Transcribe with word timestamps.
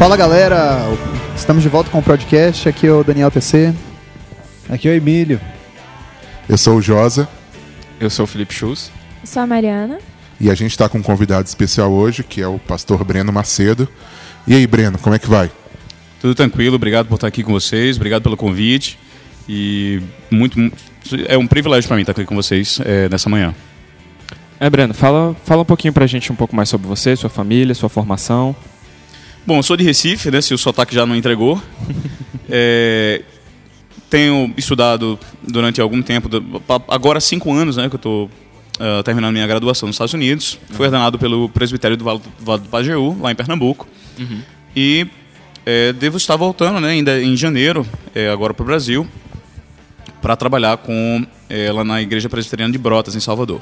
Fala 0.00 0.16
galera, 0.16 0.78
estamos 1.36 1.62
de 1.62 1.68
volta 1.68 1.90
com 1.90 1.98
o 1.98 2.02
podcast. 2.02 2.66
Aqui 2.66 2.86
é 2.86 2.90
o 2.90 3.04
Daniel 3.04 3.30
TC. 3.30 3.74
Aqui 4.66 4.88
é 4.88 4.92
o 4.92 4.94
Emílio. 4.94 5.38
Eu 6.48 6.56
sou 6.56 6.78
o 6.78 6.80
Josa. 6.80 7.28
Eu 8.00 8.08
sou 8.08 8.24
o 8.24 8.26
Felipe 8.26 8.54
Schultz. 8.54 8.90
Eu 9.20 9.26
sou 9.26 9.42
a 9.42 9.46
Mariana. 9.46 9.98
E 10.40 10.50
a 10.50 10.54
gente 10.54 10.70
está 10.70 10.88
com 10.88 10.96
um 10.96 11.02
convidado 11.02 11.46
especial 11.46 11.92
hoje, 11.92 12.24
que 12.24 12.40
é 12.40 12.48
o 12.48 12.58
pastor 12.58 13.04
Breno 13.04 13.30
Macedo. 13.30 13.86
E 14.46 14.54
aí, 14.54 14.66
Breno, 14.66 14.96
como 14.96 15.14
é 15.14 15.18
que 15.18 15.28
vai? 15.28 15.50
Tudo 16.18 16.34
tranquilo, 16.34 16.76
obrigado 16.76 17.06
por 17.06 17.16
estar 17.16 17.26
aqui 17.26 17.42
com 17.42 17.52
vocês, 17.52 17.96
obrigado 17.96 18.22
pelo 18.22 18.38
convite. 18.38 18.98
E 19.46 20.00
muito, 20.30 20.58
é 21.28 21.36
um 21.36 21.46
privilégio 21.46 21.86
para 21.86 21.98
mim 21.98 22.04
estar 22.04 22.12
aqui 22.12 22.24
com 22.24 22.34
vocês 22.34 22.80
é, 22.86 23.06
nessa 23.10 23.28
manhã. 23.28 23.54
É, 24.58 24.70
Breno, 24.70 24.94
fala, 24.94 25.36
fala 25.44 25.60
um 25.60 25.66
pouquinho 25.66 25.92
pra 25.92 26.06
gente 26.06 26.32
um 26.32 26.36
pouco 26.36 26.56
mais 26.56 26.70
sobre 26.70 26.88
você, 26.88 27.14
sua 27.16 27.28
família, 27.28 27.74
sua 27.74 27.90
formação. 27.90 28.56
Bom, 29.46 29.58
eu 29.58 29.62
sou 29.62 29.76
de 29.76 29.84
Recife, 29.84 30.30
né, 30.30 30.40
se 30.40 30.52
o 30.54 30.58
sotaque 30.58 30.94
já 30.94 31.06
não 31.06 31.16
entregou. 31.16 31.60
é, 32.48 33.22
tenho 34.08 34.52
estudado 34.56 35.18
durante 35.42 35.80
algum 35.80 36.02
tempo, 36.02 36.28
agora 36.88 37.20
cinco 37.20 37.52
anos 37.52 37.76
né, 37.76 37.88
que 37.88 37.94
eu 37.94 37.98
estou 37.98 38.24
uh, 38.26 39.02
terminando 39.04 39.32
minha 39.32 39.46
graduação 39.46 39.86
nos 39.86 39.94
Estados 39.94 40.14
Unidos. 40.14 40.58
Uhum. 40.68 40.76
Fui 40.76 40.86
ordenado 40.86 41.18
pelo 41.18 41.48
presbitério 41.48 41.96
do 41.96 42.04
Vale, 42.04 42.18
do, 42.18 42.44
vale 42.44 42.62
do 42.62 42.68
Pajeú, 42.68 43.16
lá 43.20 43.30
em 43.30 43.34
Pernambuco. 43.34 43.86
Uhum. 44.18 44.40
E 44.74 45.06
é, 45.64 45.92
devo 45.92 46.16
estar 46.16 46.36
voltando 46.36 46.80
né, 46.80 46.88
ainda 46.88 47.20
em 47.22 47.36
janeiro, 47.36 47.86
é, 48.14 48.28
agora 48.28 48.52
para 48.52 48.62
o 48.62 48.66
Brasil, 48.66 49.06
para 50.20 50.36
trabalhar 50.36 50.76
com 50.78 51.24
é, 51.48 51.70
lá 51.70 51.84
na 51.84 52.02
Igreja 52.02 52.28
Presbiteriana 52.28 52.72
de 52.72 52.78
Brotas, 52.78 53.14
em 53.14 53.20
Salvador. 53.20 53.60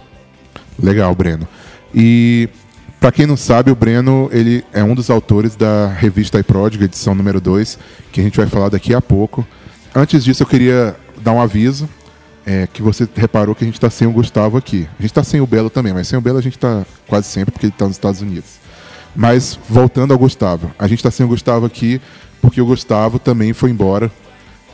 Legal, 0.83 1.15
Breno. 1.15 1.47
E 1.95 2.49
para 3.01 3.13
quem 3.13 3.27
não 3.27 3.37
sabe, 3.37 3.71
o 3.71 3.77
Breno 3.77 4.29
ele 4.33 4.65
é 4.73 4.83
um 4.83 4.95
dos 4.95 5.09
autores 5.09 5.55
da 5.55 5.87
revista 5.89 6.39
iPródigo, 6.39 6.85
edição 6.85 7.15
número 7.15 7.41
2, 7.41 7.79
que 8.11 8.21
a 8.21 8.25
gente 8.25 8.37
vai 8.37 8.47
falar 8.47 8.69
daqui 8.69 8.93
a 8.93 9.01
pouco. 9.01 9.47
Antes 9.95 10.25
disso, 10.25 10.43
eu 10.43 10.47
queria 10.47 10.97
dar 11.23 11.33
um 11.33 11.41
aviso 11.41 11.89
é, 12.45 12.67
que 12.67 12.83
você 12.83 13.09
reparou 13.15 13.55
que 13.55 13.63
a 13.63 13.67
gente 13.67 13.77
está 13.77 13.89
sem 13.91 14.09
o 14.09 14.13
Gustavo 14.13 14.57
aqui. 14.57 14.89
A 14.99 15.03
gente 15.03 15.11
está 15.11 15.23
sem 15.23 15.41
o 15.41 15.47
Belo 15.47 15.71
também, 15.71 15.93
mas 15.93 16.09
sem 16.09 16.19
o 16.19 16.23
Belo 16.23 16.39
a 16.39 16.43
gente 16.43 16.57
está 16.57 16.85
quase 17.07 17.27
sempre 17.29 17.53
porque 17.53 17.67
ele 17.67 17.73
está 17.73 17.85
nos 17.85 17.97
Estados 17.97 18.21
Unidos. 18.21 18.59
Mas 19.15 19.59
voltando 19.69 20.13
ao 20.13 20.19
Gustavo, 20.19 20.71
a 20.79 20.87
gente 20.87 20.99
está 20.99 21.11
sem 21.11 21.25
o 21.25 21.29
Gustavo 21.29 21.67
aqui 21.67 22.01
porque 22.41 22.61
o 22.61 22.67
Gustavo 22.67 23.19
também 23.19 23.53
foi 23.53 23.71
embora 23.71 24.11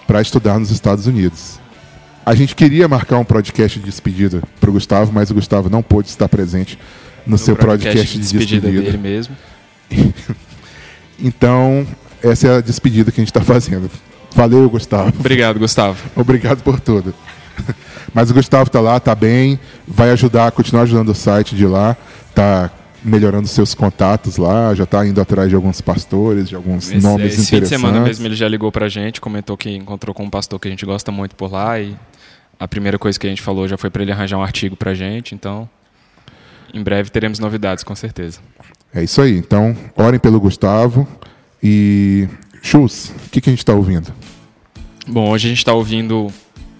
para 0.06 0.22
estudar 0.22 0.59
nos 0.59 0.70
Estados 0.70 1.06
Unidos. 1.06 1.59
A 2.25 2.34
gente 2.34 2.55
queria 2.55 2.88
marcar 2.88 3.19
um 3.19 3.25
podcast 3.25 3.78
de 3.78 3.84
despedida 3.84 4.42
para 4.59 4.70
o 4.70 4.72
Gustavo, 4.72 5.12
mas 5.12 5.31
o 5.31 5.34
Gustavo 5.34 5.69
não 5.69 5.83
pôde 5.83 6.09
estar 6.09 6.28
presente 6.28 6.78
no, 7.27 7.39
seu 7.39 7.56
podcast, 7.56 8.12
de 8.12 8.19
despedida, 8.19 8.69
despedida 8.69 8.83
dele 8.83 8.98
mesmo. 8.98 9.36
então, 11.19 11.87
essa 12.22 12.49
é 12.49 12.56
a 12.56 12.60
despedida 12.60 13.10
que 13.10 13.21
a 13.21 13.22
gente 13.22 13.31
está 13.31 13.41
fazendo. 13.41 13.91
Valeu, 14.34 14.69
Gustavo. 14.69 15.12
Obrigado, 15.19 15.59
Gustavo. 15.59 16.03
Obrigado 16.16 16.62
por 16.62 16.81
tudo. 16.81 17.15
Mas 18.12 18.31
o 18.31 18.34
Gustavo 18.34 18.65
está 18.65 18.81
lá, 18.81 18.97
está 18.97 19.15
bem, 19.15 19.59
vai 19.87 20.10
ajudar, 20.10 20.50
continuar 20.53 20.82
ajudando 20.82 21.10
o 21.10 21.15
site 21.15 21.54
de 21.54 21.66
lá, 21.66 21.97
está 22.28 22.71
melhorando 23.04 23.47
seus 23.47 23.75
contatos 23.75 24.38
lá, 24.38 24.75
já 24.75 24.84
está 24.84 25.06
indo 25.06 25.20
atrás 25.20 25.49
de 25.49 25.54
alguns 25.54 25.81
pastores, 25.81 26.49
de 26.49 26.56
alguns 26.56 26.91
esse, 26.91 27.03
nomes 27.03 27.34
esse 27.34 27.43
interessantes. 27.43 27.50
fim 27.50 27.60
de 27.60 27.69
semana 27.69 28.00
mesmo 28.00 28.26
ele 28.26 28.34
já 28.34 28.49
ligou 28.49 28.72
para 28.72 28.87
a 28.87 28.88
gente, 28.88 29.20
comentou 29.20 29.56
que 29.56 29.70
encontrou 29.70 30.15
com 30.15 30.25
um 30.25 30.31
pastor 30.31 30.59
que 30.59 30.69
a 30.69 30.70
gente 30.70 30.87
gosta 30.87 31.12
muito 31.12 31.37
por 31.37 31.53
lá 31.53 31.78
e 31.78 31.94
a 32.59 32.66
primeira 32.66 32.99
coisa 32.99 33.19
que 33.19 33.26
a 33.26 33.31
gente 33.31 33.43
falou 33.43 33.69
já 33.69 33.76
foi 33.76 33.91
para 33.91 34.03
ele 34.03 34.10
arranjar 34.10 34.38
um 34.38 34.43
artigo 34.43 34.75
para 34.75 34.93
a 34.93 34.94
gente, 34.94 35.34
então 35.34 35.69
em 36.75 36.83
breve 36.83 37.09
teremos 37.09 37.39
novidades, 37.39 37.85
com 37.85 37.95
certeza. 37.95 38.41
É 38.93 39.03
isso 39.03 39.23
aí. 39.23 39.39
Então, 39.39 39.77
orem 39.97 40.19
pelo 40.19 40.41
Gustavo. 40.41 41.09
E. 41.62 42.29
Chus, 42.62 43.11
o 43.27 43.31
que, 43.31 43.41
que 43.41 43.51
a 43.51 43.53
gente 43.53 43.61
está 43.61 43.75
ouvindo? 43.75 44.12
Bom, 45.07 45.31
hoje 45.31 45.47
a 45.47 45.51
gente 45.51 45.59
está 45.59 45.73
ouvindo 45.73 46.33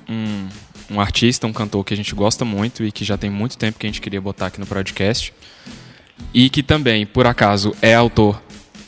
um, 0.09 0.49
um 0.91 1.01
artista, 1.01 1.47
um 1.47 1.53
cantor 1.53 1.85
que 1.85 1.93
a 1.93 1.97
gente 1.97 2.15
gosta 2.15 2.45
muito 2.45 2.83
e 2.83 2.91
que 2.91 3.05
já 3.05 3.19
tem 3.19 3.31
muito 3.31 3.59
tempo 3.59 3.79
que 3.79 3.87
a 3.87 3.89
gente 3.89 4.01
queria 4.01 4.21
botar 4.21 4.47
aqui 4.47 4.59
no 4.59 4.67
podcast. 4.67 5.33
E 6.33 6.49
que 6.49 6.63
também, 6.63 7.05
por 7.05 7.27
acaso, 7.27 7.75
é 7.83 7.95
autor 7.95 8.43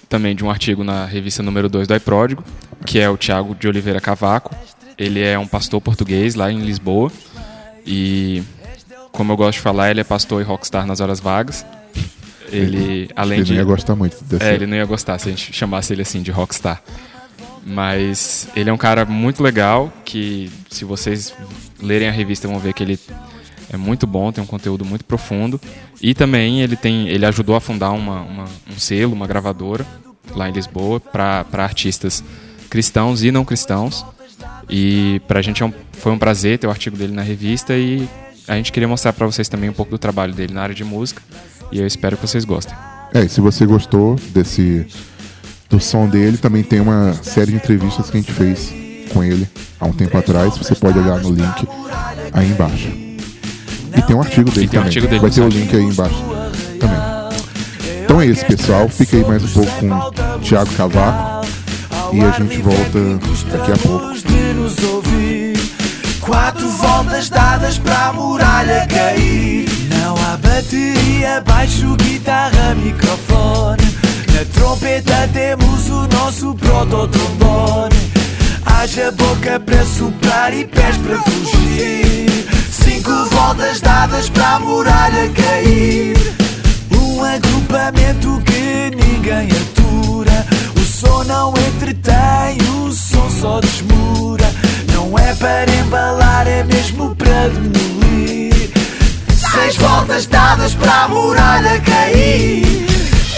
também 0.09 0.35
de 0.35 0.45
um 0.45 0.51
artigo 0.51 0.83
na 0.83 1.05
revista 1.05 1.43
número 1.43 1.69
2 1.69 1.87
do 1.87 1.95
iPródigo, 1.95 2.43
que 2.85 2.99
é 2.99 3.09
o 3.11 3.17
Tiago 3.17 3.55
de 3.55 3.69
Oliveira 3.69 4.01
Cavaco. 4.01 4.55
Ele 4.97 5.23
é 5.23 5.39
um 5.39 5.47
pastor 5.47 5.81
português 5.81 6.35
lá 6.35 6.51
em 6.51 6.61
Lisboa. 6.61 7.13
E 7.87 8.43
como 9.17 9.33
eu 9.33 9.37
gosto 9.37 9.57
de 9.57 9.63
falar, 9.63 9.91
ele 9.91 10.01
é 10.01 10.05
pastor 10.05 10.43
e 10.43 10.45
rockstar 10.45 10.87
nas 10.87 11.01
horas 11.01 11.19
vagas. 11.19 11.65
Ele, 12.53 13.09
além 13.17 13.39
ele 13.39 13.45
de. 13.45 13.53
Ele 13.53 13.63
não 13.63 13.65
ia 13.67 13.75
gostar 13.75 13.97
muito 13.97 14.23
desse. 14.23 14.45
É, 14.45 14.55
ele 14.55 14.67
não 14.67 14.77
ia 14.77 14.85
gostar 14.85 15.19
se 15.19 15.29
a 15.29 15.31
gente 15.31 15.53
chamasse 15.55 15.93
ele 15.93 16.03
assim 16.03 16.21
de 16.21 16.31
rockstar. 16.31 16.83
Mas 17.65 18.47
ele 18.55 18.69
é 18.69 18.73
um 18.73 18.77
cara 18.77 19.05
muito 19.07 19.43
legal 19.43 19.91
que, 20.05 20.53
se 20.71 20.85
vocês 20.85 21.35
lerem 21.83 22.09
a 22.09 22.13
revista, 22.13 22.47
vão 22.47 22.59
ver 22.59 22.75
que 22.75 22.83
ele 22.83 23.01
é 23.73 23.77
muito 23.77 24.07
bom, 24.07 24.31
tem 24.31 24.45
um 24.45 24.47
conteúdo 24.47 24.85
muito 24.85 25.05
profundo. 25.05 25.59
E 26.01 26.15
também 26.15 26.61
ele 26.61 26.77
tem, 26.77 27.09
ele 27.09 27.25
ajudou 27.25 27.57
a 27.57 27.61
fundar 27.61 27.93
uma, 27.93 28.21
uma 28.21 28.45
um 28.71 28.79
selo, 28.79 29.15
uma 29.15 29.27
gravadora 29.27 29.85
lá 30.35 30.49
em 30.49 30.53
Lisboa 30.53 31.01
para 31.01 31.45
artistas 31.55 32.23
cristãos 32.69 33.25
e 33.25 33.33
não 33.33 33.47
cristãos. 33.47 34.05
E 34.69 35.21
para 35.27 35.39
a 35.39 35.43
gente 35.43 35.63
é 35.63 35.67
um, 35.67 35.73
foi 35.93 36.13
um 36.13 36.19
prazer 36.19 36.59
ter 36.59 36.67
o 36.67 36.71
artigo 36.71 36.97
dele 36.97 37.15
na 37.15 37.23
revista 37.23 37.75
e 37.77 38.07
a 38.49 38.55
gente 38.57 38.73
queria 38.73 38.89
mostrar 38.89 39.13
para 39.13 39.27
vocês 39.27 39.49
também 39.49 39.69
um 39.69 39.73
pouco 39.73 39.91
do 39.91 39.99
trabalho 39.99 40.33
dele 40.33 40.55
na 40.55 40.63
área 40.63 40.75
de 40.75 40.85
música 40.85 41.23
e 41.73 41.81
eu 41.81 41.87
espero 41.87 42.17
que 42.17 42.27
vocês 42.27 42.45
gostem. 42.45 42.75
É, 43.15 43.25
e 43.25 43.29
se 43.29 43.41
você 43.41 43.67
gostou 43.67 44.17
desse 44.31 44.87
do 45.69 45.81
som 45.81 46.09
dele, 46.09 46.37
também 46.37 46.63
tem 46.63 46.81
uma 46.81 47.13
série 47.23 47.51
de 47.51 47.57
entrevistas 47.57 48.09
que 48.11 48.17
a 48.17 48.21
gente 48.21 48.33
fez 48.33 48.73
com 49.13 49.23
ele 49.23 49.49
há 49.81 49.87
um 49.87 49.93
tempo 49.93 50.17
atrás. 50.17 50.57
Você 50.59 50.75
pode 50.75 50.99
olhar 50.99 51.21
no 51.21 51.31
link 51.31 51.69
aí 52.33 52.49
embaixo. 52.49 52.89
E 53.97 54.03
tem 54.03 54.15
um 54.15 54.21
artigo 54.21 54.51
dele 54.51 54.67
também. 54.67 54.83
Um 54.83 54.87
artigo 54.87 55.07
dele 55.07 55.21
Vai 55.21 55.31
ter 55.31 55.41
o 55.41 55.49
link 55.49 55.75
aí 55.75 55.83
embaixo 55.83 56.23
também. 56.79 56.99
Então 58.05 58.21
é 58.21 58.27
isso, 58.27 58.45
pessoal. 58.47 58.89
Fica 58.89 59.17
aí 59.17 59.25
mais 59.25 59.43
um 59.43 59.49
pouco 59.49 59.73
com 59.81 59.91
o 59.91 60.41
Thiago 60.41 60.73
Cavaco. 60.75 61.47
E 62.13 62.21
a 62.21 62.31
gente 62.31 62.59
volta 62.59 63.19
daqui 63.51 63.73
a 63.73 63.77
pouco. 63.79 65.46
Quatro 66.27 66.69
voltas 66.71 67.29
dadas 67.29 67.79
para 67.79 68.09
a 68.09 68.13
muralha 68.13 68.85
cair. 68.89 69.69
Não 69.89 70.17
há 70.17 70.37
bateria, 70.37 71.41
baixo, 71.47 71.95
guitarra, 71.95 72.75
microfone. 72.75 73.85
Na 74.35 74.45
trompeta 74.53 75.31
temos 75.33 75.89
o 75.89 76.09
nosso 76.09 76.53
prototrombone. 76.57 77.95
Haja 78.67 79.13
boca 79.13 79.61
para 79.61 79.87
soprar 79.87 80.53
e 80.53 80.65
pés 80.65 80.97
para 80.97 81.17
fugir. 81.23 82.49
Cinco 82.73 83.13
voltas 83.27 83.81
dadas 83.81 84.29
para 84.29 84.57
a 84.57 84.59
muralha 84.59 85.31
cair. 85.31 86.17
Um 86.91 87.23
agrupamento 87.23 88.43
que 88.45 88.91
ninguém 88.97 89.49
atura. 89.53 90.45
O 90.75 90.81
som 90.81 91.23
não 91.23 91.55
entretém, 91.57 92.59
o 92.81 92.91
som 92.91 93.31
só 93.31 93.61
desmura. 93.61 94.46
Não 95.07 95.17
é 95.17 95.33
para 95.37 95.73
embalar, 95.73 96.49
é 96.49 96.65
mesmo 96.65 97.15
para 97.15 97.49
demolir. 97.49 98.73
Seis 99.53 99.77
voltas 99.77 100.27
dadas 100.27 100.75
para 100.75 101.05
a 101.05 101.09
muralha 101.09 101.81
cair. 101.81 102.65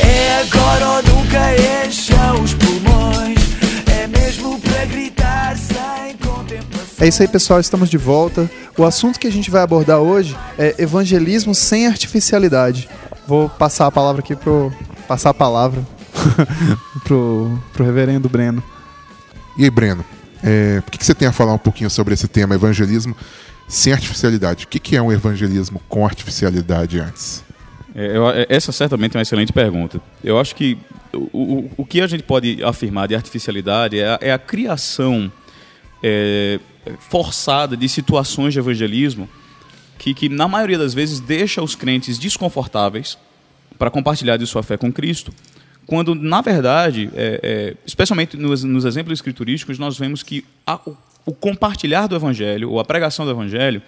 É 0.02 0.40
agora 0.40 0.88
ou 0.88 1.02
nunca 1.02 1.86
encham 1.86 2.42
os 2.42 2.54
pulmões. 2.54 3.38
É 3.86 4.06
mesmo 4.06 4.58
para 4.60 4.86
gritar 4.86 5.58
sem 5.58 6.16
contemplação. 6.16 6.96
É 7.00 7.06
isso 7.06 7.20
aí, 7.20 7.28
pessoal. 7.28 7.60
Estamos 7.60 7.90
de 7.90 7.98
volta. 7.98 8.50
O 8.78 8.86
assunto 8.86 9.20
que 9.20 9.26
a 9.26 9.32
gente 9.32 9.50
vai 9.50 9.60
abordar 9.60 9.98
hoje 9.98 10.34
é 10.58 10.74
evangelismo 10.78 11.54
sem 11.54 11.86
artificialidade. 11.86 12.88
Vou 13.26 13.46
passar 13.46 13.88
a 13.88 13.90
palavra 13.90 14.22
aqui 14.22 14.34
pro 14.34 14.72
passar 15.06 15.30
a 15.30 15.34
palavra 15.34 15.86
pro, 17.04 17.58
pro 17.74 17.84
reverendo 17.84 18.26
Breno. 18.26 18.62
E 19.58 19.64
aí, 19.64 19.70
Breno? 19.70 20.02
É, 20.42 20.82
o 20.86 20.90
que, 20.90 20.98
que 20.98 21.04
você 21.04 21.14
tem 21.14 21.28
a 21.28 21.32
falar 21.32 21.52
um 21.52 21.58
pouquinho 21.58 21.90
sobre 21.90 22.14
esse 22.14 22.28
tema, 22.28 22.54
evangelismo 22.54 23.16
sem 23.66 23.92
artificialidade? 23.92 24.64
O 24.64 24.68
que, 24.68 24.78
que 24.78 24.96
é 24.96 25.02
um 25.02 25.12
evangelismo 25.12 25.80
com 25.88 26.04
artificialidade 26.04 27.00
antes? 27.00 27.44
É, 27.94 28.16
eu, 28.16 28.30
é, 28.30 28.46
essa 28.48 28.70
certamente 28.72 29.16
é 29.16 29.18
uma 29.18 29.22
excelente 29.22 29.52
pergunta. 29.52 30.00
Eu 30.22 30.38
acho 30.38 30.54
que 30.54 30.78
o, 31.12 31.18
o, 31.18 31.70
o 31.78 31.84
que 31.84 32.00
a 32.00 32.06
gente 32.06 32.22
pode 32.22 32.62
afirmar 32.62 33.08
de 33.08 33.14
artificialidade 33.14 33.98
é 33.98 34.08
a, 34.08 34.18
é 34.20 34.32
a 34.32 34.38
criação 34.38 35.30
é, 36.02 36.60
forçada 36.98 37.76
de 37.76 37.88
situações 37.88 38.52
de 38.52 38.60
evangelismo 38.60 39.28
que, 39.98 40.14
que, 40.14 40.28
na 40.28 40.46
maioria 40.46 40.78
das 40.78 40.94
vezes, 40.94 41.18
deixa 41.18 41.62
os 41.62 41.74
crentes 41.74 42.18
desconfortáveis 42.18 43.18
para 43.78 43.90
compartilhar 43.90 44.36
de 44.36 44.46
sua 44.46 44.62
fé 44.62 44.76
com 44.76 44.92
Cristo 44.92 45.32
quando, 45.88 46.14
na 46.14 46.42
verdade, 46.42 47.08
é, 47.14 47.40
é, 47.42 47.74
especialmente 47.86 48.36
nos, 48.36 48.62
nos, 48.62 48.84
exemplos 48.84 49.18
escriturísticos, 49.18 49.78
nós 49.78 49.98
vemos 49.98 50.22
que 50.22 50.44
a, 50.66 50.78
o, 50.86 50.94
o, 51.24 51.32
compartilhar 51.32 52.06
do 52.06 52.14
Evangelho, 52.14 52.70
ou 52.70 52.78
a 52.78 52.84
pregação 52.84 53.24
do 53.24 53.30
Evangelho, 53.30 53.80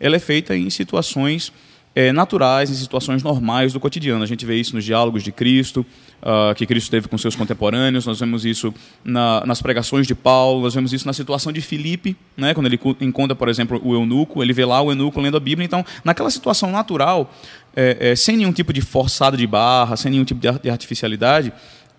ela 0.00 0.16
é 0.16 0.18
feita 0.18 0.56
em 0.56 0.68
situações 0.68 1.52
é, 1.94 2.12
naturais, 2.12 2.70
em 2.70 2.74
situações 2.74 3.22
normais 3.22 3.72
do 3.72 3.78
cotidiano. 3.78 4.22
A 4.22 4.26
gente 4.26 4.44
vê 4.44 4.56
isso 4.56 4.74
nos 4.74 4.84
diálogos 4.84 5.22
de 5.22 5.30
Cristo, 5.30 5.86
uh, 6.20 6.54
que 6.54 6.66
Cristo 6.66 6.90
teve 6.90 7.06
com 7.06 7.16
seus 7.16 7.36
contemporâneos, 7.36 8.04
nós 8.04 8.18
vemos 8.18 8.44
isso 8.44 8.74
na, 9.04 9.44
nas 9.46 9.62
pregações 9.62 10.06
de 10.06 10.14
Paulo, 10.14 10.62
nós 10.62 10.74
vemos 10.74 10.92
isso 10.92 11.06
na 11.06 11.12
situação 11.12 11.52
de 11.52 11.60
Filipe, 11.60 12.16
né, 12.36 12.52
quando 12.52 12.66
ele 12.66 12.80
encontra, 13.00 13.36
por 13.36 13.48
exemplo, 13.48 13.80
o 13.84 13.94
eunuco, 13.94 14.42
ele 14.42 14.52
vê 14.52 14.64
lá 14.64 14.80
o 14.82 14.90
eunuco 14.90 15.20
lendo 15.20 15.36
a 15.36 15.40
Bíblia. 15.40 15.64
Então, 15.64 15.84
naquela 16.04 16.30
situação 16.30 16.72
natural, 16.72 17.32
é, 17.76 18.10
é, 18.10 18.16
sem 18.16 18.36
nenhum 18.36 18.52
tipo 18.52 18.72
de 18.72 18.80
forçada 18.80 19.36
de 19.36 19.46
barra, 19.46 19.96
sem 19.96 20.10
nenhum 20.10 20.24
tipo 20.24 20.40
de 20.40 20.70
artificialidade, 20.70 21.52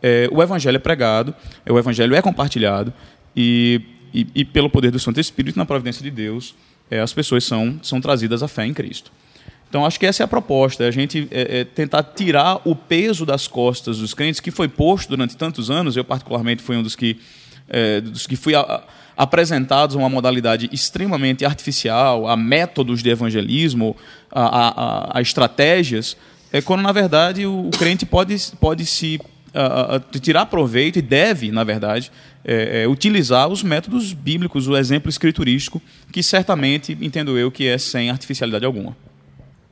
é, 0.03 0.27
o 0.31 0.43
evangelho 0.43 0.75
é 0.75 0.79
pregado, 0.79 1.33
é, 1.65 1.71
o 1.71 1.79
evangelho 1.79 2.13
é 2.13 2.21
compartilhado 2.21 2.93
e, 3.35 3.81
e, 4.13 4.27
e, 4.35 4.45
pelo 4.45 4.69
poder 4.69 4.91
do 4.91 4.99
Santo 4.99 5.19
Espírito, 5.19 5.57
na 5.57 5.65
providência 5.65 6.03
de 6.03 6.11
Deus, 6.11 6.53
é, 6.91 6.99
as 6.99 7.13
pessoas 7.13 7.43
são, 7.43 7.79
são 7.81 8.01
trazidas 8.01 8.43
à 8.43 8.47
fé 8.47 8.65
em 8.65 8.73
Cristo. 8.73 9.11
Então, 9.69 9.85
acho 9.85 9.99
que 9.99 10.05
essa 10.05 10.23
é 10.23 10.25
a 10.25 10.27
proposta, 10.27 10.83
é 10.83 10.87
a 10.87 10.91
gente 10.91 11.27
é, 11.31 11.59
é, 11.59 11.63
tentar 11.63 12.03
tirar 12.03 12.61
o 12.63 12.75
peso 12.75 13.25
das 13.25 13.47
costas 13.47 13.97
dos 13.97 14.13
crentes, 14.13 14.39
que 14.39 14.51
foi 14.51 14.67
posto 14.67 15.09
durante 15.09 15.35
tantos 15.35 15.69
anos. 15.69 15.97
Eu, 15.97 16.03
particularmente, 16.03 16.61
fui 16.61 16.77
um 16.77 16.83
dos 16.83 16.95
que, 16.95 17.17
é, 17.67 17.99
dos 17.99 18.25
que 18.25 18.35
fui 18.35 18.55
a, 18.55 18.83
apresentados 19.17 19.95
a 19.95 19.99
uma 19.99 20.09
modalidade 20.09 20.69
extremamente 20.71 21.45
artificial, 21.45 22.27
a 22.27 22.37
métodos 22.37 23.03
de 23.03 23.09
evangelismo, 23.09 23.95
a, 24.31 24.45
a, 24.45 25.17
a 25.17 25.21
estratégias, 25.21 26.15
é 26.53 26.61
quando, 26.61 26.81
na 26.81 26.91
verdade, 26.91 27.45
o, 27.45 27.67
o 27.67 27.71
crente 27.71 28.05
pode, 28.05 28.35
pode 28.59 28.85
se 28.85 29.19
a, 29.55 30.01
tirar 30.19 30.45
proveito 30.47 30.99
e 30.99 31.01
deve, 31.01 31.51
na 31.51 31.63
verdade, 31.63 32.11
é, 32.43 32.83
é, 32.83 32.87
utilizar 32.87 33.47
os 33.47 33.63
métodos 33.63 34.13
bíblicos, 34.13 34.67
o 34.67 34.75
exemplo 34.75 35.09
escriturístico, 35.09 35.81
que 36.11 36.21
certamente, 36.21 36.97
entendo 37.01 37.37
eu, 37.37 37.49
que 37.49 37.67
é 37.67 37.77
sem 37.77 38.09
artificialidade 38.09 38.65
alguma. 38.65 38.95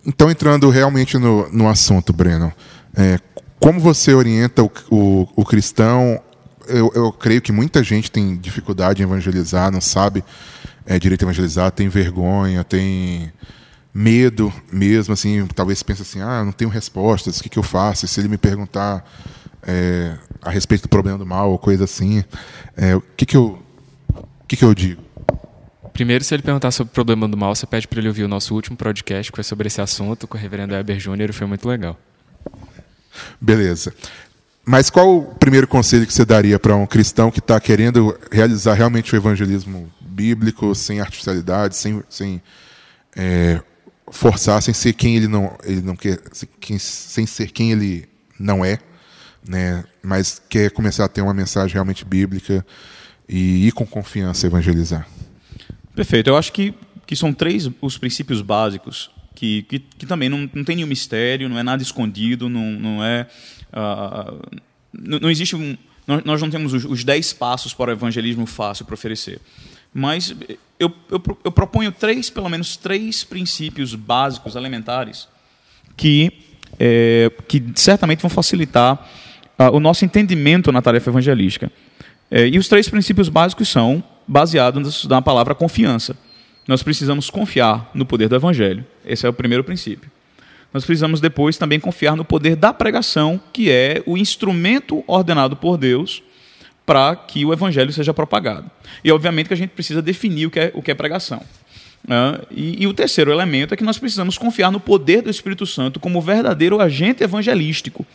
Então, 0.06 0.30
entrando 0.30 0.70
realmente 0.70 1.18
no, 1.18 1.50
no 1.50 1.68
assunto, 1.70 2.12
Breno, 2.12 2.52
é, 2.96 3.20
como 3.60 3.80
você 3.80 4.14
orienta 4.14 4.62
o, 4.64 4.72
o, 4.92 5.30
o 5.38 5.46
cristão? 5.46 6.22
Eu, 6.68 6.92
eu, 6.94 7.12
creio 7.12 7.42
que 7.42 7.52
muita 7.52 7.84
gente 7.84 8.12
tem 8.12 8.36
dificuldade 8.38 9.02
em 9.02 9.06
evangelizar, 9.06 9.72
não 9.72 9.82
sabe 9.82 10.24
é, 10.86 11.00
direito 11.00 11.24
a 11.24 11.26
evangelizar, 11.26 11.72
tem 11.72 11.88
vergonha, 11.88 12.64
tem 12.64 13.32
medo 13.94 14.52
mesmo, 14.72 15.14
assim, 15.14 15.46
talvez 15.54 15.84
pense 15.84 16.02
assim, 16.02 16.22
ah, 16.22 16.44
não 16.44 16.52
tenho 16.52 16.70
respostas, 16.70 17.40
o 17.40 17.44
que, 17.44 17.50
que 17.50 17.60
eu 17.60 17.64
faço? 17.64 18.08
Se 18.08 18.20
ele 18.20 18.28
me 18.28 18.38
perguntar 18.38 19.06
é, 19.62 20.18
a 20.42 20.50
respeito 20.50 20.84
do 20.84 20.90
problema 20.90 21.18
do 21.18 21.26
mal 21.26 21.52
ou 21.52 21.58
coisa 21.58 21.84
assim, 21.84 22.24
é, 22.76 22.96
o 22.96 23.02
que, 23.16 23.26
que, 23.26 23.38
eu, 23.38 23.60
o 24.10 24.46
que, 24.48 24.58
que 24.58 24.66
eu 24.66 24.74
digo? 24.74 25.02
Primeiro, 25.94 26.24
se 26.24 26.34
ele 26.34 26.42
perguntar 26.42 26.72
sobre 26.72 26.90
o 26.90 26.94
problema 26.94 27.28
do 27.28 27.38
mal, 27.38 27.54
você 27.56 27.68
pede 27.68 27.88
para 27.88 28.00
ele 28.00 28.08
ouvir 28.08 28.24
o 28.24 28.28
nosso 28.28 28.56
último 28.56 28.76
podcast, 28.76 29.32
que 29.32 29.36
foi 29.36 29.44
sobre 29.44 29.68
esse 29.68 29.80
assunto, 29.80 30.28
com 30.28 30.36
o 30.36 30.42
reverendo 30.42 30.74
Heber 30.74 31.00
Júnior, 31.00 31.30
e 31.30 31.34
foi 31.34 31.46
muito 31.46 31.68
legal. 31.70 32.00
Beleza. 33.40 33.94
Mas 34.66 34.90
qual 34.90 35.18
o 35.18 35.36
primeiro 35.36 35.68
conselho 35.68 36.08
que 36.08 36.14
você 36.14 36.26
daria 36.26 36.58
para 36.58 36.76
um 36.76 36.88
cristão 36.88 37.30
que 37.30 37.40
está 37.40 37.60
querendo 37.60 38.18
realizar 38.32 38.74
realmente 38.74 39.14
o 39.14 39.18
evangelismo 39.18 39.92
bíblico, 40.02 40.74
sem 40.74 41.00
artificialidade, 41.00 41.76
sem, 41.76 42.02
sem 42.10 42.42
é, 43.16 43.62
forçar, 44.12 44.62
sem 44.64 44.74
ser 44.74 44.94
quem 44.94 45.16
ele 45.16 45.28
não, 45.28 45.56
ele 45.64 45.82
não 45.82 45.96
quer, 45.96 46.20
sem, 46.32 46.80
sem 46.80 47.26
ser 47.28 47.52
quem 47.52 47.72
ele 47.72 48.10
não 48.40 48.66
é, 48.66 48.80
né? 49.48 49.84
mas 50.02 50.42
quer 50.50 50.72
começar 50.72 51.06
a 51.06 51.10
ter 51.10 51.22
uma 51.22 51.34
mensagem 51.34 51.74
realmente 51.74 52.04
bíblica 52.04 52.66
e 53.28 53.68
ir 53.68 53.72
com 53.74 53.86
confiança 53.86 54.48
evangelizar? 54.48 55.08
Perfeito. 55.96 56.30
Eu 56.30 56.38
acho 56.38 56.52
que, 56.52 56.74
que 57.06 57.16
são 57.16 57.34
três 57.34 57.70
os 57.82 57.98
princípios 57.98 58.42
básicos 58.42 59.12
que, 59.36 59.64
que, 59.64 59.80
que 59.80 60.06
também 60.06 60.30
não, 60.30 60.50
não 60.54 60.64
tem 60.64 60.76
nenhum 60.76 60.88
mistério, 60.88 61.50
não 61.50 61.58
é 61.58 61.64
nada 61.64 61.82
escondido, 61.82 62.50
não, 62.50 62.72
não 62.72 63.04
é. 63.04 63.28
Uh, 63.72 64.60
não, 64.94 65.20
não, 65.20 65.30
existe 65.30 65.56
um. 65.56 65.78
Nós 66.26 66.42
não 66.42 66.50
temos 66.50 66.74
os, 66.74 67.04
dez 67.04 67.32
passos 67.32 67.74
para 67.74 67.92
o 67.92 67.94
evangelismo 67.94 68.46
fácil 68.46 68.86
para 68.86 68.94
oferecer. 68.94 69.40
Mas 69.94 70.36
eu, 70.80 70.92
eu, 71.10 71.22
eu 71.46 71.52
proponho 71.52 71.92
três, 71.92 72.30
pelo 72.30 72.50
menos 72.50 72.76
três 72.76 73.24
princípios 73.24 73.96
básicos, 73.96 74.56
elementares, 74.56 75.28
que, 75.96 76.32
é, 76.78 77.32
que 77.48 77.64
certamente 77.76 78.22
vão 78.22 78.30
facilitar 78.30 79.08
uh, 79.58 79.76
o 79.76 79.80
nosso 79.80 80.04
entendimento 80.04 80.72
na 80.72 80.82
tarefa 80.82 81.10
evangelística. 81.10 81.72
É, 82.30 82.48
e 82.48 82.58
os 82.58 82.68
três 82.68 82.90
princípios 82.90 83.30
básicos 83.30 83.70
são 83.70 84.04
baseados 84.28 85.06
na 85.06 85.22
palavra 85.22 85.56
confiança. 85.56 86.16
Nós 86.68 86.82
precisamos 86.82 87.30
confiar 87.30 87.90
no 87.94 88.06
poder 88.06 88.30
do 88.30 88.36
evangelho. 88.36 88.86
Esse 89.06 89.26
é 89.26 89.30
o 89.30 89.34
primeiro 89.34 89.64
princípio. 89.64 90.10
Nós 90.74 90.86
precisamos 90.86 91.22
depois 91.22 91.58
também 91.58 91.80
confiar 91.80 92.16
no 92.16 92.26
poder 92.26 92.56
da 92.56 92.74
pregação, 92.74 93.40
que 93.52 93.70
é 93.70 94.02
o 94.06 94.18
instrumento 94.18 95.04
ordenado 95.06 95.56
por 95.56 95.78
Deus 95.78 96.24
para 96.86 97.16
que 97.16 97.46
o 97.46 97.54
evangelho 97.54 97.94
seja 97.94 98.14
propagado. 98.14 98.70
E 99.04 99.12
obviamente 99.12 99.48
que 99.48 99.54
a 99.54 99.58
gente 99.58 99.70
precisa 99.70 100.02
definir 100.02 100.48
o 100.48 100.52
que 100.52 100.60
é, 100.60 100.72
o 100.74 100.82
que 100.82 100.92
é 100.92 100.94
pregação. 100.96 101.42
Uh, 102.06 102.46
e, 102.52 102.84
e, 102.84 102.88
o 102.88 102.94
terceiro 102.94 103.32
elemento 103.32 103.74
é 103.74 103.78
que 103.78 103.84
nós 103.84 103.98
precisamos 103.98 104.38
confiar 104.38 104.70
no 104.70 104.80
poder 104.80 105.22
do 105.22 105.30
Espírito 105.30 105.66
Santo 105.66 106.02
como 106.02 106.20
verdadeiro 106.20 106.82
agente 106.82 107.24
evangelístico 107.24 108.06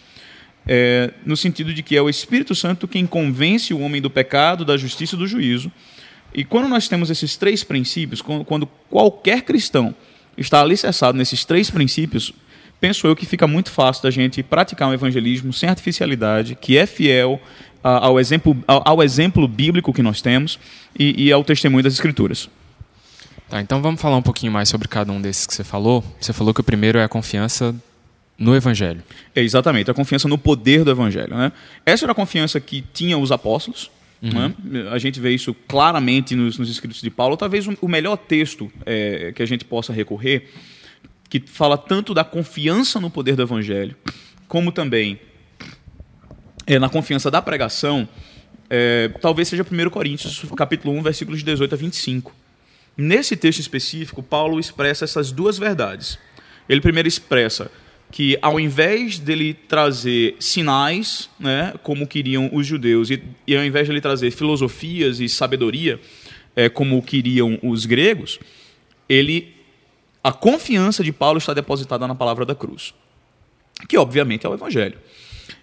é, 0.69 1.11
no 1.25 1.35
sentido 1.35 1.73
de 1.73 1.83
que 1.83 1.97
é 1.97 2.03
o 2.03 2.11
Espírito 2.11 2.55
Santo 2.55 2.87
quem 2.87 3.07
convence 3.07 3.73
o 3.73 3.81
homem 3.81 4.03
do 4.03 4.11
pecado, 4.11 4.67
da 4.67 4.77
justiça 4.77 5.17
e 5.17 5.19
do 5.19 5.27
juízo. 5.27 5.73
E 6.35 6.45
quando 6.45 6.69
nós 6.69 6.89
temos 6.89 7.11
esses 7.11 7.37
três 7.37 7.65
princípios, 7.65 8.21
quando 8.21 8.67
qualquer 8.91 9.43
cristão 9.43 9.95
está 10.37 10.61
alicerçado 10.61 11.17
nesses 11.17 11.45
três 11.45 11.71
princípios, 11.71 12.33
penso 12.81 13.07
eu 13.07 13.17
que 13.17 13.27
fica 13.27 13.47
muito 13.47 13.71
fácil 13.71 14.03
da 14.03 14.11
gente 14.11 14.43
praticar 14.43 14.89
um 14.89 14.95
evangelismo 14.95 15.53
sem 15.53 15.69
artificialidade, 15.69 16.55
que 16.55 16.77
é 16.77 16.87
fiel 16.87 17.41
ao 17.83 18.19
exemplo, 18.19 18.57
ao, 18.67 19.03
exemplo 19.03 19.47
bíblico 19.49 19.93
que 19.93 20.03
nós 20.03 20.21
temos 20.21 20.59
e, 20.99 21.27
e 21.27 21.33
ao 21.33 21.45
testemunho 21.45 21.83
das 21.83 21.95
Escrituras. 21.95 22.49
Tá, 23.49 23.61
então 23.63 23.81
vamos 23.81 24.01
falar 24.01 24.17
um 24.17 24.23
pouquinho 24.23 24.53
mais 24.53 24.69
sobre 24.69 24.87
cada 24.89 25.11
um 25.11 25.21
desses 25.21 25.47
que 25.47 25.55
você 25.55 25.65
falou. 25.65 26.05
Você 26.21 26.33
falou 26.33 26.53
que 26.53 26.61
o 26.61 26.65
primeiro 26.65 26.99
é 26.99 27.05
a 27.05 27.09
confiança 27.09 27.75
no 28.37 28.55
Evangelho. 28.55 29.03
É, 29.35 29.41
exatamente, 29.41 29.91
a 29.91 29.95
confiança 29.95 30.29
no 30.29 30.37
poder 30.37 30.85
do 30.85 30.91
Evangelho. 30.91 31.35
Né? 31.35 31.51
Essa 31.87 32.05
era 32.05 32.13
a 32.13 32.15
confiança 32.15 32.61
que 32.61 32.85
tinha 32.93 33.17
os 33.17 33.33
apóstolos. 33.33 33.91
Uhum. 34.23 34.55
Né? 34.65 34.89
A 34.91 34.99
gente 34.99 35.21
vê 35.21 35.33
isso 35.33 35.55
claramente 35.67 36.35
nos, 36.35 36.59
nos 36.59 36.71
escritos 36.71 37.01
de 37.01 37.11
Paulo. 37.11 37.37
Talvez 37.37 37.67
o 37.67 37.89
melhor 37.89 38.17
texto 38.17 38.71
é, 38.85 39.33
que 39.33 39.43
a 39.43 39.47
gente 39.47 39.65
possa 39.65 39.93
recorrer, 39.93 40.51
que 41.29 41.41
fala 41.47 41.77
tanto 41.79 42.13
da 42.15 42.25
confiança 42.25 43.01
no 43.01 43.11
poder 43.11 43.37
do 43.37 43.43
Evangelho, 43.43 43.97
como 44.47 44.73
também 44.73 45.21
é, 46.67 46.79
na 46.79 46.89
confiança 46.89 47.31
da 47.31 47.41
pregação, 47.41 48.09
é, 48.69 49.09
talvez 49.21 49.49
seja 49.49 49.65
1 49.65 49.91
Coríntios, 49.91 50.45
capítulo 50.57 50.95
1, 50.99 51.03
versículos 51.03 51.39
de 51.41 51.45
18 51.45 51.75
a 51.75 51.79
25. 51.79 52.35
Nesse 52.97 53.37
texto 53.37 53.61
específico, 53.61 54.23
Paulo 54.23 54.59
expressa 54.59 55.05
essas 55.05 55.31
duas 55.31 55.57
verdades. 55.57 56.19
Ele 56.69 56.81
primeiro 56.81 57.09
expressa 57.09 57.71
que 58.11 58.39
ao 58.41 58.59
invés 58.59 59.19
dele 59.19 59.55
trazer 59.55 60.37
sinais, 60.41 61.29
né, 61.39 61.75
como 61.83 62.07
queriam 62.07 62.49
os 62.53 62.67
judeus, 62.67 63.11
e, 63.11 63.23
e 63.47 63.57
ao 63.57 63.65
invés 63.65 63.87
de 63.87 63.93
ele 63.93 64.01
trazer 64.01 64.31
filosofias 64.31 65.21
e 65.21 65.29
sabedoria, 65.29 66.01
é, 66.57 66.69
como 66.69 67.03
queriam 67.03 67.59
os 67.63 67.87
gregos, 67.87 68.39
ele 69.09 69.55
a 70.23 70.33
confiança 70.33 71.05
de 71.05 71.13
Paulo 71.13 71.39
está 71.39 71.55
depositada 71.55 72.07
na 72.07 72.15
palavra 72.15 72.45
da 72.45 72.55
cruz, 72.55 72.93
que 73.89 73.97
obviamente 73.97 74.45
é 74.45 74.49
o 74.49 74.55
evangelho. 74.55 74.99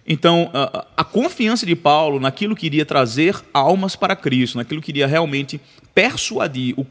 Então, 0.06 0.50
a, 0.54 0.86
a 0.96 1.04
confiança 1.04 1.66
de 1.66 1.76
Paulo 1.76 2.18
naquilo 2.18 2.56
que 2.56 2.66
iria 2.66 2.86
trazer 2.86 3.36
almas 3.52 3.96
para 3.96 4.16
Cristo, 4.16 4.56
naquilo 4.56 4.80
que 4.80 4.90
iria 4.90 5.06
realmente 5.06 5.60
persuadir 5.94 6.74
o, 6.76 6.86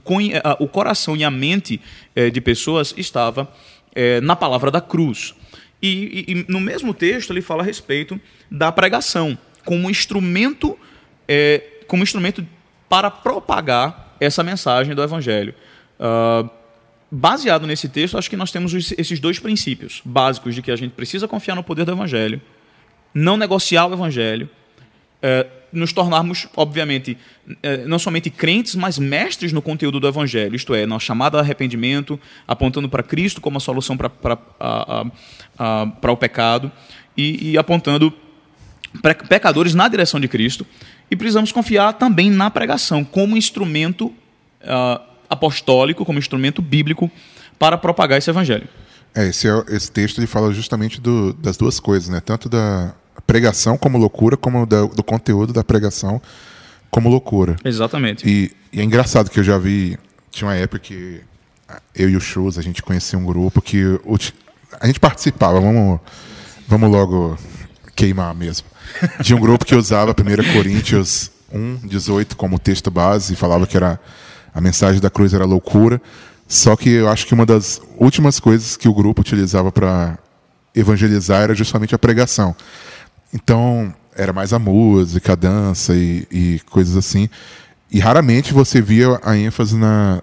o 0.60 0.68
coração 0.68 1.16
e 1.16 1.24
a 1.24 1.32
mente 1.32 1.82
é, 2.16 2.30
de 2.30 2.42
pessoas, 2.42 2.94
estava 2.98 3.52
é, 3.96 4.20
na 4.22 4.36
palavra 4.36 4.70
da 4.70 4.82
cruz. 4.82 5.34
E, 5.82 6.26
e, 6.28 6.32
e, 6.32 6.46
no 6.52 6.60
mesmo 6.60 6.94
texto 6.94 7.32
ele 7.32 7.42
fala 7.42 7.64
a 7.64 7.66
respeito 7.66 8.20
da 8.52 8.72
pregação 8.72 9.38
como 9.64 9.90
instrumento, 9.90 10.78
é, 11.28 11.64
como 11.88 12.04
instrumento 12.04 12.46
para 12.88 13.10
propagar 13.10 14.16
essa 14.20 14.44
mensagem 14.44 14.94
do 14.94 15.02
Evangelho. 15.02 15.54
Uh, 16.00 16.50
baseado 17.10 17.66
nesse 17.66 17.90
texto, 17.90 18.18
acho 18.18 18.30
que 18.30 18.38
nós 18.38 18.52
temos 18.52 18.74
esses 18.74 19.20
dois 19.20 19.40
princípios 19.40 20.02
básicos 20.04 20.56
de 20.56 20.62
que 20.62 20.72
a 20.72 20.76
gente 20.76 20.92
precisa 20.92 21.28
confiar 21.28 21.56
no 21.56 21.64
poder 21.64 21.86
do 21.86 21.92
Evangelho, 21.92 22.42
não 23.14 23.38
negociar 23.38 23.88
o 23.88 23.94
Evangelho, 23.94 24.50
é, 25.22 25.48
nos 25.72 25.92
tornarmos, 25.94 26.48
obviamente, 26.56 27.18
é, 27.62 27.86
não 27.86 28.00
somente 28.00 28.30
crentes, 28.30 28.76
mas 28.76 28.98
mestres 28.98 29.52
no 29.52 29.62
conteúdo 29.62 30.00
do 30.00 30.08
Evangelho, 30.08 30.56
isto 30.56 30.74
é, 30.74 30.86
na 30.86 30.98
chamada 31.00 31.40
arrependimento, 31.40 32.20
apontando 32.48 32.88
para 32.90 33.04
Cristo 33.04 33.42
como 33.42 33.58
a 33.58 33.60
solução 33.60 33.98
para 33.98 34.10
o 36.12 36.18
pecado 36.18 36.72
e, 37.18 37.52
e 37.52 37.58
apontando 37.58 38.14
pecadores 39.28 39.74
na 39.74 39.88
direção 39.88 40.20
de 40.20 40.28
Cristo. 40.28 40.66
E 41.10 41.16
precisamos 41.16 41.52
confiar 41.52 41.94
também 41.94 42.30
na 42.32 42.50
pregação 42.50 43.04
como 43.04 43.36
instrumento 43.38 44.08
uh, 44.08 45.00
apostólico, 45.30 46.06
como 46.06 46.18
instrumento 46.20 46.62
bíblico 46.62 47.12
para 47.60 47.78
propagar 47.78 48.18
esse 48.18 48.30
Evangelho. 48.30 48.68
É, 49.14 49.28
esse, 49.28 49.48
é- 49.48 49.64
esse 49.70 49.92
texto 49.92 50.18
ele 50.20 50.28
fala 50.28 50.52
justamente 50.54 51.00
do- 51.00 51.34
das 51.34 51.58
duas 51.58 51.80
coisas, 51.80 52.10
né? 52.10 52.20
Tanto 52.20 52.50
da 52.50 52.94
pregação 53.28 53.78
como 53.78 53.98
loucura, 53.98 54.38
como 54.38 54.66
da- 54.66 54.86
do 54.86 55.04
conteúdo 55.04 55.52
da 55.54 55.64
pregação 55.64 56.22
como 56.92 57.10
loucura. 57.10 57.56
Exatamente. 57.66 58.28
E, 58.28 58.52
e 58.72 58.80
é 58.80 58.84
engraçado 58.84 59.30
que 59.30 59.40
eu 59.40 59.44
já 59.44 59.58
vi. 59.58 59.98
Tinha 60.32 60.48
uma 60.50 60.56
época 60.56 60.80
que 60.80 61.22
eu 61.96 62.10
e 62.10 62.16
o 62.16 62.20
Shows, 62.22 62.58
a 62.58 62.62
gente 62.62 62.82
conhecia 62.84 63.18
um 63.18 63.26
grupo 63.26 63.62
que 63.62 63.84
o 64.04 64.18
a 64.80 64.88
gente 64.88 65.00
participava, 65.00 65.60
vamos, 65.62 66.00
vamos 66.68 66.92
logo 66.92 67.38
queimar 67.96 68.36
mesmo. 68.36 68.68
De 69.22 69.34
um 69.34 69.40
grupo 69.40 69.66
que 69.66 69.74
usava 69.74 70.12
1 70.12 70.54
Coríntios 70.54 71.32
1, 71.52 71.88
18 71.88 72.36
como 72.36 72.60
texto 72.60 72.92
base 72.92 73.34
e 73.34 73.36
falava 73.36 73.66
que 73.66 73.78
era 73.78 74.00
a 74.54 74.60
mensagem 74.60 75.00
da 75.02 75.10
cruz 75.10 75.34
era 75.34 75.46
loucura. 75.46 76.02
Só 76.48 76.76
que 76.76 76.90
eu 76.90 77.10
acho 77.10 77.26
que 77.26 77.34
uma 77.34 77.46
das 77.46 77.82
últimas 77.98 78.40
coisas 78.40 78.76
que 78.78 78.88
o 78.90 78.94
grupo 78.94 79.22
utilizava 79.22 79.72
para 79.72 80.18
evangelizar 80.76 81.42
era 81.42 81.56
justamente 81.56 81.96
a 81.96 81.98
pregação. 81.98 82.56
Então, 83.34 83.94
era 84.16 84.32
mais 84.32 84.54
a 84.54 84.60
música, 84.60 85.34
a 85.34 85.36
dança 85.36 85.94
e, 85.96 86.28
e 86.32 86.62
coisas 86.70 86.96
assim. 86.96 87.30
E 87.92 88.00
raramente 88.00 88.54
você 88.54 88.82
via 88.82 89.20
a 89.24 89.38
ênfase 89.38 89.78
na, 89.78 90.22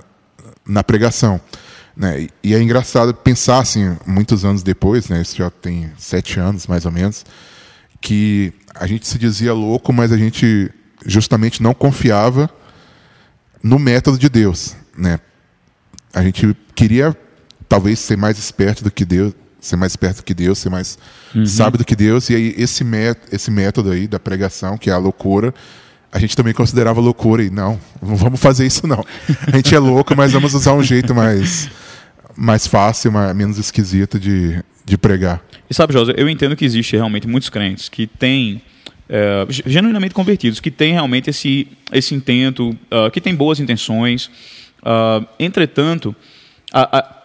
na 0.67 0.83
pregação. 0.83 1.41
Né? 1.97 2.29
E, 2.43 2.55
é 2.55 2.61
engraçado 2.61 3.15
pensar, 3.15 3.59
assim, 3.59 3.97
muitos 4.07 4.45
anos 4.45 4.63
depois, 4.63 5.09
né? 5.09 5.21
isso 5.21 5.37
já 5.37 5.51
tem 5.51 5.93
sete 5.99 6.41
anos 6.41 6.67
mais 6.67 6.87
ou 6.87 6.93
menos, 6.93 7.25
que 8.01 8.53
a 8.75 8.87
gente 8.87 9.07
se 9.07 9.19
dizia 9.19 9.53
louco, 9.53 9.93
mas 9.93 10.11
a 10.11 10.17
gente 10.17 10.71
justamente 11.05 11.63
não 11.63 11.75
confiava 11.75 12.51
no 13.63 13.79
método 13.79 14.19
de 14.19 14.29
Deus. 14.29 14.75
Né? 14.97 15.21
A 16.13 16.23
gente 16.23 16.57
queria 16.75 17.17
talvez 17.69 17.99
ser 17.99 18.17
mais 18.17 18.39
esperto 18.39 18.83
do 18.83 18.91
que 18.91 19.05
Deus, 19.05 19.35
ser 19.63 19.77
mais 19.77 19.93
esperto 19.93 20.17
do 20.19 20.25
que 20.25 20.35
Deus, 20.35 20.59
ser 20.59 20.69
mais 20.69 20.99
sábio 21.47 21.79
do 21.79 21.85
que 21.85 21.97
Deus. 21.97 22.29
E 22.29 22.35
aí 22.35 22.55
esse, 22.59 22.85
esse 23.31 23.51
método 23.51 23.93
aí 23.93 24.07
da 24.07 24.19
pregação, 24.21 24.77
que 24.77 24.91
é 24.91 24.93
a 24.93 24.99
loucura, 24.99 25.55
a 26.11 26.19
gente 26.19 26.37
também 26.37 26.53
considerava 26.53 27.01
loucura. 27.01 27.43
E 27.43 27.49
não, 27.49 27.81
não 28.03 28.17
vamos 28.17 28.41
fazer 28.41 28.67
isso 28.67 28.87
não. 28.87 29.03
A 29.51 29.57
gente 29.57 29.75
é 29.75 29.79
louco, 29.79 30.15
mas 30.17 30.33
vamos 30.33 30.53
usar 30.53 30.75
um 30.75 30.83
jeito 30.83 31.15
mais, 31.15 31.71
mais 32.37 32.67
fácil, 32.67 33.13
mais, 33.13 33.35
menos 33.35 33.57
esquisito 33.57 34.19
de, 34.19 34.63
de 34.85 34.99
pregar. 34.99 35.41
E 35.71 35.75
sabe, 35.75 35.93
José, 35.95 36.13
eu 36.17 36.29
entendo 36.29 36.55
que 36.57 36.65
existe 36.65 36.97
realmente 36.97 37.27
muitos 37.27 37.49
crentes 37.49 37.89
que 37.89 38.07
têm, 38.07 38.61
é, 39.09 39.47
genuinamente 39.49 40.13
convertidos, 40.13 40.59
que 40.61 40.71
têm 40.71 40.93
realmente 40.93 41.31
esse, 41.31 41.69
esse 41.93 42.15
intento, 42.15 42.77
ah, 42.91 43.09
que 43.11 43.21
têm 43.21 43.35
boas 43.35 43.59
intenções. 43.61 44.29
Ah, 44.85 45.23
entretanto, 45.39 46.15
a- 46.73 46.99
a- 46.99 47.23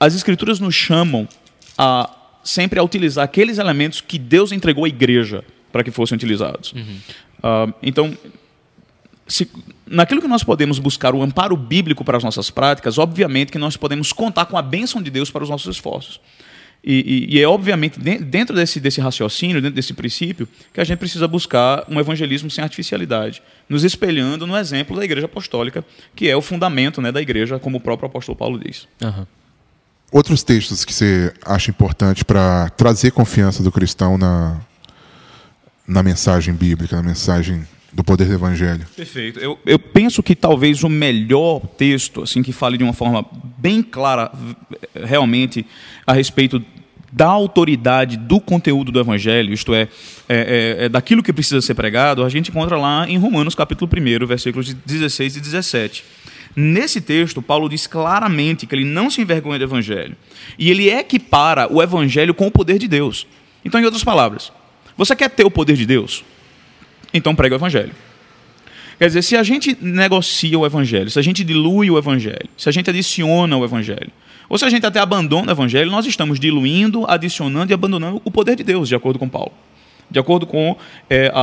as 0.00 0.14
escrituras 0.14 0.60
nos 0.60 0.74
chamam 0.74 1.28
a 1.78 2.10
sempre 2.42 2.78
a 2.78 2.82
utilizar 2.82 3.24
aqueles 3.24 3.56
elementos 3.58 4.00
que 4.00 4.18
Deus 4.18 4.50
entregou 4.52 4.84
à 4.84 4.88
igreja 4.88 5.44
para 5.72 5.84
que 5.84 5.90
fossem 5.90 6.16
utilizados. 6.16 6.74
Ah, 7.42 7.68
então, 7.82 8.16
se- 9.26 9.48
naquilo 9.86 10.20
que 10.22 10.28
nós 10.28 10.42
podemos 10.42 10.78
buscar 10.78 11.14
o 11.14 11.22
amparo 11.22 11.56
bíblico 11.56 12.04
para 12.04 12.16
as 12.16 12.24
nossas 12.24 12.50
práticas, 12.50 12.98
obviamente 12.98 13.52
que 13.52 13.58
nós 13.58 13.76
podemos 13.76 14.12
contar 14.12 14.46
com 14.46 14.56
a 14.56 14.62
bênção 14.62 15.02
de 15.02 15.10
Deus 15.10 15.30
para 15.30 15.42
os 15.44 15.50
nossos 15.50 15.76
esforços. 15.76 16.20
E, 16.82 17.26
e- 17.28 17.36
e 17.36 17.40
é 17.42 17.46
obviamente 17.46 17.98
de- 18.00 18.18
dentro 18.18 18.54
desse, 18.54 18.80
desse 18.80 19.00
raciocínio, 19.00 19.60
dentro 19.60 19.74
desse 19.74 19.92
princípio, 19.92 20.48
que 20.72 20.80
a 20.80 20.84
gente 20.84 20.98
precisa 20.98 21.26
buscar 21.28 21.84
um 21.88 21.98
evangelismo 22.00 22.50
sem 22.50 22.62
artificialidade, 22.62 23.42
nos 23.68 23.84
espelhando 23.84 24.46
no 24.46 24.56
exemplo 24.56 24.96
da 24.96 25.04
Igreja 25.04 25.26
Apostólica, 25.26 25.84
que 26.14 26.28
é 26.28 26.36
o 26.36 26.40
fundamento 26.40 27.02
né, 27.02 27.10
da 27.12 27.20
Igreja, 27.20 27.58
como 27.58 27.76
o 27.78 27.80
próprio 27.80 28.06
apóstolo 28.06 28.36
Paulo 28.36 28.58
diz. 28.58 28.86
Aham. 29.02 29.26
Outros 30.10 30.42
textos 30.42 30.84
que 30.84 30.92
você 30.92 31.32
acha 31.44 31.70
importante 31.70 32.24
para 32.24 32.70
trazer 32.70 33.10
confiança 33.10 33.62
do 33.62 33.70
cristão 33.70 34.16
na, 34.16 34.58
na 35.86 36.02
mensagem 36.02 36.54
bíblica, 36.54 36.96
na 36.96 37.02
mensagem 37.02 37.66
do 37.92 38.02
poder 38.02 38.26
do 38.26 38.34
evangelho? 38.34 38.86
Perfeito. 38.96 39.38
Eu, 39.38 39.58
eu 39.66 39.78
penso 39.78 40.22
que 40.22 40.34
talvez 40.34 40.82
o 40.82 40.88
melhor 40.88 41.60
texto, 41.76 42.22
assim, 42.22 42.42
que 42.42 42.52
fale 42.52 42.78
de 42.78 42.84
uma 42.84 42.94
forma 42.94 43.24
bem 43.58 43.82
clara, 43.82 44.32
realmente, 44.94 45.66
a 46.06 46.14
respeito 46.14 46.64
da 47.12 47.26
autoridade 47.26 48.16
do 48.16 48.40
conteúdo 48.40 48.92
do 48.92 49.00
Evangelho, 49.00 49.52
isto 49.52 49.74
é, 49.74 49.88
é, 50.28 50.76
é, 50.80 50.84
é 50.84 50.88
daquilo 50.88 51.22
que 51.22 51.32
precisa 51.32 51.60
ser 51.62 51.74
pregado, 51.74 52.22
a 52.22 52.28
gente 52.28 52.50
encontra 52.50 52.76
lá 52.76 53.08
em 53.08 53.16
Romanos 53.16 53.54
capítulo 53.54 53.90
1, 53.90 54.26
versículos 54.26 54.74
16 54.74 55.36
e 55.36 55.40
17. 55.40 56.04
Nesse 56.60 57.00
texto, 57.00 57.40
Paulo 57.40 57.68
diz 57.68 57.86
claramente 57.86 58.66
que 58.66 58.74
ele 58.74 58.84
não 58.84 59.08
se 59.08 59.20
envergonha 59.20 59.60
do 59.60 59.64
Evangelho. 59.64 60.16
E 60.58 60.68
ele 60.72 60.90
equipara 60.90 61.72
o 61.72 61.80
Evangelho 61.80 62.34
com 62.34 62.48
o 62.48 62.50
poder 62.50 62.80
de 62.80 62.88
Deus. 62.88 63.28
Então, 63.64 63.80
em 63.80 63.84
outras 63.84 64.02
palavras, 64.02 64.50
você 64.96 65.14
quer 65.14 65.30
ter 65.30 65.44
o 65.44 65.52
poder 65.52 65.76
de 65.76 65.86
Deus? 65.86 66.24
Então 67.14 67.32
prega 67.32 67.54
o 67.54 67.58
Evangelho. 67.58 67.92
Quer 68.98 69.06
dizer, 69.06 69.22
se 69.22 69.36
a 69.36 69.44
gente 69.44 69.78
negocia 69.80 70.58
o 70.58 70.66
Evangelho, 70.66 71.08
se 71.08 71.20
a 71.20 71.22
gente 71.22 71.44
dilui 71.44 71.92
o 71.92 71.96
Evangelho, 71.96 72.48
se 72.56 72.68
a 72.68 72.72
gente 72.72 72.90
adiciona 72.90 73.56
o 73.56 73.64
Evangelho, 73.64 74.10
ou 74.48 74.58
se 74.58 74.64
a 74.64 74.68
gente 74.68 74.84
até 74.84 74.98
abandona 74.98 75.52
o 75.52 75.54
Evangelho, 75.54 75.92
nós 75.92 76.06
estamos 76.06 76.40
diluindo, 76.40 77.04
adicionando 77.08 77.70
e 77.70 77.74
abandonando 77.74 78.20
o 78.24 78.32
poder 78.32 78.56
de 78.56 78.64
Deus, 78.64 78.88
de 78.88 78.96
acordo 78.96 79.16
com 79.16 79.28
Paulo. 79.28 79.52
De 80.10 80.18
acordo 80.18 80.46
com 80.46 80.76
é, 81.10 81.30
a, 81.34 81.40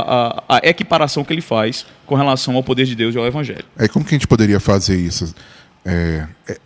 a- 0.48 0.56
a 0.56 0.68
equiparação 0.68 1.22
que 1.24 1.32
ele 1.32 1.40
faz 1.42 1.86
com 2.04 2.14
relação 2.14 2.56
ao 2.56 2.62
poder 2.62 2.84
de 2.86 2.94
Deus 2.94 3.14
e 3.14 3.18
ao 3.18 3.26
Evangelho. 3.26 3.64
Aí 3.78 3.88
como 3.88 4.04
que 4.04 4.14
a 4.14 4.18
gente 4.18 4.26
poderia 4.26 4.58
fazer 4.60 4.96
isso? 4.96 5.34
É, 5.84 6.26
é, 6.48 6.58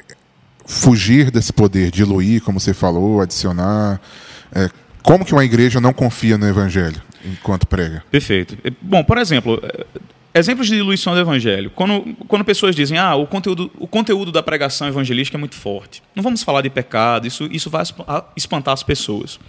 fugir 0.67 1.31
desse 1.31 1.53
poder, 1.53 1.91
diluir, 1.91 2.43
como 2.43 2.59
você 2.61 2.73
falou, 2.73 3.21
adicionar. 3.21 4.01
É, 4.55 4.71
como 5.03 5.25
que 5.25 5.33
uma 5.33 5.45
igreja 5.45 5.81
não 5.81 5.93
confia 5.93 6.37
no 6.39 6.47
evangelho 6.47 7.01
enquanto 7.25 7.67
prega? 7.67 8.03
Perfeito. 8.11 8.57
Eh, 8.65 8.71
Bom, 8.81 9.03
por 9.03 9.19
exemplo, 9.19 9.61
eh, 9.63 9.87
exemplos 10.35 10.69
de 10.69 10.77
diluição 10.77 11.15
do 11.15 11.21
evangelho. 11.21 11.71
Quando, 11.71 12.15
quando 12.29 12.45
pessoas 12.45 12.77
dizem, 12.77 12.99
ah, 12.99 13.15
o 13.15 13.27
conteúdo, 13.27 13.71
o 13.79 13.87
conteúdo 13.87 14.31
da 14.31 14.43
pregação 14.43 14.87
evangelística 14.89 15.37
é 15.37 15.41
muito 15.41 15.55
forte. 15.55 16.03
Não 16.15 16.23
vamos 16.23 16.43
falar 16.43 16.63
de 16.63 16.71
pecado, 16.71 17.27
isso, 17.27 17.49
isso 17.51 17.69
vai 17.71 17.83
espantar 18.37 18.75
as 18.75 18.83
pessoas. 18.83 19.41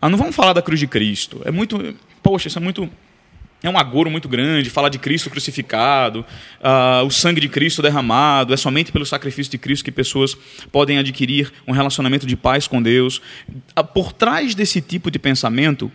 Ah, 0.00 0.08
não 0.08 0.16
vamos 0.16 0.34
falar 0.34 0.52
da 0.52 0.62
cruz 0.62 0.80
de 0.80 0.86
Cristo. 0.86 1.42
É 1.44 1.50
muito. 1.50 1.94
Poxa, 2.22 2.48
isso 2.48 2.58
é 2.58 2.62
muito. 2.62 2.88
É 3.62 3.68
um 3.68 3.76
agouro 3.76 4.10
muito 4.10 4.26
grande, 4.26 4.70
falar 4.70 4.88
de 4.88 4.98
Cristo 4.98 5.28
crucificado, 5.28 6.24
ah, 6.62 7.02
o 7.04 7.10
sangue 7.10 7.42
de 7.42 7.48
Cristo 7.48 7.82
derramado, 7.82 8.54
é 8.54 8.56
somente 8.56 8.90
pelo 8.90 9.04
sacrifício 9.04 9.50
de 9.50 9.58
Cristo 9.58 9.84
que 9.84 9.92
pessoas 9.92 10.34
podem 10.72 10.96
adquirir 10.96 11.52
um 11.68 11.72
relacionamento 11.72 12.26
de 12.26 12.36
paz 12.36 12.66
com 12.66 12.80
Deus. 12.80 13.20
Ah, 13.76 13.84
Por 13.84 14.14
trás 14.14 14.54
desse 14.54 14.80
tipo 14.80 15.10
de 15.10 15.18
pensamento, 15.18 15.92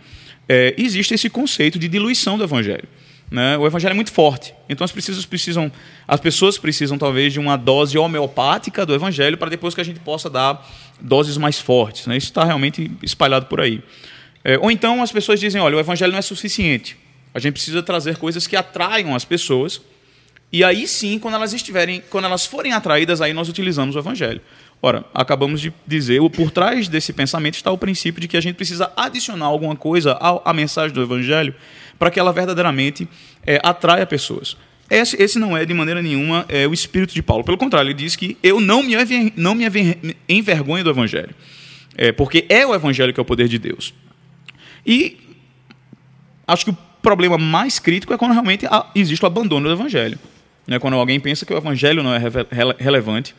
eh, 0.48 0.74
existe 0.78 1.12
esse 1.14 1.28
conceito 1.28 1.76
de 1.76 1.88
diluição 1.88 2.38
do 2.38 2.44
Evangelho. 2.44 2.88
né? 3.28 3.58
O 3.58 3.66
Evangelho 3.66 3.90
é 3.90 3.94
muito 3.96 4.12
forte, 4.12 4.54
então 4.68 4.84
as, 4.84 4.92
precisas, 4.92 5.26
precisam, 5.26 5.72
as 6.06 6.20
pessoas 6.20 6.56
precisam 6.58 6.96
talvez 6.96 7.32
de 7.32 7.40
uma 7.40 7.56
dose 7.56 7.98
homeopática 7.98 8.86
do 8.86 8.94
Evangelho 8.94 9.36
para 9.36 9.50
depois 9.50 9.74
que 9.74 9.80
a 9.80 9.84
gente 9.84 9.98
possa 9.98 10.30
dar 10.30 10.64
doses 11.00 11.36
mais 11.36 11.58
fortes. 11.58 12.06
Né? 12.06 12.16
Isso 12.16 12.28
está 12.28 12.44
realmente 12.44 12.90
espalhado 13.02 13.46
por 13.46 13.60
aí. 13.60 13.82
É, 14.44 14.58
ou 14.58 14.70
então 14.70 15.02
as 15.02 15.10
pessoas 15.10 15.40
dizem, 15.40 15.60
olha, 15.60 15.76
o 15.76 15.80
evangelho 15.80 16.12
não 16.12 16.18
é 16.18 16.22
suficiente. 16.22 16.96
A 17.34 17.38
gente 17.38 17.54
precisa 17.54 17.82
trazer 17.82 18.16
coisas 18.16 18.46
que 18.46 18.56
atraiam 18.56 19.14
as 19.14 19.24
pessoas. 19.24 19.80
E 20.52 20.62
aí 20.62 20.86
sim, 20.86 21.18
quando 21.18 21.34
elas 21.34 21.52
estiverem, 21.52 22.02
quando 22.08 22.24
elas 22.24 22.46
forem 22.46 22.72
atraídas, 22.72 23.20
aí 23.20 23.32
nós 23.32 23.48
utilizamos 23.48 23.96
o 23.96 23.98
evangelho. 23.98 24.40
Ora, 24.80 25.04
acabamos 25.12 25.60
de 25.60 25.72
dizer, 25.86 26.20
por 26.30 26.50
trás 26.50 26.86
desse 26.86 27.12
pensamento 27.12 27.54
está 27.54 27.70
o 27.70 27.78
princípio 27.78 28.20
de 28.20 28.28
que 28.28 28.36
a 28.36 28.40
gente 28.40 28.54
precisa 28.54 28.92
adicionar 28.96 29.46
alguma 29.46 29.74
coisa 29.74 30.16
à 30.20 30.52
mensagem 30.52 30.94
do 30.94 31.02
evangelho 31.02 31.54
para 31.98 32.10
que 32.10 32.20
ela 32.20 32.32
verdadeiramente 32.32 33.08
é, 33.44 33.58
atraia 33.62 34.06
pessoas. 34.06 34.56
Esse, 34.88 35.20
esse 35.20 35.38
não 35.38 35.56
é 35.56 35.64
de 35.64 35.74
maneira 35.74 36.00
nenhuma 36.00 36.44
é, 36.48 36.66
o 36.66 36.72
espírito 36.72 37.12
de 37.14 37.22
Paulo. 37.22 37.42
Pelo 37.42 37.58
contrário, 37.58 37.88
ele 37.88 37.94
diz 37.94 38.14
que 38.14 38.36
eu 38.42 38.60
não 38.60 38.82
me, 38.82 38.94
não 39.36 39.54
me 39.54 39.64
enver- 39.64 40.16
envergonho 40.28 40.84
do 40.84 40.90
evangelho. 40.90 41.34
É, 41.96 42.12
porque 42.12 42.44
é 42.48 42.66
o 42.66 42.74
evangelho 42.74 43.12
que 43.12 43.18
é 43.18 43.22
o 43.22 43.24
poder 43.24 43.48
de 43.48 43.58
Deus. 43.58 43.92
E 44.86 45.16
acho 46.46 46.64
que 46.64 46.70
o 46.70 46.78
problema 47.02 47.36
mais 47.38 47.78
crítico 47.78 48.12
é 48.12 48.18
quando 48.18 48.32
realmente 48.32 48.66
existe 48.94 49.24
o 49.24 49.26
abandono 49.26 49.68
do 49.68 49.74
evangelho. 49.74 50.18
Né? 50.66 50.78
Quando 50.78 50.94
alguém 50.94 51.18
pensa 51.18 51.46
que 51.46 51.52
o 51.52 51.56
evangelho 51.56 52.02
não 52.02 52.14
é 52.14 52.20
relevante, 52.78 53.34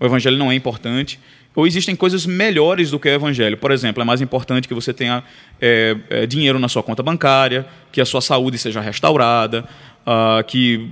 o 0.00 0.04
evangelho 0.06 0.36
não 0.36 0.50
é 0.50 0.54
importante, 0.54 1.18
ou 1.54 1.66
existem 1.66 1.96
coisas 1.96 2.24
melhores 2.24 2.92
do 2.92 3.00
que 3.00 3.08
o 3.08 3.12
evangelho. 3.12 3.56
Por 3.56 3.72
exemplo, 3.72 4.00
é 4.00 4.06
mais 4.06 4.20
importante 4.20 4.68
que 4.68 4.74
você 4.74 4.92
tenha 4.92 5.24
é, 5.60 5.96
é, 6.08 6.26
dinheiro 6.26 6.58
na 6.58 6.68
sua 6.68 6.82
conta 6.82 7.02
bancária, 7.02 7.66
que 7.90 8.00
a 8.00 8.04
sua 8.04 8.20
saúde 8.20 8.58
seja 8.58 8.80
restaurada, 8.80 9.68
ah, 10.10 10.42
que 10.42 10.88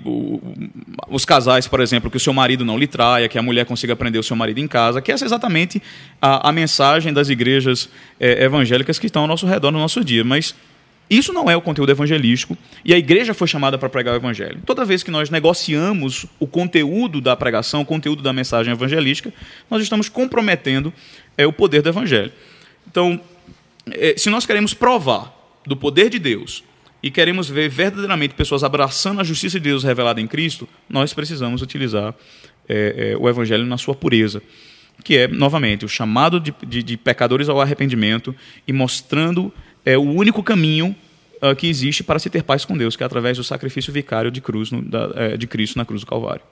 os 1.09 1.25
casais, 1.25 1.67
por 1.67 1.81
exemplo, 1.81 2.11
que 2.11 2.19
o 2.19 2.21
seu 2.21 2.35
marido 2.35 2.67
não 2.67 2.77
lhe 2.77 2.87
traia, 2.87 3.27
que 3.31 3.39
a 3.39 3.43
mulher 3.43 3.65
consiga 3.65 3.97
prender 3.97 4.21
o 4.21 4.23
seu 4.23 4.37
marido 4.37 4.61
em 4.61 4.69
casa, 4.69 5.01
que 5.01 5.11
essa 5.11 5.25
é 5.25 5.27
exatamente 5.27 5.83
a, 6.21 6.51
a 6.51 6.53
mensagem 6.53 7.15
das 7.15 7.31
igrejas 7.31 7.89
é, 8.21 8.45
evangélicas 8.45 8.99
que 8.99 9.07
estão 9.07 9.23
ao 9.23 9.29
nosso 9.29 9.47
redor 9.47 9.71
no 9.71 9.79
nosso 9.79 10.05
dia. 10.05 10.23
Mas 10.23 10.55
Isso 11.09 11.33
não 11.33 11.49
é 11.49 11.57
o 11.57 11.61
conteúdo 11.61 11.91
evangelístico 11.91 12.59
e 12.85 12.93
a 12.93 12.99
igreja 12.99 13.33
foi 13.33 13.47
chamada 13.47 13.79
para 13.79 13.89
pregar 13.89 14.15
o 14.15 14.17
evangelho. 14.17 14.61
Toda 14.67 14.85
vez 14.85 15.03
que 15.03 15.11
nós 15.11 15.31
negociamos 15.31 16.27
o 16.41 16.47
conteúdo 16.47 17.21
da 17.21 17.37
pregação, 17.37 17.83
o 17.83 17.87
conteúdo 17.87 18.23
da 18.23 18.33
mensagem 18.33 18.73
evangelística, 18.73 19.33
nós 19.71 19.83
estamos 19.83 20.09
comprometendo 20.09 20.93
é, 21.39 21.47
o 21.47 21.53
poder 21.53 21.81
do 21.81 21.89
evangelho. 21.89 22.33
Então, 22.89 23.21
é, 23.93 24.15
se 24.17 24.29
nós 24.29 24.45
queremos 24.45 24.75
provar 24.75 25.33
do 25.65 25.77
poder 25.77 26.11
de 26.11 26.19
Deus 26.19 26.65
e 27.07 27.11
queremos 27.11 27.49
ver 27.49 27.69
verdadeiramente 27.69 28.35
pessoas 28.35 28.65
abraçando 28.65 29.21
a 29.21 29.25
justiça 29.25 29.61
de 29.61 29.69
Deus 29.69 29.85
revelada 29.85 30.21
em 30.21 30.27
Cristo, 30.27 30.69
nós 30.89 31.15
precisamos 31.15 31.63
utilizar 31.63 32.13
é, 32.69 33.13
é, 33.13 33.17
o 33.17 33.29
evangelho 33.29 33.65
na 33.65 33.79
sua 33.79 33.95
pureza 33.95 34.43
que 35.05 35.17
é, 35.19 35.29
novamente, 35.29 35.85
o 35.85 35.89
chamado 35.89 36.41
de, 36.41 36.53
de, 36.67 36.83
de 36.83 36.97
pecadores 36.97 37.49
ao 37.49 37.61
arrependimento 37.61 38.35
e 38.67 38.73
mostrando 38.73 39.53
é, 39.85 39.97
o 39.97 40.03
único 40.03 40.43
caminho 40.43 40.97
uh, 41.43 41.55
que 41.55 41.69
existe 41.69 42.03
para 42.03 42.19
se 42.19 42.31
ter 42.31 42.43
paz 42.43 42.65
com 42.65 42.77
Deus, 42.77 42.97
que 42.97 43.03
é 43.03 43.07
através 43.07 43.37
do 43.37 43.45
sacrifício 43.45 43.93
vicário 43.93 44.31
de, 44.31 44.41
cruz 44.41 44.73
no, 44.73 44.83
da, 44.83 45.11
é, 45.15 45.37
de 45.37 45.47
Cristo 45.47 45.77
na 45.77 45.85
cruz 45.85 46.01
do 46.01 46.07
Calvário. 46.07 46.43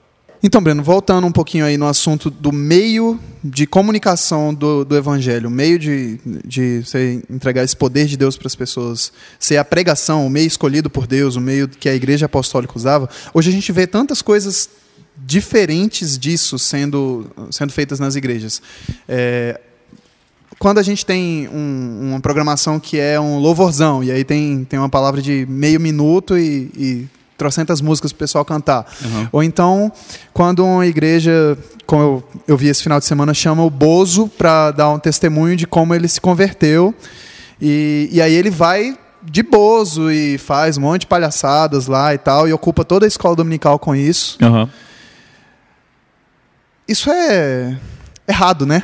Então, 0.43 0.61
Breno, 0.61 0.83
voltando 0.83 1.25
um 1.25 1.31
pouquinho 1.31 1.65
aí 1.65 1.77
no 1.77 1.87
assunto 1.87 2.29
do 2.29 2.51
meio 2.51 3.19
de 3.43 3.65
comunicação 3.65 4.53
do, 4.53 4.83
do 4.83 4.95
evangelho, 4.95 5.47
o 5.47 5.51
meio 5.51 5.79
de, 5.79 6.19
de 6.45 6.81
você 6.83 7.21
entregar 7.29 7.63
esse 7.63 7.75
poder 7.75 8.05
de 8.05 8.17
Deus 8.17 8.37
para 8.37 8.47
as 8.47 8.55
pessoas, 8.55 9.11
ser 9.39 9.57
a 9.57 9.65
pregação, 9.65 10.25
o 10.25 10.29
meio 10.29 10.47
escolhido 10.47 10.89
por 10.89 11.07
Deus, 11.07 11.35
o 11.35 11.41
meio 11.41 11.67
que 11.67 11.89
a 11.89 11.95
igreja 11.95 12.25
apostólica 12.25 12.73
usava. 12.75 13.09
Hoje 13.33 13.49
a 13.49 13.53
gente 13.53 13.71
vê 13.71 13.87
tantas 13.87 14.21
coisas 14.21 14.69
diferentes 15.17 16.17
disso 16.17 16.59
sendo, 16.59 17.25
sendo 17.51 17.71
feitas 17.71 17.99
nas 17.99 18.15
igrejas. 18.15 18.61
É, 19.07 19.59
quando 20.59 20.79
a 20.79 20.83
gente 20.83 21.05
tem 21.05 21.47
um, 21.49 22.09
uma 22.09 22.19
programação 22.19 22.79
que 22.79 22.99
é 22.99 23.19
um 23.19 23.39
louvorzão, 23.39 24.03
e 24.03 24.11
aí 24.11 24.23
tem, 24.23 24.65
tem 24.65 24.79
uma 24.79 24.89
palavra 24.89 25.21
de 25.21 25.45
meio 25.47 25.79
minuto 25.79 26.37
e, 26.37 26.69
e 26.77 27.07
trocentas 27.37 27.81
músicas 27.81 28.11
para 28.11 28.17
o 28.17 28.19
pessoal 28.19 28.45
cantar. 28.45 28.85
Uhum. 29.03 29.27
Ou 29.31 29.43
então, 29.43 29.91
quando 30.33 30.65
uma 30.65 30.85
igreja, 30.85 31.57
como 31.85 32.01
eu, 32.01 32.23
eu 32.47 32.57
vi 32.57 32.67
esse 32.67 32.81
final 32.81 32.99
de 32.99 33.05
semana, 33.05 33.33
chama 33.33 33.63
o 33.63 33.69
Bozo 33.69 34.27
para 34.27 34.71
dar 34.71 34.89
um 34.89 34.99
testemunho 34.99 35.55
de 35.55 35.67
como 35.67 35.93
ele 35.93 36.07
se 36.07 36.21
converteu. 36.21 36.93
E, 37.61 38.09
e 38.11 38.21
aí 38.21 38.33
ele 38.33 38.49
vai 38.49 38.97
de 39.21 39.41
Bozo 39.41 40.11
e 40.11 40.37
faz 40.37 40.77
um 40.77 40.81
monte 40.81 41.01
de 41.01 41.07
palhaçadas 41.07 41.87
lá 41.87 42.13
e 42.13 42.17
tal, 42.17 42.47
e 42.47 42.53
ocupa 42.53 42.85
toda 42.85 43.05
a 43.05 43.07
escola 43.07 43.35
dominical 43.35 43.79
com 43.79 43.95
isso. 43.95 44.37
Uhum. 44.41 44.69
Isso 46.87 47.09
é 47.09 47.77
errado, 48.27 48.65
né? 48.65 48.83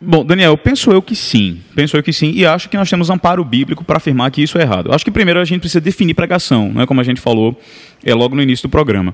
Bom, 0.00 0.24
Daniel, 0.24 0.56
penso 0.56 0.92
eu 0.92 1.02
que 1.02 1.16
sim. 1.16 1.60
Penso 1.74 1.96
eu 1.96 2.02
que 2.02 2.12
sim. 2.12 2.30
E 2.32 2.46
acho 2.46 2.68
que 2.68 2.76
nós 2.76 2.88
temos 2.88 3.10
amparo 3.10 3.44
bíblico 3.44 3.82
para 3.84 3.96
afirmar 3.96 4.30
que 4.30 4.42
isso 4.42 4.56
é 4.56 4.62
errado. 4.62 4.92
Acho 4.92 5.04
que 5.04 5.10
primeiro 5.10 5.40
a 5.40 5.44
gente 5.44 5.60
precisa 5.60 5.80
definir 5.80 6.14
pregação, 6.14 6.72
não 6.72 6.82
é 6.82 6.86
como 6.86 7.00
a 7.00 7.04
gente 7.04 7.20
falou 7.20 7.60
é, 8.04 8.14
logo 8.14 8.36
no 8.36 8.42
início 8.42 8.68
do 8.68 8.70
programa. 8.70 9.12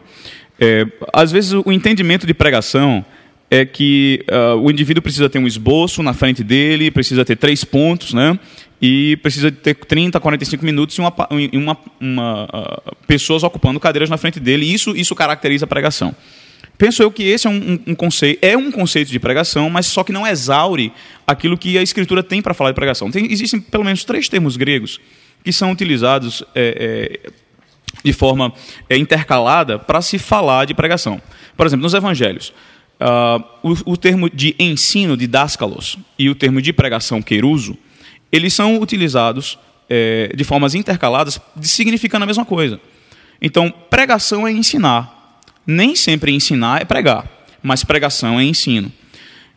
É, 0.61 0.87
às 1.13 1.33
vezes 1.33 1.53
o 1.53 1.73
entendimento 1.73 2.27
de 2.27 2.35
pregação 2.35 3.05
é 3.51 3.65
que 3.65 4.25
uh, 4.31 4.57
o 4.59 4.71
indivíduo 4.71 5.03
precisa 5.03 5.29
ter 5.29 5.39
um 5.39 5.47
esboço 5.47 6.03
na 6.03 6.13
frente 6.13 6.43
dele, 6.43 6.91
precisa 6.91 7.25
ter 7.25 7.37
três 7.37 7.65
pontos, 7.65 8.13
né? 8.13 8.39
E 8.81 9.17
precisa 9.19 9.51
ter 9.51 9.75
30, 9.75 10.19
45 10.19 10.65
minutos 10.65 10.97
e 10.97 11.01
uma, 11.01 11.15
uma, 11.53 11.79
uma 12.01 12.45
uh, 12.45 12.97
pessoas 13.07 13.43
ocupando 13.43 13.79
cadeiras 13.79 14.11
na 14.11 14.17
frente 14.17 14.41
dele. 14.41 14.67
Isso, 14.67 14.95
isso 14.97 15.15
caracteriza 15.15 15.65
a 15.65 15.69
pregação. 15.69 16.15
Penso 16.77 17.03
eu 17.03 17.11
que 17.11 17.23
esse 17.23 17.47
é 17.47 17.51
um, 17.51 17.55
um, 17.55 17.81
um, 17.89 17.95
conceito, 17.95 18.39
é 18.45 18.57
um 18.57 18.71
conceito 18.71 19.11
de 19.11 19.21
pregação, 19.21 19.71
mas 19.71 19.87
só 19.87 20.03
que 20.03 20.13
não 20.13 20.27
exaure 20.27 20.93
aquilo 21.27 21.57
que 21.57 21.79
a 21.79 21.83
Escritura 21.83 22.23
tem 22.23 22.43
para 22.43 22.53
falar 22.53 22.71
de 22.71 22.75
pregação. 22.75 23.11
Tem, 23.11 23.31
existem 23.31 23.61
pelo 23.61 23.85
menos 23.85 24.05
três 24.05 24.29
termos 24.29 24.57
gregos 24.57 25.01
que 25.45 25.53
são 25.53 25.71
utilizados 25.71 26.43
é, 26.55 27.21
é, 27.25 27.31
de 28.03 28.13
forma 28.13 28.53
é, 28.89 28.97
intercalada 28.97 29.79
para 29.79 30.03
se 30.03 30.19
falar 30.19 30.65
de 30.65 30.75
pregação. 30.75 31.21
Por 31.57 31.67
exemplo, 31.67 31.85
nos 31.85 31.95
Evangelhos, 31.95 32.53
uh, 33.01 33.45
o, 33.63 33.93
o, 33.93 33.97
termo 33.97 34.29
de 34.29 34.57
ensino, 34.59 35.17
de 35.17 35.27
dáskalos, 35.27 35.97
e 36.19 36.29
o 36.29 36.35
termo 36.35 36.61
de 36.61 36.73
pregação, 36.73 37.23
queruso, 37.23 37.77
eles 38.33 38.53
são 38.53 38.81
utilizados 38.81 39.59
é, 39.89 40.33
de 40.35 40.43
formas 40.43 40.75
intercaladas, 40.75 41.41
significando 41.61 42.25
a 42.25 42.27
mesma 42.27 42.45
coisa. 42.45 42.81
Então, 43.41 43.71
pregação 43.91 44.47
é 44.49 44.53
ensinar 44.53 45.24
nem 45.67 45.95
sempre 45.97 46.33
ensinar 46.33 46.83
é 46.83 46.85
pregar, 46.85 47.29
mas 47.63 47.85
pregação 47.85 48.39
é 48.39 48.45
ensino. 48.45 48.93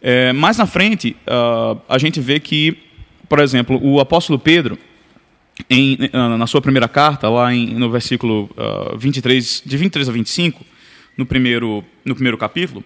É, 0.01 0.31
mais 0.31 0.57
na 0.57 0.65
frente, 0.65 1.15
uh, 1.27 1.81
a 1.89 1.97
gente 1.97 2.19
vê 2.19 2.39
que, 2.39 2.77
por 3.27 3.39
exemplo, 3.39 3.79
o 3.83 3.99
apóstolo 3.99 4.37
Pedro, 4.37 4.77
em, 5.69 5.97
na 6.13 6.45
sua 6.45 6.61
primeira 6.61 6.87
carta, 6.87 7.27
lá 7.27 7.53
em, 7.53 7.73
no 7.73 7.89
versículo 7.89 8.43
uh, 8.55 8.93
ah, 8.93 8.95
23, 8.97 9.63
de 9.65 9.77
23 9.77 10.07
a 10.07 10.11
25, 10.11 10.63
no 11.17 11.25
primeiro, 11.25 11.83
no 12.05 12.13
primeiro 12.13 12.37
capítulo, 12.37 12.85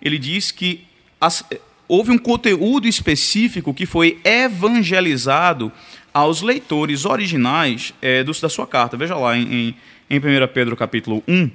ele 0.00 0.18
diz 0.18 0.50
que 0.50 0.84
as, 1.18 1.42
houve 1.88 2.10
um 2.10 2.18
conteúdo 2.18 2.86
específico 2.86 3.72
que 3.72 3.86
foi 3.86 4.18
evangelizado 4.24 5.72
aos 6.12 6.42
leitores 6.42 7.04
originais 7.06 7.94
é, 8.02 8.22
do, 8.22 8.32
da 8.32 8.48
sua 8.48 8.66
carta. 8.66 8.96
Veja 8.96 9.16
lá 9.16 9.36
em, 9.36 9.74
em, 10.08 10.16
em 10.16 10.18
1 10.18 10.22
Pedro 10.52 10.76
capítulo 10.76 11.22
1, 11.26 11.50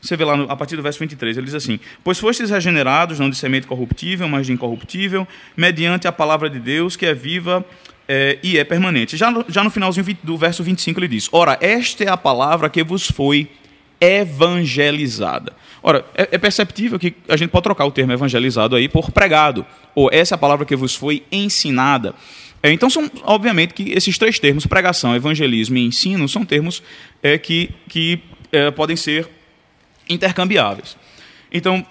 você 0.00 0.16
vê 0.16 0.24
lá 0.24 0.36
no, 0.36 0.50
a 0.50 0.56
partir 0.56 0.76
do 0.76 0.82
verso 0.82 0.98
23, 0.98 1.36
ele 1.36 1.46
diz 1.46 1.54
assim: 1.54 1.80
Pois 2.04 2.18
fostes 2.18 2.50
regenerados, 2.50 3.18
não 3.18 3.30
de 3.30 3.36
semente 3.36 3.66
corruptível, 3.66 4.28
mas 4.28 4.46
de 4.46 4.52
incorruptível, 4.52 5.26
mediante 5.56 6.06
a 6.06 6.12
palavra 6.12 6.48
de 6.48 6.60
Deus, 6.60 6.96
que 6.96 7.06
é 7.06 7.14
viva 7.14 7.64
é, 8.08 8.38
e 8.42 8.58
é 8.58 8.64
permanente. 8.64 9.16
Já 9.16 9.30
no, 9.30 9.44
já 9.48 9.64
no 9.64 9.70
finalzinho 9.70 10.16
do 10.22 10.36
verso 10.36 10.62
25 10.62 11.00
ele 11.00 11.08
diz: 11.08 11.28
Ora, 11.32 11.58
esta 11.60 12.04
é 12.04 12.08
a 12.08 12.16
palavra 12.16 12.68
que 12.68 12.82
vos 12.84 13.10
foi 13.10 13.48
evangelizada. 14.00 15.52
Ora, 15.82 16.04
é, 16.14 16.28
é 16.32 16.38
perceptível 16.38 16.98
que 16.98 17.14
a 17.28 17.36
gente 17.36 17.50
pode 17.50 17.64
trocar 17.64 17.86
o 17.86 17.90
termo 17.90 18.12
evangelizado 18.12 18.76
aí 18.76 18.88
por 18.88 19.10
pregado, 19.10 19.64
ou 19.94 20.08
essa 20.12 20.34
é 20.34 20.36
a 20.36 20.38
palavra 20.38 20.66
que 20.66 20.76
vos 20.76 20.94
foi 20.94 21.22
ensinada. 21.32 22.14
É, 22.62 22.72
então, 22.72 22.90
são, 22.90 23.10
obviamente, 23.22 23.74
que 23.74 23.92
esses 23.92 24.18
três 24.18 24.38
termos, 24.38 24.66
pregação, 24.66 25.14
evangelismo 25.14 25.76
e 25.76 25.86
ensino, 25.86 26.28
são 26.28 26.44
termos 26.44 26.82
é, 27.22 27.38
que, 27.38 27.70
que 27.88 28.20
é, 28.50 28.70
podem 28.70 28.96
ser 28.96 29.28
intercambiáveis. 30.08 30.96
Então, 31.52 31.84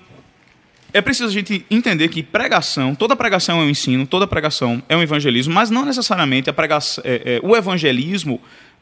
é 0.96 1.02
preciso 1.02 1.28
a 1.28 1.32
gente 1.32 1.66
entender 1.70 2.08
que 2.08 2.24
pregação, 2.24 2.96
toda 2.96 3.18
pregação 3.18 3.60
é 3.60 3.66
um 3.66 3.70
ensino, 3.70 4.08
toda 4.08 4.26
pregação 4.26 4.82
é 4.88 4.96
um 4.96 5.02
evangelismo, 5.02 5.54
mas 5.54 5.70
não 5.70 5.84
necessariamente 5.84 6.50
pregação, 6.54 7.04
é, 7.06 7.36
é, 7.36 7.40
o 7.44 7.54
evangelismo 7.54 8.40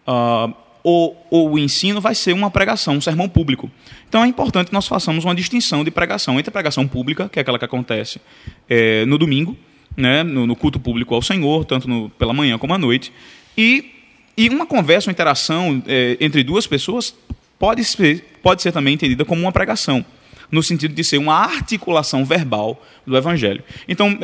uh, 0.07 0.53
ou, 0.83 1.25
ou, 1.31 1.53
o 1.53 1.57
ensino 1.57 1.99
vai 1.99 2.13
ser 2.13 2.33
uma 2.33 2.51
pregação, 2.51 2.97
um 2.97 3.01
sermão 3.01 3.27
público. 3.27 3.71
Então 4.07 4.23
é 4.23 4.27
importante 4.27 4.67
que 4.67 4.73
nós 4.73 4.87
façamos 4.87 5.25
uma 5.25 5.33
distinção 5.33 5.83
de 5.83 5.89
pregação 5.89 6.37
entre 6.37 6.51
pregação 6.51 6.87
pública, 6.87 7.27
que 7.27 7.39
é 7.39 7.41
aquela 7.41 7.57
que 7.57 7.65
acontece 7.65 8.21
é, 8.69 9.05
no 9.05 9.17
domingo, 9.17 9.57
né, 9.97 10.21
no, 10.21 10.45
no, 10.45 10.55
culto 10.55 10.79
público 10.79 11.15
ao 11.15 11.21
Senhor, 11.23 11.65
tanto 11.65 11.89
no, 11.89 12.11
pela 12.11 12.31
manhã 12.31 12.59
como 12.59 12.75
à 12.75 12.77
noite, 12.77 13.11
e, 13.57 13.91
e 14.37 14.49
uma 14.49 14.67
conversa, 14.67 15.09
uma 15.09 15.13
interação 15.13 15.81
é, 15.87 16.15
entre 16.19 16.43
duas 16.43 16.67
pessoas 16.67 17.15
pode 17.59 17.83
ser, 17.83 18.37
pode 18.41 18.61
ser 18.61 18.71
também 18.71 18.93
entendida 18.93 19.25
como 19.25 19.41
uma 19.41 19.51
pregação, 19.51 20.05
no 20.51 20.61
sentido 20.61 20.93
de 20.93 21.03
ser 21.03 21.17
uma 21.17 21.35
articulação 21.35 22.23
verbal 22.23 22.81
do 23.05 23.17
Evangelho. 23.17 23.63
Então, 23.87 24.17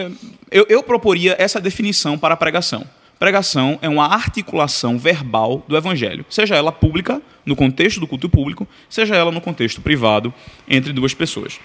eu, 0.51 0.65
eu 0.69 0.83
proporia 0.83 1.35
essa 1.39 1.59
definição 1.59 2.17
para 2.17 2.33
a 2.33 2.37
pregação. 2.37 2.85
Pregação 3.19 3.77
é 3.81 3.89
uma 3.89 4.05
articulação 4.05 4.97
verbal 4.97 5.65
do 5.67 5.75
Evangelho, 5.75 6.25
seja 6.29 6.55
ela 6.55 6.71
pública, 6.71 7.21
no 7.45 7.53
contexto 7.53 7.99
do 7.99 8.07
culto 8.07 8.29
público, 8.29 8.65
seja 8.89 9.13
ela 9.13 9.29
no 9.29 9.41
contexto 9.41 9.81
privado, 9.81 10.33
entre 10.67 10.93
duas 10.93 11.13
pessoas. 11.13 11.59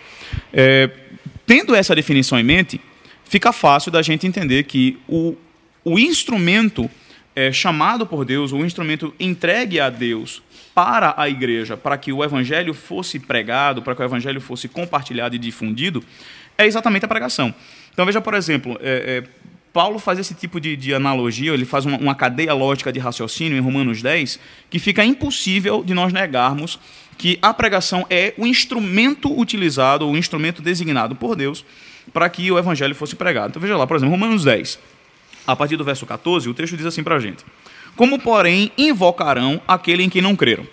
É, 0.52 0.90
tendo 1.46 1.74
essa 1.74 1.94
definição 1.94 2.40
em 2.40 2.42
mente, 2.42 2.80
fica 3.24 3.52
fácil 3.52 3.92
da 3.92 4.02
gente 4.02 4.26
entender 4.26 4.64
que 4.64 4.98
o, 5.06 5.36
o 5.84 5.96
instrumento 5.96 6.90
é, 7.36 7.52
chamado 7.52 8.06
por 8.06 8.24
Deus, 8.24 8.52
o 8.52 8.64
instrumento 8.64 9.14
entregue 9.20 9.78
a 9.78 9.90
Deus 9.90 10.42
para 10.74 11.14
a 11.16 11.28
igreja, 11.28 11.76
para 11.76 11.96
que 11.96 12.12
o 12.12 12.24
evangelho 12.24 12.74
fosse 12.74 13.18
pregado, 13.18 13.80
para 13.80 13.94
que 13.94 14.02
o 14.02 14.04
evangelho 14.04 14.40
fosse 14.40 14.68
compartilhado 14.68 15.36
e 15.36 15.38
difundido, 15.38 16.02
é 16.58 16.66
exatamente 16.66 17.04
a 17.04 17.08
pregação. 17.08 17.54
Então 17.92 18.04
veja, 18.04 18.20
por 18.20 18.34
exemplo, 18.34 18.76
é, 18.80 19.22
é, 19.22 19.52
Paulo 19.72 19.98
faz 19.98 20.18
esse 20.18 20.34
tipo 20.34 20.60
de, 20.60 20.76
de 20.76 20.92
analogia, 20.92 21.52
ele 21.52 21.64
faz 21.64 21.86
uma, 21.86 21.96
uma, 21.98 22.14
cadeia 22.14 22.52
lógica 22.52 22.92
de 22.92 22.98
raciocínio 22.98 23.56
em 23.56 23.60
Romanos 23.60 24.02
10, 24.02 24.40
que 24.68 24.78
fica 24.78 25.04
impossível 25.04 25.84
de 25.84 25.94
nós 25.94 26.12
negarmos 26.12 26.78
que 27.16 27.38
a 27.40 27.54
pregação 27.54 28.04
é 28.10 28.34
o 28.36 28.46
instrumento 28.46 29.32
utilizado, 29.38 30.08
o 30.08 30.16
instrumento 30.16 30.60
designado 30.60 31.14
por 31.14 31.36
Deus 31.36 31.64
para 32.12 32.28
que 32.28 32.50
o 32.50 32.58
evangelho 32.58 32.94
fosse 32.94 33.16
pregado. 33.16 33.50
Então 33.50 33.62
veja 33.62 33.76
lá, 33.76 33.86
por 33.86 33.96
exemplo, 33.96 34.10
Romanos 34.10 34.44
10, 34.44 34.78
a 35.46 35.56
partir 35.56 35.76
do 35.76 35.84
verso 35.84 36.04
14, 36.04 36.48
o 36.48 36.54
texto 36.54 36.76
diz 36.76 36.86
assim 36.86 37.02
para 37.02 37.16
a 37.16 37.20
gente. 37.20 37.44
Como, 37.96 38.18
porém, 38.18 38.72
invocarão 38.76 39.60
aquele 39.66 40.02
em 40.02 40.08
quem 40.08 40.20
não 40.20 40.34
creram? 40.34 40.66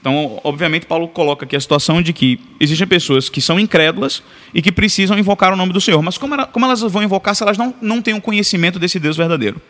Então, 0.00 0.40
obviamente, 0.42 0.86
Paulo 0.86 1.06
coloca 1.08 1.44
aqui 1.44 1.54
a 1.54 1.60
situação 1.60 2.00
de 2.00 2.14
que 2.14 2.40
existem 2.58 2.86
pessoas 2.86 3.28
que 3.28 3.40
são 3.40 3.60
incrédulas 3.60 4.22
e 4.54 4.62
que 4.62 4.72
precisam 4.72 5.18
invocar 5.18 5.52
o 5.52 5.56
nome 5.56 5.74
do 5.74 5.80
Senhor. 5.80 6.00
Mas 6.00 6.16
como, 6.16 6.34
elas 6.34 6.80
vão 6.80 7.02
invocar 7.02 7.34
se 7.34 7.42
elas 7.42 7.58
não, 7.58 7.74
não 7.82 8.00
têm 8.00 8.14
o 8.14 8.20
conhecimento 8.20 8.78
desse 8.78 8.98
Deus 8.98 9.16
verdadeiro? 9.16 9.60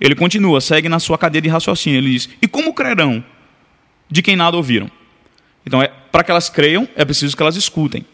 Ele 0.00 0.16
continua, 0.16 0.60
segue 0.60 0.88
na 0.88 0.98
sua 0.98 1.16
cadeia 1.16 1.40
de 1.40 1.48
raciocínio. 1.48 1.98
Ele 1.98 2.10
diz: 2.10 2.28
E 2.42 2.48
como 2.48 2.74
crerão 2.74 3.24
de 4.10 4.22
quem 4.22 4.34
nada 4.34 4.56
ouviram? 4.56 4.90
Então, 5.64 5.80
é, 5.80 5.88
para 6.10 6.24
que 6.24 6.32
elas 6.32 6.48
creiam, 6.48 6.88
é 6.96 7.04
preciso 7.04 7.36
que 7.36 7.42
elas 7.42 7.54
escutem. 7.56 8.04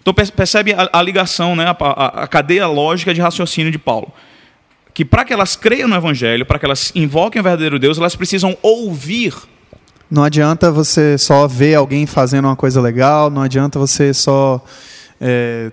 Então, 0.00 0.14
percebe 0.14 0.72
a, 0.72 0.88
a 0.90 1.02
ligação, 1.02 1.54
né, 1.54 1.66
a, 1.66 1.76
a, 1.78 2.22
a 2.24 2.26
cadeia 2.26 2.66
lógica 2.66 3.12
de 3.12 3.20
raciocínio 3.20 3.70
de 3.70 3.78
Paulo 3.78 4.12
que 4.94 5.04
para 5.04 5.24
que 5.24 5.32
elas 5.32 5.56
creiam 5.56 5.88
no 5.88 5.96
Evangelho, 5.96 6.44
para 6.44 6.58
que 6.58 6.64
elas 6.64 6.92
invoquem 6.94 7.40
o 7.40 7.42
verdadeiro 7.42 7.78
Deus, 7.78 7.98
elas 7.98 8.14
precisam 8.14 8.56
ouvir. 8.62 9.34
Não 10.10 10.22
adianta 10.22 10.70
você 10.70 11.16
só 11.16 11.48
ver 11.48 11.74
alguém 11.74 12.06
fazendo 12.06 12.46
uma 12.46 12.56
coisa 12.56 12.80
legal, 12.80 13.30
não 13.30 13.42
adianta 13.42 13.78
você 13.78 14.12
só 14.12 14.62
é, 15.20 15.72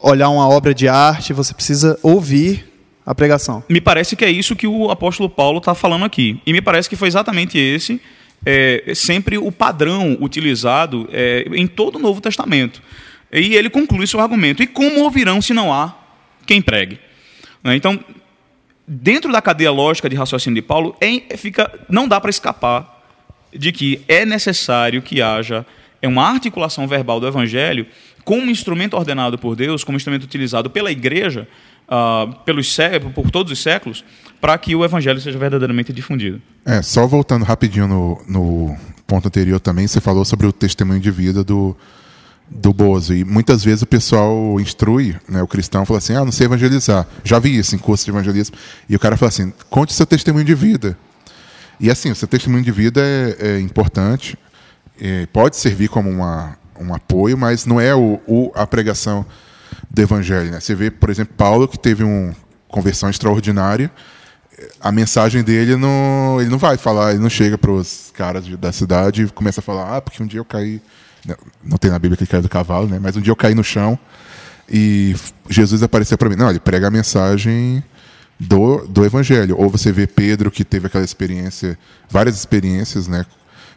olhar 0.00 0.28
uma 0.28 0.48
obra 0.48 0.74
de 0.74 0.88
arte, 0.88 1.32
você 1.32 1.54
precisa 1.54 1.98
ouvir 2.02 2.66
a 3.04 3.14
pregação. 3.14 3.62
Me 3.68 3.80
parece 3.80 4.16
que 4.16 4.24
é 4.24 4.30
isso 4.30 4.56
que 4.56 4.66
o 4.66 4.90
apóstolo 4.90 5.30
Paulo 5.30 5.58
está 5.58 5.74
falando 5.74 6.04
aqui. 6.04 6.40
E 6.44 6.52
me 6.52 6.60
parece 6.60 6.88
que 6.88 6.96
foi 6.96 7.06
exatamente 7.06 7.56
esse 7.56 8.00
é, 8.44 8.92
sempre 8.94 9.38
o 9.38 9.52
padrão 9.52 10.18
utilizado 10.20 11.08
é, 11.12 11.46
em 11.52 11.66
todo 11.66 11.96
o 11.96 11.98
Novo 12.00 12.20
Testamento. 12.20 12.82
E 13.32 13.54
ele 13.54 13.70
conclui 13.70 14.06
seu 14.06 14.20
argumento. 14.20 14.62
E 14.62 14.66
como 14.66 15.02
ouvirão 15.02 15.40
se 15.40 15.54
não 15.54 15.72
há 15.72 15.94
quem 16.44 16.60
pregue? 16.60 16.98
Né? 17.66 17.76
Então, 17.76 17.98
dentro 18.86 19.32
da 19.32 19.42
cadeia 19.42 19.72
lógica 19.72 20.08
de 20.08 20.14
raciocínio 20.14 20.54
de 20.54 20.66
Paulo, 20.66 20.96
é, 21.00 21.36
fica, 21.36 21.70
não 21.88 22.06
dá 22.06 22.20
para 22.20 22.30
escapar 22.30 23.04
de 23.52 23.72
que 23.72 24.02
é 24.06 24.24
necessário 24.24 25.02
que 25.02 25.20
haja 25.20 25.66
uma 26.02 26.28
articulação 26.28 26.86
verbal 26.86 27.18
do 27.18 27.26
Evangelho 27.26 27.86
como 28.24 28.50
instrumento 28.50 28.96
ordenado 28.96 29.38
por 29.38 29.56
Deus, 29.56 29.82
como 29.82 29.96
instrumento 29.96 30.24
utilizado 30.24 30.70
pela 30.70 30.90
Igreja, 30.90 31.48
uh, 31.88 32.32
pelos 32.44 32.76
por 33.14 33.30
todos 33.30 33.52
os 33.52 33.60
séculos, 33.60 34.04
para 34.40 34.56
que 34.58 34.74
o 34.74 34.84
Evangelho 34.84 35.20
seja 35.20 35.38
verdadeiramente 35.38 35.92
difundido. 35.92 36.40
É, 36.64 36.82
só 36.82 37.06
voltando 37.06 37.44
rapidinho 37.44 37.88
no, 37.88 38.22
no 38.28 38.76
ponto 39.06 39.26
anterior 39.28 39.60
também, 39.60 39.86
você 39.86 40.00
falou 40.00 40.24
sobre 40.24 40.46
o 40.46 40.52
testemunho 40.52 41.00
de 41.00 41.10
vida 41.10 41.42
do, 41.44 41.76
do 42.48 42.72
Bozo. 42.72 43.14
E 43.14 43.24
muitas 43.24 43.64
vezes 43.64 43.82
o 43.82 43.86
pessoal 43.86 44.60
instrui, 44.60 45.16
né, 45.28 45.42
o 45.42 45.46
cristão 45.46 45.84
fala 45.84 45.98
assim: 45.98 46.14
ah, 46.14 46.24
não 46.24 46.32
sei 46.32 46.46
evangelizar. 46.46 47.06
Já 47.24 47.38
vi 47.38 47.56
isso 47.56 47.74
em 47.74 47.78
curso 47.78 48.04
de 48.04 48.10
evangelismo. 48.10 48.56
E 48.88 48.96
o 48.96 48.98
cara 48.98 49.16
fala 49.16 49.28
assim: 49.28 49.52
conte 49.68 49.92
seu 49.92 50.06
testemunho 50.06 50.44
de 50.44 50.54
vida. 50.54 50.96
E 51.78 51.90
assim, 51.90 52.10
o 52.10 52.14
seu 52.14 52.26
testemunho 52.26 52.64
de 52.64 52.72
vida 52.72 53.02
é, 53.02 53.36
é 53.38 53.60
importante, 53.60 54.38
é, 55.00 55.26
pode 55.26 55.56
servir 55.56 55.88
como 55.88 56.08
uma, 56.08 56.56
um 56.80 56.94
apoio, 56.94 57.36
mas 57.36 57.66
não 57.66 57.80
é 57.80 57.94
o, 57.94 58.18
o, 58.26 58.50
a 58.54 58.66
pregação 58.66 59.26
do 59.90 60.00
evangelho. 60.00 60.50
Né? 60.50 60.60
Você 60.60 60.74
vê, 60.74 60.90
por 60.90 61.10
exemplo, 61.10 61.34
Paulo, 61.36 61.68
que 61.68 61.78
teve 61.78 62.02
uma 62.02 62.34
conversão 62.68 63.10
extraordinária. 63.10 63.90
A 64.80 64.90
mensagem 64.90 65.42
dele 65.42 65.76
não, 65.76 66.38
ele 66.40 66.48
não 66.48 66.56
vai 66.56 66.78
falar, 66.78 67.10
ele 67.10 67.22
não 67.22 67.28
chega 67.28 67.58
para 67.58 67.70
os 67.70 68.10
caras 68.14 68.46
da 68.56 68.72
cidade 68.72 69.24
e 69.24 69.28
começa 69.28 69.60
a 69.60 69.62
falar: 69.62 69.96
ah, 69.96 70.00
porque 70.00 70.22
um 70.22 70.26
dia 70.26 70.40
eu 70.40 70.44
caí 70.46 70.80
não 71.64 71.76
tem 71.78 71.90
na 71.90 71.98
Bíblia 71.98 72.16
que 72.16 72.26
caiu 72.26 72.42
do 72.42 72.48
cavalo, 72.48 72.86
né? 72.88 72.98
Mas 73.00 73.16
um 73.16 73.20
dia 73.20 73.30
eu 73.30 73.36
caí 73.36 73.54
no 73.54 73.64
chão 73.64 73.98
e 74.68 75.14
Jesus 75.48 75.82
apareceu 75.82 76.18
para 76.18 76.28
mim. 76.28 76.36
Não, 76.36 76.50
ele 76.50 76.60
prega 76.60 76.88
a 76.88 76.90
mensagem 76.90 77.82
do, 78.38 78.86
do 78.86 79.04
Evangelho. 79.04 79.56
Ou 79.58 79.68
você 79.68 79.92
vê 79.92 80.06
Pedro 80.06 80.50
que 80.50 80.64
teve 80.64 80.86
aquela 80.86 81.04
experiência, 81.04 81.78
várias 82.08 82.36
experiências, 82.36 83.08
né? 83.08 83.24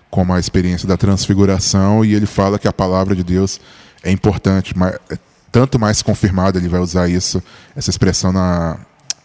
Como 0.10 0.34
a 0.34 0.40
experiência 0.40 0.88
da 0.88 0.98
transfiguração, 0.98 2.04
e 2.04 2.16
ele 2.16 2.26
fala 2.26 2.58
que 2.58 2.68
a 2.68 2.74
palavra 2.74 3.16
de 3.16 3.24
Deus 3.24 3.62
é 4.04 4.12
importante, 4.12 4.76
mas 4.76 4.96
é 5.10 5.18
tanto 5.52 5.80
mais 5.80 6.02
confirmado, 6.02 6.58
ele 6.58 6.68
vai 6.68 6.80
usar 6.80 7.08
isso, 7.08 7.42
essa 7.76 7.90
expressão 7.90 8.32
na, 8.32 8.80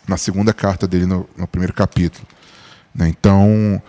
na 0.07 0.17
segunda 0.17 0.53
carta 0.53 0.87
dele, 0.87 1.07
no, 1.07 1.29
no 1.37 1.47
primeiro 1.47 1.73
capítulo. 1.73 2.27
Né? 2.95 3.09
Então, 3.09 3.83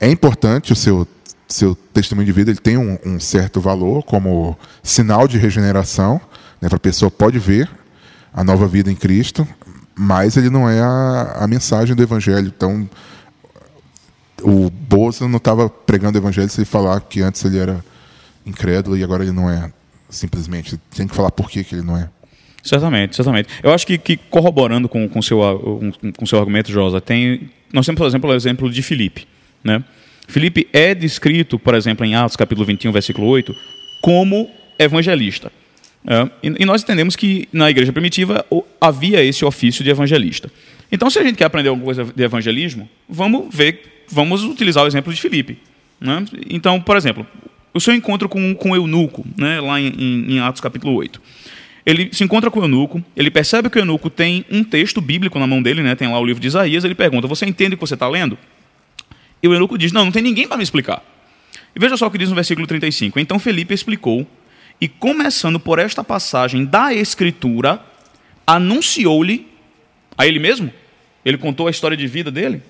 é 0.00 0.10
importante 0.10 0.72
o 0.72 0.76
seu 0.76 1.06
seu 1.48 1.74
testemunho 1.74 2.26
de 2.26 2.32
vida 2.32 2.50
ele 2.50 2.60
tem 2.60 2.76
um, 2.76 2.98
um 3.04 3.18
certo 3.18 3.60
valor 3.60 4.02
como 4.02 4.56
sinal 4.82 5.26
de 5.26 5.38
regeneração, 5.38 6.20
né, 6.60 6.68
para 6.68 6.76
a 6.76 6.80
pessoa 6.80 7.10
pode 7.10 7.38
ver 7.38 7.68
a 8.32 8.44
nova 8.44 8.68
vida 8.68 8.92
em 8.92 8.94
Cristo, 8.94 9.48
mas 9.96 10.36
ele 10.36 10.50
não 10.50 10.68
é 10.68 10.80
a, 10.80 11.38
a 11.40 11.46
mensagem 11.48 11.96
do 11.96 12.02
Evangelho. 12.02 12.52
Então, 12.54 12.88
o 14.42 14.70
Bozo 14.70 15.26
não 15.26 15.38
estava 15.38 15.68
pregando 15.68 16.18
o 16.18 16.20
Evangelho 16.20 16.48
se 16.48 16.60
ele 16.60 16.66
falar 16.66 17.00
que 17.00 17.20
antes 17.20 17.44
ele 17.44 17.58
era 17.58 17.84
incrédulo 18.46 18.96
e 18.96 19.02
agora 19.02 19.24
ele 19.24 19.32
não 19.32 19.50
é. 19.50 19.72
Simplesmente, 20.08 20.78
tem 20.94 21.06
que 21.06 21.14
falar 21.14 21.30
por 21.30 21.50
que, 21.50 21.64
que 21.64 21.74
ele 21.74 21.82
não 21.82 21.96
é. 21.96 22.08
Certamente, 22.62 23.16
certamente. 23.16 23.48
Eu 23.62 23.72
acho 23.72 23.86
que, 23.86 23.98
que 23.98 24.16
corroborando 24.16 24.88
com 24.88 25.04
o 25.04 25.08
com 25.08 25.20
seu, 25.20 25.40
com 26.16 26.26
seu 26.26 26.38
argumento, 26.38 26.70
Josa, 26.70 27.00
tem, 27.00 27.50
nós 27.72 27.84
temos, 27.84 27.98
por 27.98 28.06
exemplo, 28.06 28.30
o 28.30 28.34
exemplo 28.34 28.70
de 28.70 28.82
Filipe. 28.82 29.26
Né? 29.62 29.82
Filipe 30.28 30.68
é 30.72 30.94
descrito, 30.94 31.58
por 31.58 31.74
exemplo, 31.74 32.04
em 32.04 32.14
Atos 32.14 32.36
capítulo 32.36 32.66
21, 32.66 32.92
versículo 32.92 33.26
8, 33.26 33.56
como 34.02 34.48
evangelista. 34.78 35.50
É, 36.06 36.30
e, 36.42 36.64
nós 36.64 36.82
entendemos 36.82 37.16
que 37.16 37.48
na 37.52 37.70
igreja 37.70 37.92
primitiva 37.92 38.44
havia 38.80 39.24
esse 39.24 39.44
ofício 39.44 39.82
de 39.82 39.90
evangelista. 39.90 40.50
Então, 40.92 41.10
se 41.10 41.18
a 41.18 41.24
gente 41.24 41.36
quer 41.36 41.46
aprender 41.46 41.70
alguma 41.70 41.86
coisa 41.86 42.04
de 42.04 42.22
evangelismo, 42.22 42.88
vamos 43.08 43.54
ver, 43.54 44.04
vamos 44.08 44.44
utilizar 44.44 44.84
o 44.84 44.86
exemplo 44.86 45.12
de 45.12 45.20
Filipe. 45.20 45.58
Né? 46.00 46.24
Então, 46.48 46.80
por 46.80 46.96
exemplo, 46.96 47.26
o 47.74 47.80
seu 47.80 47.94
encontro 47.94 48.28
com, 48.28 48.54
com 48.54 48.70
o 48.70 48.76
eunuco, 48.76 49.26
né, 49.36 49.60
lá 49.60 49.80
em, 49.80 50.26
em, 50.28 50.38
Atos 50.40 50.60
capítulo 50.60 50.94
8. 50.94 51.20
Ele 51.84 52.10
se 52.12 52.22
encontra 52.22 52.50
com 52.50 52.60
o 52.60 52.64
eunuco, 52.64 53.02
ele 53.16 53.30
percebe 53.30 53.70
que 53.70 53.78
o 53.78 53.80
eunuco 53.80 54.10
tem 54.10 54.44
um 54.50 54.62
texto 54.62 55.00
bíblico 55.00 55.38
na 55.38 55.46
mão 55.46 55.62
dele, 55.62 55.82
né, 55.82 55.94
tem 55.94 56.06
lá 56.06 56.20
o 56.20 56.24
livro 56.24 56.40
de 56.40 56.48
Isaías, 56.48 56.84
ele 56.84 56.94
pergunta: 56.94 57.26
Você 57.26 57.46
entende 57.46 57.74
o 57.74 57.78
que 57.78 57.86
você 57.86 57.94
está 57.94 58.06
lendo? 58.06 58.36
E 59.42 59.48
o 59.48 59.52
eunuco 59.52 59.78
diz: 59.78 59.92
Não, 59.92 60.04
não 60.04 60.12
tem 60.12 60.22
ninguém 60.22 60.46
para 60.46 60.56
me 60.56 60.62
explicar. 60.62 61.02
E 61.74 61.78
veja 61.78 61.96
só 61.96 62.06
o 62.06 62.10
que 62.10 62.18
diz 62.18 62.28
no 62.28 62.34
versículo 62.34 62.66
35. 62.66 63.18
Então 63.20 63.38
Felipe 63.38 63.74
explicou, 63.74 64.26
e 64.80 64.88
começando 64.88 65.58
por 65.58 65.78
esta 65.78 66.04
passagem 66.04 66.64
da 66.64 66.92
Escritura, 66.92 67.80
anunciou-lhe 68.46 69.46
a 70.16 70.26
ele 70.26 70.38
mesmo. 70.38 70.72
Ele 71.24 71.36
contou 71.36 71.66
a 71.66 71.70
história 71.70 71.96
de 71.96 72.06
vida 72.06 72.30
dele. 72.30 72.62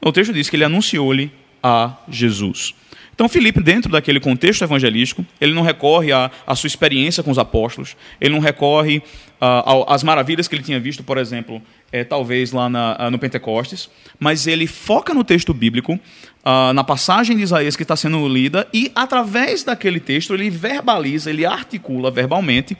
O 0.00 0.10
texto 0.10 0.32
diz 0.32 0.48
que 0.48 0.56
ele 0.56 0.64
anunciou-lhe 0.64 1.30
a 1.62 1.96
Jesus. 2.08 2.74
Então, 3.20 3.28
Filipe, 3.28 3.62
dentro 3.62 3.92
daquele 3.92 4.18
contexto 4.18 4.64
evangelístico, 4.64 5.26
ele 5.38 5.52
não 5.52 5.60
recorre 5.60 6.10
à, 6.10 6.30
sua 6.56 6.66
experiência 6.66 7.22
com 7.22 7.30
os 7.30 7.38
apóstolos, 7.38 7.94
ele 8.18 8.32
não 8.32 8.40
recorre 8.40 8.96
uh, 8.96 9.84
às 9.86 10.02
maravilhas 10.02 10.48
que 10.48 10.54
ele 10.54 10.62
tinha 10.62 10.80
visto, 10.80 11.02
por 11.02 11.18
exemplo, 11.18 11.60
é, 11.92 12.02
talvez 12.02 12.50
lá 12.50 12.70
na, 12.70 12.96
uh, 12.98 13.10
no 13.10 13.18
Pentecostes, 13.18 13.90
mas 14.18 14.46
ele 14.46 14.66
foca 14.66 15.12
no 15.12 15.22
texto 15.22 15.52
bíblico, 15.52 15.96
uh, 15.96 16.72
na 16.72 16.82
passagem 16.82 17.36
de 17.36 17.42
Isaías 17.42 17.76
que 17.76 17.82
está 17.82 17.94
sendo 17.94 18.26
lida, 18.26 18.66
e 18.72 18.90
através 18.94 19.64
daquele 19.64 20.00
texto 20.00 20.32
ele 20.32 20.48
verbaliza, 20.48 21.28
ele 21.28 21.44
articula 21.44 22.10
verbalmente 22.10 22.74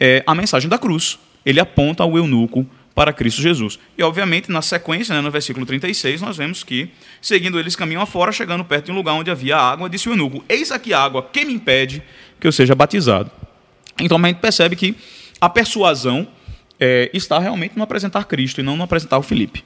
é, 0.00 0.24
a 0.26 0.34
mensagem 0.34 0.70
da 0.70 0.78
cruz. 0.78 1.18
Ele 1.44 1.60
aponta 1.60 2.02
ao 2.02 2.16
eunuco 2.16 2.66
para 2.94 3.12
Cristo 3.12 3.40
Jesus. 3.40 3.78
E, 3.96 4.02
obviamente, 4.02 4.50
na 4.50 4.62
sequência, 4.62 5.14
né, 5.14 5.20
no 5.20 5.30
versículo 5.30 5.64
36, 5.64 6.20
nós 6.20 6.36
vemos 6.36 6.62
que, 6.62 6.90
seguindo 7.20 7.58
eles 7.58 7.76
caminham 7.76 8.02
afora, 8.02 8.32
chegando 8.32 8.64
perto 8.64 8.86
de 8.86 8.92
um 8.92 8.94
lugar 8.94 9.14
onde 9.14 9.30
havia 9.30 9.56
água, 9.56 9.88
disse 9.88 10.08
o 10.08 10.12
eunuco: 10.12 10.44
Eis 10.48 10.70
aqui 10.70 10.92
água, 10.92 11.28
quem 11.32 11.44
me 11.44 11.54
impede 11.54 12.02
que 12.40 12.46
eu 12.46 12.52
seja 12.52 12.74
batizado? 12.74 13.30
Então, 14.00 14.18
a 14.22 14.26
gente 14.26 14.40
percebe 14.40 14.76
que 14.76 14.96
a 15.40 15.48
persuasão 15.48 16.28
é, 16.78 17.10
está 17.12 17.38
realmente 17.38 17.76
no 17.76 17.82
apresentar 17.82 18.24
Cristo 18.24 18.60
e 18.60 18.62
não 18.64 18.76
no 18.76 18.82
apresentar 18.82 19.18
o 19.18 19.22
Filipe. 19.22 19.64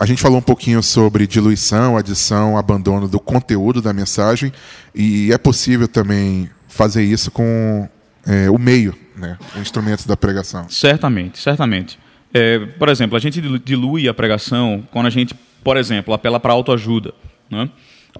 A 0.00 0.06
gente 0.06 0.22
falou 0.22 0.38
um 0.38 0.42
pouquinho 0.42 0.80
sobre 0.80 1.26
diluição, 1.26 1.96
adição, 1.96 2.56
abandono 2.56 3.08
do 3.08 3.18
conteúdo 3.18 3.82
da 3.82 3.92
mensagem, 3.92 4.52
e 4.94 5.32
é 5.32 5.38
possível 5.38 5.88
também 5.88 6.48
fazer 6.68 7.02
isso 7.02 7.32
com 7.32 7.88
é, 8.28 8.50
o 8.50 8.58
meio, 8.58 8.94
né, 9.16 9.38
o 9.56 9.58
instrumento 9.58 10.06
da 10.06 10.16
pregação. 10.16 10.68
Certamente, 10.68 11.38
certamente. 11.38 11.98
É, 12.32 12.58
por 12.78 12.90
exemplo, 12.90 13.16
a 13.16 13.20
gente 13.20 13.40
dilui 13.60 14.06
a 14.06 14.12
pregação 14.12 14.86
quando 14.90 15.06
a 15.06 15.10
gente, 15.10 15.34
por 15.64 15.78
exemplo, 15.78 16.12
apela 16.12 16.38
para 16.38 16.52
autoajuda. 16.52 17.14
Né? 17.50 17.70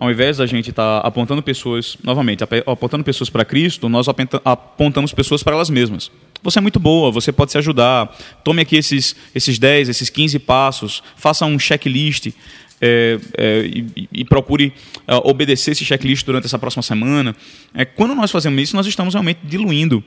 Ao 0.00 0.10
invés 0.10 0.38
da 0.38 0.46
gente 0.46 0.70
estar 0.70 1.02
tá 1.02 1.06
apontando 1.06 1.42
pessoas, 1.42 1.98
novamente, 2.02 2.42
apontando 2.64 3.04
pessoas 3.04 3.28
para 3.28 3.44
Cristo, 3.44 3.88
nós 3.88 4.06
apontamos 4.44 5.12
pessoas 5.12 5.42
para 5.42 5.54
elas 5.54 5.68
mesmas. 5.68 6.10
Você 6.42 6.58
é 6.58 6.62
muito 6.62 6.78
boa, 6.78 7.10
você 7.10 7.30
pode 7.30 7.52
se 7.52 7.58
ajudar. 7.58 8.16
Tome 8.42 8.62
aqui 8.62 8.76
esses, 8.76 9.14
esses 9.34 9.58
10, 9.58 9.90
esses 9.90 10.08
15 10.08 10.38
passos, 10.38 11.02
faça 11.16 11.44
um 11.44 11.58
checklist 11.58 12.32
é, 12.80 13.18
é, 13.36 13.60
e, 13.66 14.08
e, 14.12 14.24
procure 14.24 14.72
é, 15.06 15.14
obedecer 15.16 15.72
esse 15.72 15.84
checklist 15.84 16.24
durante 16.24 16.46
essa 16.46 16.58
próxima 16.58 16.82
semana. 16.82 17.34
É, 17.74 17.84
quando 17.84 18.14
nós 18.14 18.30
fazemos 18.30 18.62
isso, 18.62 18.76
nós 18.76 18.86
estamos 18.86 19.14
realmente 19.14 19.40
diluindo 19.44 20.02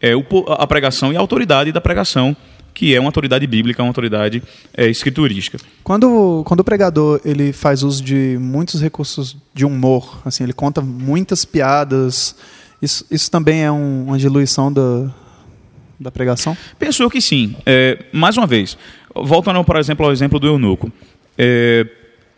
é, 0.00 0.14
o, 0.14 0.24
a 0.48 0.66
pregação 0.66 1.12
e 1.12 1.16
a 1.16 1.20
autoridade 1.20 1.72
da 1.72 1.80
pregação, 1.80 2.36
que 2.74 2.94
é 2.94 3.00
uma 3.00 3.08
autoridade 3.08 3.46
bíblica, 3.46 3.82
uma 3.82 3.88
autoridade 3.88 4.42
é, 4.76 4.88
escriturística. 4.88 5.58
Quando, 5.82 6.42
quando 6.44 6.60
o 6.60 6.64
pregador 6.64 7.20
ele 7.24 7.52
faz 7.52 7.82
uso 7.82 8.02
de 8.02 8.36
muitos 8.38 8.82
recursos 8.82 9.36
de 9.54 9.64
humor, 9.64 10.20
assim, 10.24 10.44
ele 10.44 10.52
conta 10.52 10.82
muitas 10.82 11.44
piadas, 11.44 12.36
isso, 12.80 13.06
isso 13.10 13.30
também 13.30 13.64
é 13.64 13.72
um, 13.72 14.06
uma 14.08 14.18
diluição 14.18 14.70
da, 14.70 15.10
da 15.98 16.10
pregação? 16.10 16.56
Penso 16.78 17.02
eu 17.02 17.08
que 17.08 17.20
sim. 17.20 17.56
É, 17.64 18.04
mais 18.12 18.36
uma 18.36 18.46
vez, 18.46 18.76
voltando, 19.14 19.62
por 19.64 19.76
exemplo, 19.76 20.04
ao 20.04 20.12
exemplo 20.12 20.38
do 20.38 20.46
eunuco. 20.46 20.92
É, 21.38 21.86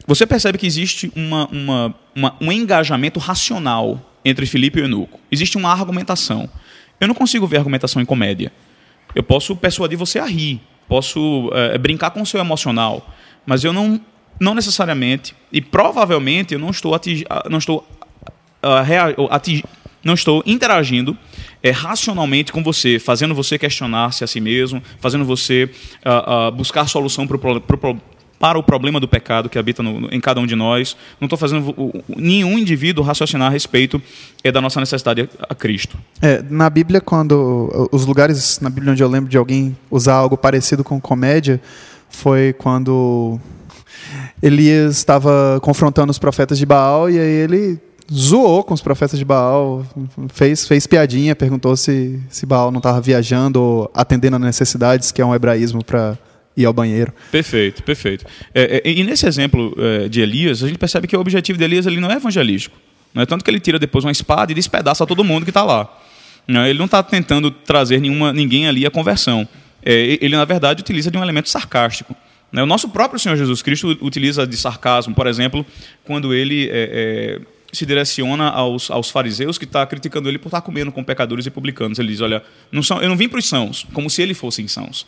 você 0.08 0.26
percebe 0.26 0.56
que 0.56 0.66
existe 0.66 1.12
uma, 1.14 1.46
uma, 1.48 1.94
uma, 2.16 2.36
um 2.40 2.50
engajamento 2.50 3.20
racional 3.20 4.00
entre 4.24 4.46
Filipe 4.46 4.78
e 4.78 4.82
o 4.82 4.84
eunuco. 4.86 5.20
Existe 5.30 5.58
uma 5.58 5.70
argumentação. 5.70 6.48
Eu 6.98 7.06
não 7.06 7.14
consigo 7.14 7.46
ver 7.46 7.58
argumentação 7.58 8.00
em 8.00 8.06
comédia. 8.06 8.50
Eu 9.14 9.22
posso 9.22 9.54
persuadir 9.54 9.98
você 9.98 10.18
a 10.18 10.24
rir, 10.24 10.62
posso 10.88 11.50
é, 11.52 11.76
brincar 11.76 12.10
com 12.10 12.22
o 12.22 12.26
seu 12.26 12.40
emocional, 12.40 13.06
mas 13.44 13.64
eu 13.64 13.72
não, 13.74 14.00
não 14.40 14.54
necessariamente, 14.54 15.34
e 15.52 15.60
provavelmente 15.60 16.54
eu 16.54 16.58
não 16.58 16.70
estou, 16.70 16.94
atingi, 16.94 17.26
não 17.50 17.58
estou, 17.58 17.86
uh, 18.62 19.28
atingi, 19.30 19.62
não 20.02 20.14
estou 20.14 20.42
interagindo 20.46 21.18
é, 21.62 21.70
racionalmente 21.70 22.50
com 22.50 22.62
você, 22.62 22.98
fazendo 22.98 23.34
você 23.34 23.58
questionar-se 23.58 24.24
a 24.24 24.26
si 24.26 24.40
mesmo, 24.40 24.82
fazendo 25.00 25.26
você 25.26 25.70
uh, 26.04 26.48
uh, 26.48 26.52
buscar 26.52 26.86
solução 26.88 27.26
pro, 27.26 27.38
pro, 27.38 28.00
para 28.38 28.58
o 28.58 28.62
problema 28.62 29.00
do 29.00 29.08
pecado 29.08 29.48
que 29.48 29.58
habita 29.58 29.82
no, 29.82 30.08
em 30.12 30.20
cada 30.20 30.40
um 30.40 30.46
de 30.46 30.54
nós. 30.54 30.96
Não 31.20 31.26
estou 31.26 31.38
fazendo 31.38 31.74
nenhum 32.08 32.58
indivíduo 32.58 33.04
raciocinar 33.04 33.48
a 33.48 33.50
respeito 33.50 34.00
é, 34.42 34.52
da 34.52 34.60
nossa 34.60 34.80
necessidade 34.80 35.28
a, 35.48 35.54
Cristo. 35.54 35.98
É, 36.22 36.42
na 36.48 36.70
Bíblia, 36.70 37.00
quando 37.00 37.88
os 37.90 38.06
lugares 38.06 38.60
na 38.60 38.70
Bíblia 38.70 38.92
onde 38.92 39.02
eu 39.02 39.08
lembro 39.08 39.28
de 39.28 39.36
alguém 39.36 39.76
usar 39.90 40.14
algo 40.14 40.36
parecido 40.36 40.84
com 40.84 41.00
comédia 41.00 41.60
foi 42.08 42.52
quando 42.52 43.38
Elias 44.42 44.96
estava 44.96 45.58
confrontando 45.62 46.10
os 46.10 46.18
profetas 46.18 46.58
de 46.58 46.64
Baal 46.64 47.10
e 47.10 47.18
aí 47.18 47.26
ele 47.26 47.80
zoou 48.12 48.64
com 48.64 48.72
os 48.72 48.80
profetas 48.80 49.18
de 49.18 49.24
Baal, 49.24 49.84
fez, 50.32 50.66
fez 50.66 50.86
piadinha, 50.86 51.36
perguntou 51.36 51.76
se, 51.76 52.18
se 52.30 52.46
Baal 52.46 52.70
não 52.70 52.78
estava 52.78 53.00
viajando 53.00 53.60
ou 53.60 53.90
atendendo 53.92 54.36
a 54.36 54.38
necessidades, 54.38 55.12
que 55.12 55.20
é 55.20 55.26
um 55.26 55.34
hebraísmo 55.34 55.84
para 55.84 56.16
ir 56.58 56.64
ao 56.64 56.72
banheiro. 56.72 57.12
Perfeito, 57.30 57.82
perfeito. 57.82 58.26
É, 58.54 58.82
é, 58.84 58.90
e 58.90 59.04
nesse 59.04 59.26
exemplo 59.26 59.74
é, 59.78 60.08
de 60.08 60.20
Elias, 60.20 60.62
a 60.62 60.66
gente 60.66 60.78
percebe 60.78 61.06
que 61.06 61.16
o 61.16 61.20
objetivo 61.20 61.58
de 61.58 61.64
Elias 61.64 61.86
ali 61.86 62.00
não 62.00 62.10
é 62.10 62.16
evangelístico. 62.16 62.76
Não 63.14 63.22
é 63.22 63.26
tanto 63.26 63.44
que 63.44 63.50
ele 63.50 63.60
tira 63.60 63.78
depois 63.78 64.04
uma 64.04 64.12
espada 64.12 64.52
e 64.52 64.54
despedaça 64.54 65.06
todo 65.06 65.24
mundo 65.24 65.44
que 65.44 65.50
está 65.50 65.62
lá. 65.62 65.88
Não, 66.46 66.66
ele 66.66 66.78
não 66.78 66.86
está 66.86 67.02
tentando 67.02 67.50
trazer 67.50 68.00
nenhuma, 68.00 68.32
ninguém 68.32 68.66
ali 68.66 68.84
à 68.84 68.90
conversão. 68.90 69.46
É, 69.84 70.18
ele, 70.20 70.36
na 70.36 70.44
verdade, 70.44 70.80
utiliza 70.80 71.10
de 71.10 71.16
um 71.16 71.22
elemento 71.22 71.48
sarcástico. 71.48 72.14
Né? 72.50 72.62
O 72.62 72.66
nosso 72.66 72.88
próprio 72.88 73.20
Senhor 73.20 73.36
Jesus 73.36 73.62
Cristo 73.62 73.96
utiliza 74.00 74.46
de 74.46 74.56
sarcasmo, 74.56 75.14
por 75.14 75.26
exemplo, 75.26 75.64
quando 76.04 76.34
ele 76.34 76.68
é, 76.70 76.70
é, 76.72 77.40
se 77.72 77.84
direciona 77.84 78.48
aos, 78.48 78.90
aos 78.90 79.10
fariseus 79.10 79.58
que 79.58 79.64
está 79.64 79.86
criticando 79.86 80.28
ele 80.28 80.38
por 80.38 80.48
estar 80.48 80.60
tá 80.60 80.64
comendo 80.64 80.90
com 80.90 81.04
pecadores 81.04 81.46
e 81.46 81.50
publicanos. 81.50 81.98
Ele 81.98 82.08
diz: 82.08 82.20
Olha, 82.20 82.42
não 82.72 82.82
são, 82.82 83.00
eu 83.02 83.08
não 83.08 83.16
vim 83.16 83.28
para 83.28 83.38
os 83.38 83.46
sãos, 83.46 83.86
como 83.92 84.08
se 84.08 84.22
ele 84.22 84.34
fossem 84.34 84.66
sãos. 84.66 85.06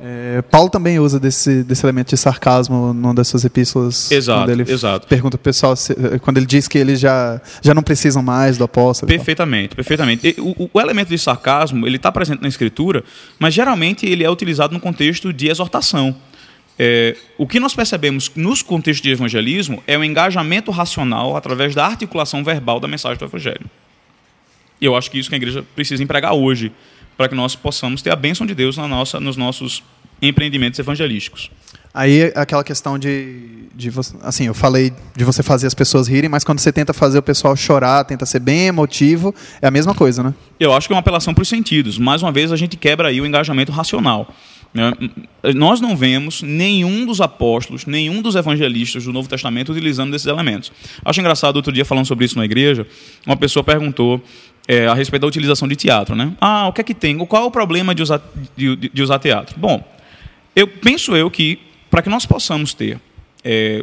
É, 0.00 0.42
Paulo 0.42 0.70
também 0.70 1.00
usa 1.00 1.18
desse, 1.18 1.64
desse 1.64 1.84
elemento 1.84 2.10
de 2.10 2.16
sarcasmo 2.16 2.92
numa 2.92 3.12
das 3.12 3.26
suas 3.26 3.44
epístolas. 3.44 4.10
Exato, 4.12 4.40
quando 4.40 4.50
ele 4.50 4.70
exato. 4.70 5.06
Pergunta 5.08 5.36
o 5.36 5.38
pessoal, 5.38 5.74
se, 5.74 5.94
quando 6.20 6.36
ele 6.36 6.46
diz 6.46 6.68
que 6.68 6.78
eles 6.78 7.00
já, 7.00 7.40
já 7.60 7.74
não 7.74 7.82
precisam 7.82 8.22
mais 8.22 8.56
do 8.56 8.64
apóstolo. 8.64 9.08
Perfeitamente, 9.08 9.74
perfeitamente. 9.74 10.36
O, 10.38 10.70
o, 10.72 10.80
elemento 10.80 11.08
de 11.08 11.18
sarcasmo 11.18 11.84
ele 11.84 11.96
está 11.96 12.12
presente 12.12 12.40
na 12.40 12.48
escritura, 12.48 13.02
mas 13.40 13.52
geralmente 13.52 14.06
ele 14.06 14.22
é 14.22 14.30
utilizado 14.30 14.72
no 14.72 14.78
contexto 14.78 15.32
de 15.32 15.48
exortação. 15.48 16.14
É, 16.78 17.16
o 17.36 17.44
que 17.44 17.58
nós 17.58 17.74
percebemos 17.74 18.30
nos 18.36 18.62
contextos 18.62 19.02
de 19.02 19.10
evangelismo 19.10 19.82
é 19.84 19.98
o 19.98 20.04
engajamento 20.04 20.70
racional 20.70 21.36
através 21.36 21.74
da 21.74 21.84
articulação 21.84 22.44
verbal 22.44 22.78
da 22.78 22.86
mensagem 22.86 23.18
do 23.18 23.24
evangelho. 23.24 23.68
E 24.80 24.84
eu 24.84 24.94
acho 24.94 25.10
que 25.10 25.18
isso 25.18 25.28
que 25.28 25.34
a 25.34 25.38
igreja 25.38 25.64
precisa 25.74 26.00
empregar 26.02 26.34
hoje, 26.34 26.70
para 27.18 27.28
que 27.28 27.34
nós 27.34 27.56
possamos 27.56 28.00
ter 28.00 28.10
a 28.10 28.16
bênção 28.16 28.46
de 28.46 28.54
Deus 28.54 28.76
na 28.76 28.86
nossa, 28.86 29.18
nos 29.18 29.36
nossos 29.36 29.82
empreendimentos 30.22 30.78
evangelísticos. 30.78 31.50
Aí 31.92 32.32
aquela 32.36 32.62
questão 32.62 32.96
de, 32.96 33.66
de 33.74 33.90
assim, 34.22 34.46
eu 34.46 34.54
falei 34.54 34.92
de 35.16 35.24
você 35.24 35.42
fazer 35.42 35.66
as 35.66 35.74
pessoas 35.74 36.06
rirem, 36.06 36.30
mas 36.30 36.44
quando 36.44 36.60
você 36.60 36.70
tenta 36.72 36.92
fazer 36.92 37.18
o 37.18 37.22
pessoal 37.22 37.56
chorar, 37.56 38.04
tenta 38.04 38.24
ser 38.24 38.38
bem 38.38 38.66
emotivo, 38.66 39.34
é 39.60 39.66
a 39.66 39.70
mesma 39.70 39.94
coisa, 39.94 40.22
né? 40.22 40.32
Eu 40.60 40.72
acho 40.72 40.86
que 40.86 40.92
é 40.92 40.96
uma 40.96 41.00
apelação 41.00 41.34
para 41.34 41.42
os 41.42 41.48
sentidos. 41.48 41.98
Mais 41.98 42.22
uma 42.22 42.30
vez 42.30 42.52
a 42.52 42.56
gente 42.56 42.76
quebra 42.76 43.08
aí 43.08 43.20
o 43.20 43.26
engajamento 43.26 43.72
racional. 43.72 44.32
Né? 44.72 44.92
Nós 45.54 45.80
não 45.80 45.96
vemos 45.96 46.42
nenhum 46.42 47.06
dos 47.06 47.20
apóstolos, 47.20 47.86
nenhum 47.86 48.20
dos 48.20 48.36
evangelistas 48.36 49.04
do 49.04 49.12
Novo 49.12 49.28
Testamento 49.28 49.72
utilizando 49.72 50.10
desses 50.10 50.26
elementos. 50.26 50.70
Acho 51.04 51.20
engraçado, 51.20 51.56
outro 51.56 51.72
dia, 51.72 51.84
falando 51.84 52.06
sobre 52.06 52.26
isso 52.26 52.36
na 52.36 52.44
igreja, 52.44 52.86
uma 53.26 53.36
pessoa 53.36 53.64
perguntou 53.64 54.22
é, 54.68 54.86
a 54.86 54.92
respeito 54.92 55.22
da 55.22 55.26
utilização 55.26 55.66
de 55.66 55.74
teatro. 55.74 56.14
Né? 56.14 56.32
Ah, 56.38 56.68
o 56.68 56.72
que 56.72 56.82
é 56.82 56.84
que 56.84 56.94
tem? 56.94 57.16
Qual 57.16 57.42
é 57.42 57.46
o 57.46 57.50
problema 57.50 57.94
de 57.94 58.02
usar, 58.02 58.20
de, 58.54 58.76
de 58.76 59.02
usar 59.02 59.18
teatro? 59.18 59.58
Bom, 59.58 59.82
eu 60.54 60.68
penso 60.68 61.16
eu 61.16 61.30
que, 61.30 61.58
para 61.90 62.02
que 62.02 62.10
nós 62.10 62.26
possamos 62.26 62.74
ter 62.74 63.00
é, 63.42 63.82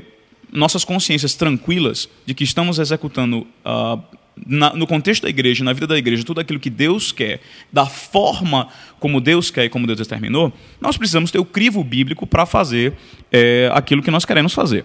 nossas 0.51 0.85
consciências 0.85 1.33
tranquilas 1.33 2.07
de 2.25 2.35
que 2.35 2.43
estamos 2.43 2.77
executando. 2.77 3.47
Uh, 3.65 4.15
na, 4.45 4.73
no 4.73 4.85
contexto 4.85 5.23
da 5.23 5.29
igreja, 5.29 5.63
na 5.63 5.71
vida 5.71 5.87
da 5.87 5.97
igreja, 5.97 6.21
tudo 6.21 6.41
aquilo 6.41 6.59
que 6.59 6.69
Deus 6.69 7.13
quer, 7.13 7.39
da 7.71 7.85
forma 7.85 8.67
como 8.99 9.21
Deus 9.21 9.49
quer 9.49 9.63
e 9.63 9.69
como 9.69 9.87
Deus 9.87 9.97
determinou, 9.97 10.51
nós 10.81 10.97
precisamos 10.97 11.31
ter 11.31 11.39
o 11.39 11.45
crivo 11.45 11.81
bíblico 11.85 12.27
para 12.27 12.45
fazer 12.45 12.91
é, 13.31 13.69
aquilo 13.73 14.03
que 14.03 14.11
nós 14.11 14.25
queremos 14.25 14.53
fazer. 14.53 14.83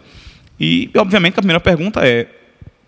E, 0.59 0.89
obviamente, 0.97 1.33
a 1.33 1.43
primeira 1.43 1.59
pergunta 1.59 2.07
é: 2.07 2.29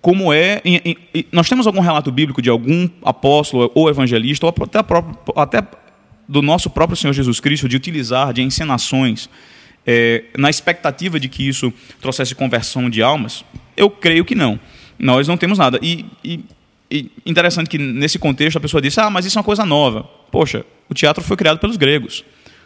como 0.03 0.33
é. 0.33 0.61
Em, 0.65 0.81
em, 0.85 1.25
nós 1.31 1.49
temos 1.49 1.67
algum 1.67 1.81
relato 1.81 2.11
bíblico 2.11 2.43
de 2.43 2.51
algum 2.51 2.89
apóstolo 3.03 3.71
ou 3.75 3.89
evangelista, 3.89 4.45
ou 4.45 4.55
até, 4.63 4.81
até 5.37 5.67
do 6.29 6.43
nosso 6.43 6.69
próprio 6.69 6.97
Senhor 6.97 7.13
Jesus 7.13 7.39
Cristo, 7.39 7.69
de 7.69 7.77
utilizar 7.77 8.33
de 8.33 8.43
encenações 8.43 9.31
é, 9.87 10.25
na 10.37 10.51
expectativa 10.51 11.19
de 11.19 11.29
que 11.29 11.49
isso 11.49 11.73
trouxesse 12.01 12.35
conversão 12.35 12.91
de 12.91 13.01
almas? 13.01 13.45
Eu 13.77 13.89
creio 13.89 14.25
que 14.25 14.35
não. 14.35 14.59
Nós 14.99 15.29
não 15.29 15.37
temos 15.37 15.57
nada. 15.57 15.79
E, 15.81 16.05
e, 16.23 16.41
e, 16.91 17.11
interessante 17.25 17.71
que 17.71 17.79
nesse 17.79 18.19
contexto 18.19 18.57
a 18.57 18.61
pessoa 18.61 18.83
disse: 18.83 19.01
ah, 19.01 19.09
mas 19.09 19.25
isso 19.25 19.39
é 19.39 19.41
uma 19.41 19.45
coisa 19.45 19.65
nova. 19.65 20.03
Poxa, 20.31 20.67
o 20.89 20.95
teatro 20.95 21.23
foi 21.23 21.37
criado 21.37 21.59
pelos 21.59 21.77
gregos. 21.77 22.25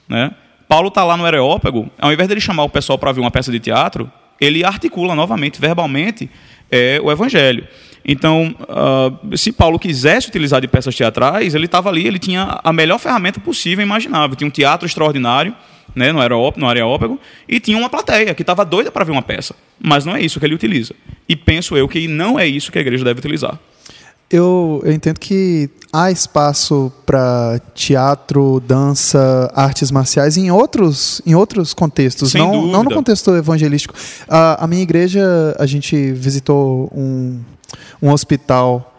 Né? 0.08 0.32
Paulo 0.66 0.88
está 0.88 1.04
lá 1.04 1.16
no 1.16 1.24
Areópago, 1.24 1.90
ao 1.98 2.12
invés 2.12 2.28
dele 2.28 2.40
chamar 2.40 2.64
o 2.64 2.68
pessoal 2.70 2.98
para 2.98 3.12
ver 3.12 3.20
uma 3.20 3.30
peça 3.30 3.52
de 3.52 3.60
teatro, 3.60 4.10
ele 4.40 4.64
articula 4.64 5.14
novamente, 5.14 5.60
verbalmente, 5.60 6.28
é, 6.70 7.00
o 7.02 7.10
evangelho. 7.10 7.66
Então, 8.08 8.54
uh, 8.60 9.36
se 9.36 9.50
Paulo 9.50 9.80
quisesse 9.80 10.28
utilizar 10.28 10.60
de 10.60 10.68
peças 10.68 10.94
teatrais, 10.94 11.56
ele 11.56 11.66
estava 11.66 11.88
ali, 11.88 12.06
ele 12.06 12.20
tinha 12.20 12.60
a 12.62 12.72
melhor 12.72 12.98
ferramenta 12.98 13.40
possível 13.40 13.82
e 13.82 13.86
imaginável. 13.86 14.36
Tinha 14.36 14.46
um 14.46 14.50
teatro 14.50 14.86
extraordinário, 14.86 15.52
né, 15.92 16.12
no, 16.12 16.20
aerópago, 16.20 16.66
Areópago, 16.66 17.20
e 17.48 17.58
tinha 17.58 17.76
uma 17.76 17.90
plateia 17.90 18.32
que 18.32 18.42
estava 18.42 18.64
doida 18.64 18.92
para 18.92 19.04
ver 19.04 19.10
uma 19.10 19.22
peça. 19.22 19.56
Mas 19.80 20.04
não 20.04 20.14
é 20.14 20.20
isso 20.20 20.38
que 20.38 20.46
ele 20.46 20.54
utiliza. 20.54 20.94
E 21.28 21.34
penso 21.34 21.76
eu 21.76 21.88
que 21.88 22.06
não 22.06 22.38
é 22.38 22.46
isso 22.46 22.70
que 22.70 22.78
a 22.78 22.80
igreja 22.80 23.04
deve 23.04 23.18
utilizar. 23.18 23.58
Eu, 24.30 24.82
eu 24.84 24.92
entendo 24.92 25.20
que 25.20 25.70
há 25.92 26.10
espaço 26.10 26.92
para 27.04 27.60
teatro, 27.74 28.60
dança, 28.60 29.50
artes 29.54 29.90
marciais 29.90 30.36
em 30.36 30.50
outros, 30.50 31.22
em 31.24 31.34
outros 31.34 31.72
contextos, 31.72 32.32
Sem 32.32 32.40
não, 32.40 32.52
dúvida. 32.52 32.72
não 32.72 32.82
no 32.84 32.90
contexto 32.92 33.34
evangelístico. 33.34 33.94
A, 34.28 34.64
a 34.64 34.66
minha 34.66 34.82
igreja, 34.82 35.54
a 35.58 35.66
gente 35.66 36.12
visitou 36.12 36.90
um, 36.94 37.40
um 38.02 38.10
hospital 38.10 38.92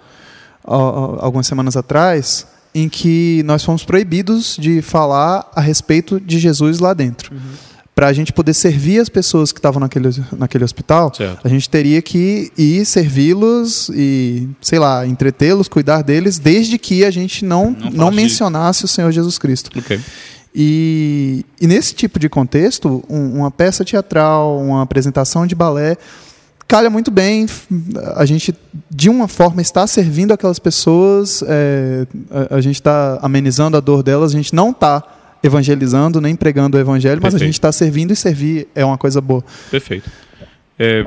algumas 0.64 1.48
semanas 1.48 1.78
atrás 1.78 2.46
em 2.76 2.90
que 2.90 3.42
nós 3.46 3.64
fomos 3.64 3.84
proibidos 3.84 4.58
de 4.60 4.82
falar 4.82 5.50
a 5.56 5.62
respeito 5.62 6.20
de 6.20 6.40
Jesus 6.40 6.80
lá 6.80 6.94
dentro. 6.94 7.34
Uhum 7.34 7.77
para 7.98 8.10
a 8.10 8.14
gente 8.14 8.32
poder 8.32 8.54
servir 8.54 9.00
as 9.00 9.10
pessoas 9.10 9.52
que 9.52 9.58
estavam 9.58 9.80
naquele, 9.80 10.10
naquele 10.38 10.64
hospital, 10.64 11.12
certo. 11.12 11.40
a 11.44 11.50
gente 11.50 11.68
teria 11.68 12.00
que 12.00 12.52
ir 12.56 12.86
servi-los 12.86 13.90
e, 13.90 14.48
sei 14.62 14.78
lá, 14.78 15.04
entretê-los, 15.08 15.68
cuidar 15.68 16.04
deles, 16.04 16.38
desde 16.38 16.78
que 16.78 17.04
a 17.04 17.10
gente 17.10 17.44
não, 17.44 17.72
não, 17.72 17.90
não 17.90 18.12
mencionasse 18.12 18.86
o 18.86 18.88
Senhor 18.88 19.12
Jesus 19.12 19.40
Cristo. 19.40 19.72
Okay. 19.80 20.00
E, 20.54 21.44
e, 21.60 21.66
nesse 21.66 21.96
tipo 21.96 22.20
de 22.20 22.30
contexto, 22.30 23.04
um, 23.10 23.40
uma 23.40 23.50
peça 23.50 23.84
teatral, 23.84 24.60
uma 24.62 24.84
apresentação 24.84 25.48
de 25.48 25.56
balé, 25.56 25.98
calha 26.68 26.92
muito 26.92 27.10
bem. 27.10 27.48
A 28.16 28.26
gente, 28.28 28.56
de 28.92 29.10
uma 29.10 29.28
forma, 29.28 29.60
está 29.60 29.88
servindo 29.88 30.32
aquelas 30.32 30.60
pessoas, 30.60 31.44
é, 31.48 32.06
a, 32.30 32.58
a, 32.58 32.62
gente 32.62 32.76
está 32.76 33.18
amenizando 33.24 33.76
a 33.76 33.80
dor 33.80 34.04
delas, 34.04 34.36
a 34.36 34.38
gente 34.38 34.54
não 34.54 34.70
está 34.70 35.17
evangelizando 35.44 36.20
nem 36.20 36.36
pregando 36.36 36.78
o 36.78 36.80
evangelho, 36.80 37.22
Perfeito. 37.22 37.34
mas 37.34 37.42
a 37.42 37.46
gente 37.46 37.56
está 37.56 37.72
servindo 37.72 38.12
e 38.12 38.16
servir 38.16 38.68
é 38.76 38.84
uma 38.84 38.98
coisa 38.98 39.22
boa. 39.22 39.44
Perfeito. 39.70 40.10
É, 40.80 41.06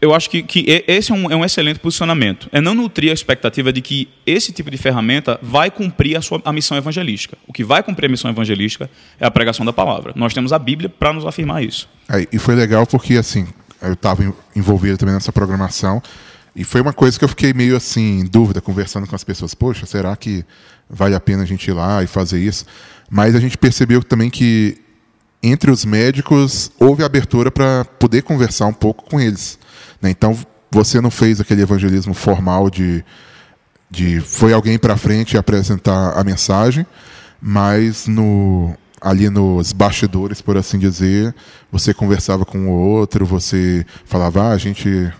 eu 0.00 0.14
acho 0.14 0.30
que, 0.30 0.42
que 0.42 0.84
esse 0.86 1.12
é 1.12 1.14
um, 1.14 1.30
é 1.30 1.36
um, 1.36 1.44
excelente 1.44 1.78
posicionamento. 1.78 2.48
É 2.50 2.60
não 2.60 2.74
nutrir 2.74 3.10
a 3.10 3.14
expectativa 3.14 3.72
de 3.72 3.82
que 3.82 4.08
esse 4.24 4.52
tipo 4.52 4.70
de 4.70 4.78
ferramenta 4.78 5.38
vai 5.42 5.70
cumprir 5.70 6.16
a, 6.16 6.22
sua, 6.22 6.40
a 6.44 6.52
missão 6.52 6.76
evangelística. 6.76 7.36
O 7.46 7.52
que 7.52 7.62
vai 7.62 7.82
cumprir 7.82 8.06
a 8.06 8.08
missão 8.08 8.30
evangelística 8.30 8.88
é 9.20 9.26
a 9.26 9.30
pregação 9.30 9.66
da 9.66 9.72
palavra. 9.72 10.12
Nós 10.16 10.32
temos 10.32 10.52
a 10.52 10.58
Bíblia 10.58 10.88
para 10.88 11.12
nos 11.12 11.26
afirmar 11.26 11.62
isso. 11.62 11.88
É, 12.08 12.26
e 12.32 12.38
foi 12.38 12.54
legal 12.54 12.86
porque, 12.86 13.14
assim, 13.14 13.46
eu 13.82 13.92
estava 13.92 14.34
envolvido 14.56 14.96
também 14.96 15.14
nessa 15.14 15.32
programação 15.32 16.02
e 16.56 16.62
foi 16.64 16.80
uma 16.80 16.92
coisa 16.92 17.18
que 17.18 17.24
eu 17.24 17.28
fiquei 17.28 17.52
meio 17.52 17.76
assim, 17.76 18.20
em 18.20 18.24
dúvida, 18.24 18.60
conversando 18.60 19.06
com 19.06 19.14
as 19.16 19.24
pessoas. 19.24 19.54
Poxa, 19.54 19.86
será 19.86 20.14
que 20.16 20.44
vale 20.88 21.14
a 21.14 21.20
pena 21.20 21.42
a 21.42 21.46
gente 21.46 21.66
ir 21.68 21.72
lá 21.72 22.02
e 22.02 22.06
fazer 22.06 22.40
isso? 22.40 22.64
Mas 23.10 23.34
a 23.34 23.40
gente 23.40 23.58
percebeu 23.58 24.02
também 24.02 24.30
que 24.30 24.78
entre 25.42 25.70
os 25.70 25.84
médicos 25.84 26.70
houve 26.78 27.04
abertura 27.04 27.50
para 27.50 27.84
poder 27.84 28.22
conversar 28.22 28.66
um 28.66 28.72
pouco 28.72 29.04
com 29.04 29.20
eles. 29.20 29.58
Né? 30.00 30.10
Então, 30.10 30.36
você 30.70 31.00
não 31.00 31.10
fez 31.10 31.40
aquele 31.40 31.62
evangelismo 31.62 32.14
formal 32.14 32.70
de, 32.70 33.04
de 33.90 34.20
foi 34.20 34.52
alguém 34.52 34.78
para 34.78 34.96
frente 34.96 35.36
apresentar 35.36 36.18
a 36.18 36.24
mensagem, 36.24 36.86
mas 37.40 38.06
no 38.06 38.74
ali 39.00 39.28
nos 39.28 39.70
bastidores, 39.72 40.40
por 40.40 40.56
assim 40.56 40.78
dizer, 40.78 41.34
você 41.70 41.92
conversava 41.92 42.46
com 42.46 42.68
o 42.68 42.72
outro, 42.72 43.26
você 43.26 43.84
falava, 44.06 44.44
ah, 44.44 44.52
a 44.52 44.58
gente 44.58 45.12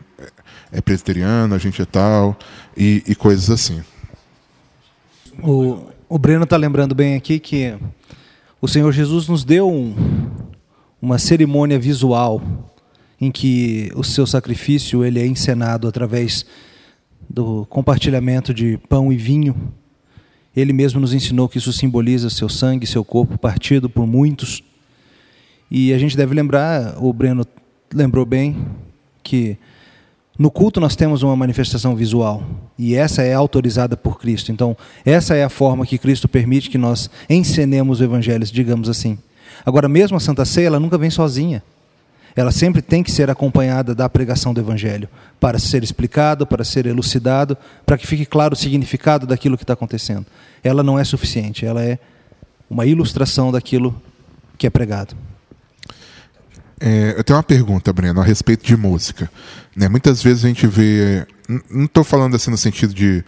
é 0.72 0.80
presbiteriano, 0.80 1.54
a 1.54 1.58
gente 1.58 1.82
é 1.82 1.84
tal, 1.84 2.34
e, 2.74 3.02
e 3.06 3.14
coisas 3.14 3.50
assim. 3.50 3.84
O, 5.42 5.86
o 6.14 6.18
Breno 6.18 6.44
está 6.44 6.56
lembrando 6.56 6.94
bem 6.94 7.16
aqui 7.16 7.40
que 7.40 7.74
o 8.60 8.68
Senhor 8.68 8.92
Jesus 8.92 9.26
nos 9.26 9.42
deu 9.42 9.68
um, 9.68 9.96
uma 11.02 11.18
cerimônia 11.18 11.76
visual 11.76 12.40
em 13.20 13.32
que 13.32 13.90
o 13.96 14.04
seu 14.04 14.24
sacrifício 14.24 15.04
ele 15.04 15.18
é 15.18 15.26
encenado 15.26 15.88
através 15.88 16.46
do 17.28 17.66
compartilhamento 17.66 18.54
de 18.54 18.78
pão 18.88 19.12
e 19.12 19.16
vinho. 19.16 19.56
Ele 20.54 20.72
mesmo 20.72 21.00
nos 21.00 21.12
ensinou 21.12 21.48
que 21.48 21.58
isso 21.58 21.72
simboliza 21.72 22.30
seu 22.30 22.48
sangue, 22.48 22.86
seu 22.86 23.04
corpo 23.04 23.36
partido 23.36 23.90
por 23.90 24.06
muitos. 24.06 24.62
E 25.68 25.92
a 25.92 25.98
gente 25.98 26.16
deve 26.16 26.32
lembrar, 26.32 26.94
o 27.02 27.12
Breno 27.12 27.44
lembrou 27.92 28.24
bem, 28.24 28.64
que 29.20 29.58
no 30.36 30.50
culto 30.50 30.80
nós 30.80 30.96
temos 30.96 31.22
uma 31.22 31.36
manifestação 31.36 31.94
visual 31.94 32.42
e 32.76 32.96
essa 32.96 33.22
é 33.22 33.32
autorizada 33.32 33.96
por 33.96 34.18
Cristo. 34.18 34.50
Então, 34.50 34.76
essa 35.04 35.34
é 35.34 35.44
a 35.44 35.48
forma 35.48 35.86
que 35.86 35.96
Cristo 35.96 36.26
permite 36.26 36.68
que 36.68 36.78
nós 36.78 37.08
encenemos 37.30 38.00
o 38.00 38.04
evangelho, 38.04 38.44
digamos 38.44 38.88
assim. 38.88 39.16
Agora, 39.64 39.88
mesmo 39.88 40.16
a 40.16 40.20
Santa 40.20 40.44
Ceia, 40.44 40.66
ela 40.66 40.80
nunca 40.80 40.98
vem 40.98 41.10
sozinha. 41.10 41.62
Ela 42.36 42.50
sempre 42.50 42.82
tem 42.82 43.02
que 43.02 43.12
ser 43.12 43.30
acompanhada 43.30 43.94
da 43.94 44.08
pregação 44.08 44.52
do 44.52 44.60
evangelho, 44.60 45.08
para 45.38 45.56
ser 45.58 45.84
explicado, 45.84 46.44
para 46.44 46.64
ser 46.64 46.84
elucidado, 46.84 47.56
para 47.86 47.96
que 47.96 48.06
fique 48.06 48.26
claro 48.26 48.54
o 48.54 48.56
significado 48.56 49.26
daquilo 49.26 49.56
que 49.56 49.62
está 49.62 49.74
acontecendo. 49.74 50.26
Ela 50.62 50.82
não 50.82 50.98
é 50.98 51.04
suficiente, 51.04 51.64
ela 51.64 51.80
é 51.80 51.96
uma 52.68 52.86
ilustração 52.86 53.52
daquilo 53.52 53.94
que 54.58 54.66
é 54.66 54.70
pregado. 54.70 55.14
É, 56.80 57.14
eu 57.16 57.24
tenho 57.24 57.36
uma 57.36 57.42
pergunta, 57.42 57.92
Breno, 57.92 58.20
a 58.20 58.24
respeito 58.24 58.64
de 58.64 58.76
música. 58.76 59.30
Né, 59.76 59.88
muitas 59.88 60.22
vezes 60.22 60.44
a 60.44 60.48
gente 60.48 60.66
vê. 60.66 61.26
Não 61.70 61.84
estou 61.84 62.04
falando 62.04 62.34
assim 62.36 62.50
no 62.50 62.56
sentido 62.56 62.94
de, 62.94 63.24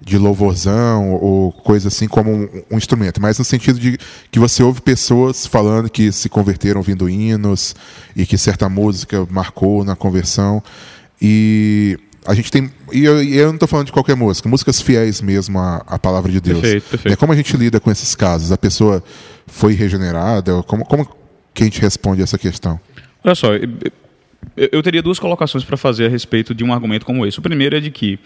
de 0.00 0.18
louvorzão 0.18 1.14
ou 1.14 1.52
coisa 1.52 1.88
assim 1.88 2.08
como 2.08 2.30
um, 2.30 2.48
um, 2.70 2.76
instrumento, 2.76 3.20
mas 3.20 3.38
no 3.38 3.44
sentido 3.44 3.78
de 3.78 3.98
que 4.30 4.38
você 4.38 4.62
ouve 4.62 4.80
pessoas 4.80 5.46
falando 5.46 5.88
que 5.88 6.10
se 6.10 6.28
converteram 6.28 6.78
ouvindo 6.78 7.08
hinos 7.08 7.74
e 8.16 8.26
que 8.26 8.36
certa 8.36 8.68
música 8.68 9.26
marcou 9.30 9.84
na 9.84 9.94
conversão. 9.94 10.62
E 11.20 11.98
a 12.26 12.34
gente 12.34 12.50
tem. 12.50 12.70
E 12.92 13.04
eu, 13.04 13.22
e 13.22 13.36
eu 13.36 13.48
não 13.48 13.54
estou 13.54 13.68
falando 13.68 13.86
de 13.86 13.92
qualquer 13.92 14.16
música, 14.16 14.48
músicas 14.48 14.80
fiéis 14.80 15.20
mesmo 15.20 15.58
à, 15.58 15.82
à 15.86 15.98
palavra 15.98 16.30
de 16.30 16.40
Deus. 16.40 16.60
Perfeito, 16.60 16.88
perfeito. 16.90 17.10
Né, 17.10 17.16
como 17.16 17.32
a 17.32 17.36
gente 17.36 17.56
lida 17.56 17.80
com 17.80 17.90
esses 17.90 18.14
casos? 18.14 18.52
A 18.52 18.58
pessoa 18.58 19.02
foi 19.46 19.74
regenerada? 19.74 20.62
Como, 20.62 20.84
como 20.84 21.08
que 21.52 21.62
a 21.62 21.66
gente 21.66 21.80
responde 21.80 22.22
essa 22.22 22.38
questão? 22.38 22.80
Olha 23.22 23.34
só, 23.34 23.48
eu 24.56 24.82
teria 24.82 25.02
duas 25.02 25.18
colocações 25.18 25.64
para 25.64 25.76
fazer 25.76 26.06
a 26.06 26.08
respeito 26.08 26.54
de 26.54 26.64
um 26.64 26.72
argumento 26.72 27.04
como 27.04 27.26
esse. 27.26 27.38
O 27.38 27.42
primeiro 27.42 27.76
é 27.76 27.80
de 27.80 27.90
que 27.90 28.18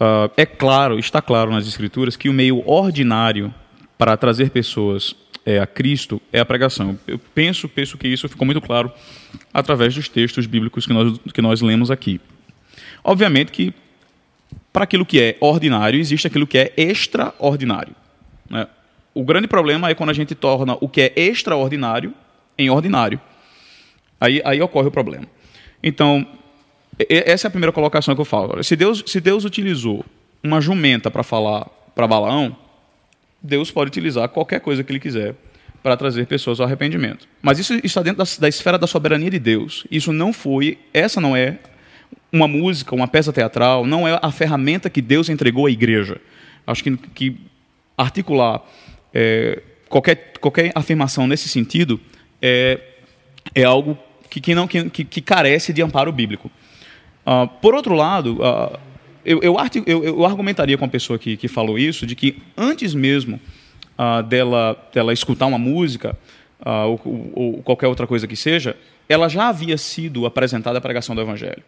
uh, 0.00 0.30
é 0.36 0.44
claro, 0.44 0.98
está 0.98 1.22
claro 1.22 1.50
nas 1.50 1.66
Escrituras, 1.66 2.16
que 2.16 2.28
o 2.28 2.32
meio 2.32 2.62
ordinário 2.68 3.54
para 3.96 4.16
trazer 4.16 4.50
pessoas 4.50 5.14
é, 5.44 5.60
a 5.60 5.66
Cristo 5.66 6.20
é 6.32 6.40
a 6.40 6.44
pregação. 6.44 6.98
Eu 7.06 7.18
penso, 7.18 7.68
penso 7.68 7.96
que 7.96 8.08
isso 8.08 8.28
ficou 8.28 8.44
muito 8.44 8.60
claro 8.60 8.92
através 9.54 9.94
dos 9.94 10.08
textos 10.08 10.46
bíblicos 10.46 10.86
que 10.86 10.92
nós, 10.92 11.18
que 11.32 11.40
nós 11.40 11.62
lemos 11.62 11.90
aqui. 11.90 12.20
Obviamente 13.04 13.52
que 13.52 13.72
para 14.72 14.84
aquilo 14.84 15.06
que 15.06 15.20
é 15.20 15.36
ordinário 15.40 15.98
existe 15.98 16.26
aquilo 16.26 16.46
que 16.46 16.58
é 16.58 16.72
extraordinário. 16.76 17.94
Né? 18.50 18.66
O 19.14 19.24
grande 19.24 19.46
problema 19.46 19.88
é 19.88 19.94
quando 19.94 20.10
a 20.10 20.12
gente 20.12 20.34
torna 20.34 20.76
o 20.80 20.88
que 20.88 21.00
é 21.00 21.12
extraordinário 21.16 22.12
em 22.58 22.68
ordinário. 22.68 23.20
Aí, 24.20 24.40
aí 24.44 24.60
ocorre 24.60 24.88
o 24.88 24.90
problema. 24.90 25.26
Então, 25.82 26.26
essa 27.08 27.46
é 27.46 27.48
a 27.48 27.50
primeira 27.50 27.72
colocação 27.72 28.14
que 28.14 28.20
eu 28.20 28.24
falo. 28.24 28.62
Se 28.62 28.74
Deus, 28.74 29.04
se 29.06 29.20
Deus 29.20 29.44
utilizou 29.44 30.04
uma 30.42 30.60
jumenta 30.60 31.10
para 31.10 31.22
falar 31.22 31.66
para 31.94 32.06
Balaão, 32.06 32.56
Deus 33.42 33.70
pode 33.70 33.88
utilizar 33.88 34.28
qualquer 34.28 34.60
coisa 34.60 34.82
que 34.82 34.90
ele 34.90 35.00
quiser 35.00 35.34
para 35.82 35.96
trazer 35.96 36.26
pessoas 36.26 36.58
ao 36.58 36.66
arrependimento. 36.66 37.28
Mas 37.40 37.58
isso 37.58 37.74
está 37.84 38.02
dentro 38.02 38.18
da, 38.18 38.30
da, 38.40 38.48
esfera 38.48 38.78
da 38.78 38.86
soberania 38.86 39.30
de 39.30 39.38
Deus. 39.38 39.86
Isso 39.90 40.12
não 40.12 40.32
foi, 40.32 40.78
essa 40.92 41.20
não 41.20 41.36
é 41.36 41.58
uma 42.32 42.48
música, 42.48 42.94
uma 42.94 43.06
peça 43.06 43.32
teatral, 43.32 43.86
não 43.86 44.06
é 44.06 44.18
a 44.20 44.32
ferramenta 44.32 44.90
que 44.90 45.00
Deus 45.00 45.28
entregou 45.28 45.66
à 45.66 45.70
igreja. 45.70 46.20
Acho 46.66 46.82
que, 46.82 46.96
que 46.96 47.36
articular 47.96 48.62
é, 49.14 49.62
qualquer, 49.88 50.32
qualquer 50.40 50.72
afirmação 50.74 51.26
nesse 51.26 51.48
sentido 51.48 52.00
é, 52.42 52.80
é 53.54 53.62
algo 53.62 53.96
que, 54.36 54.40
que, 54.40 54.54
não, 54.54 54.68
que, 54.68 54.84
que 54.90 55.20
carece 55.22 55.72
de 55.72 55.82
amparo 55.82 56.12
bíblico. 56.12 56.50
Uh, 57.24 57.48
por 57.60 57.74
outro 57.74 57.94
lado, 57.94 58.38
uh, 58.42 58.78
eu, 59.24 59.40
eu, 59.42 59.56
eu, 59.86 60.04
eu, 60.04 60.26
argumentaria 60.26 60.76
com 60.76 60.84
a 60.84 60.88
pessoa 60.88 61.18
que, 61.18 61.36
que 61.36 61.48
falou 61.48 61.78
isso 61.78 62.06
de 62.06 62.14
que 62.14 62.42
antes 62.56 62.94
mesmo 62.94 63.40
uh, 63.98 64.22
dela, 64.22 64.76
dela 64.92 65.12
escutar 65.12 65.46
uma 65.46 65.58
música 65.58 66.16
ou, 66.64 67.32
ou, 67.34 67.62
qualquer 67.62 67.86
outra 67.86 68.06
coisa 68.06 68.26
que 68.26 68.34
seja, 68.34 68.76
ela 69.08 69.28
já 69.28 69.48
havia 69.48 69.76
sido 69.76 70.24
apresentada 70.24 70.78
a 70.78 70.80
pregação 70.80 71.14
do 71.14 71.20
Evangelho. 71.20 71.62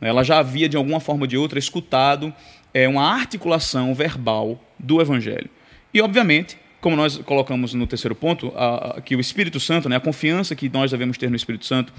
Ela 0.00 0.24
já 0.24 0.38
havia, 0.38 0.68
de 0.68 0.76
alguma 0.76 1.00
forma 1.00 1.22
ou 1.22 1.26
de 1.26 1.36
outra, 1.36 1.58
escutado 1.58 2.32
é, 2.72 2.88
uma 2.88 3.04
articulação 3.04 3.94
verbal 3.94 4.58
do 4.78 5.00
Evangelho. 5.00 5.50
E, 5.92 6.00
obviamente, 6.00 6.56
como 6.82 6.96
nós 6.96 7.16
colocamos 7.18 7.72
no 7.74 7.86
terceiro 7.86 8.14
ponto, 8.14 8.52
a, 8.56 9.00
que 9.00 9.14
o 9.14 9.20
Espírito 9.20 9.60
Santo, 9.60 9.88
né, 9.88 9.96
a 9.96 10.00
confiança 10.00 10.54
que 10.56 10.68
nós 10.68 10.90
devemos 10.90 11.16
ter 11.16 11.30
no 11.30 11.36
Espírito 11.36 11.64
Santo 11.64 11.92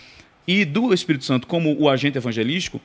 e 0.45 0.65
do 0.65 0.93
Espírito 0.93 1.23
Santo 1.23 1.47
como 1.47 1.73
o 1.79 1.89
agente 1.89 2.17
evangelístico, 2.17 2.81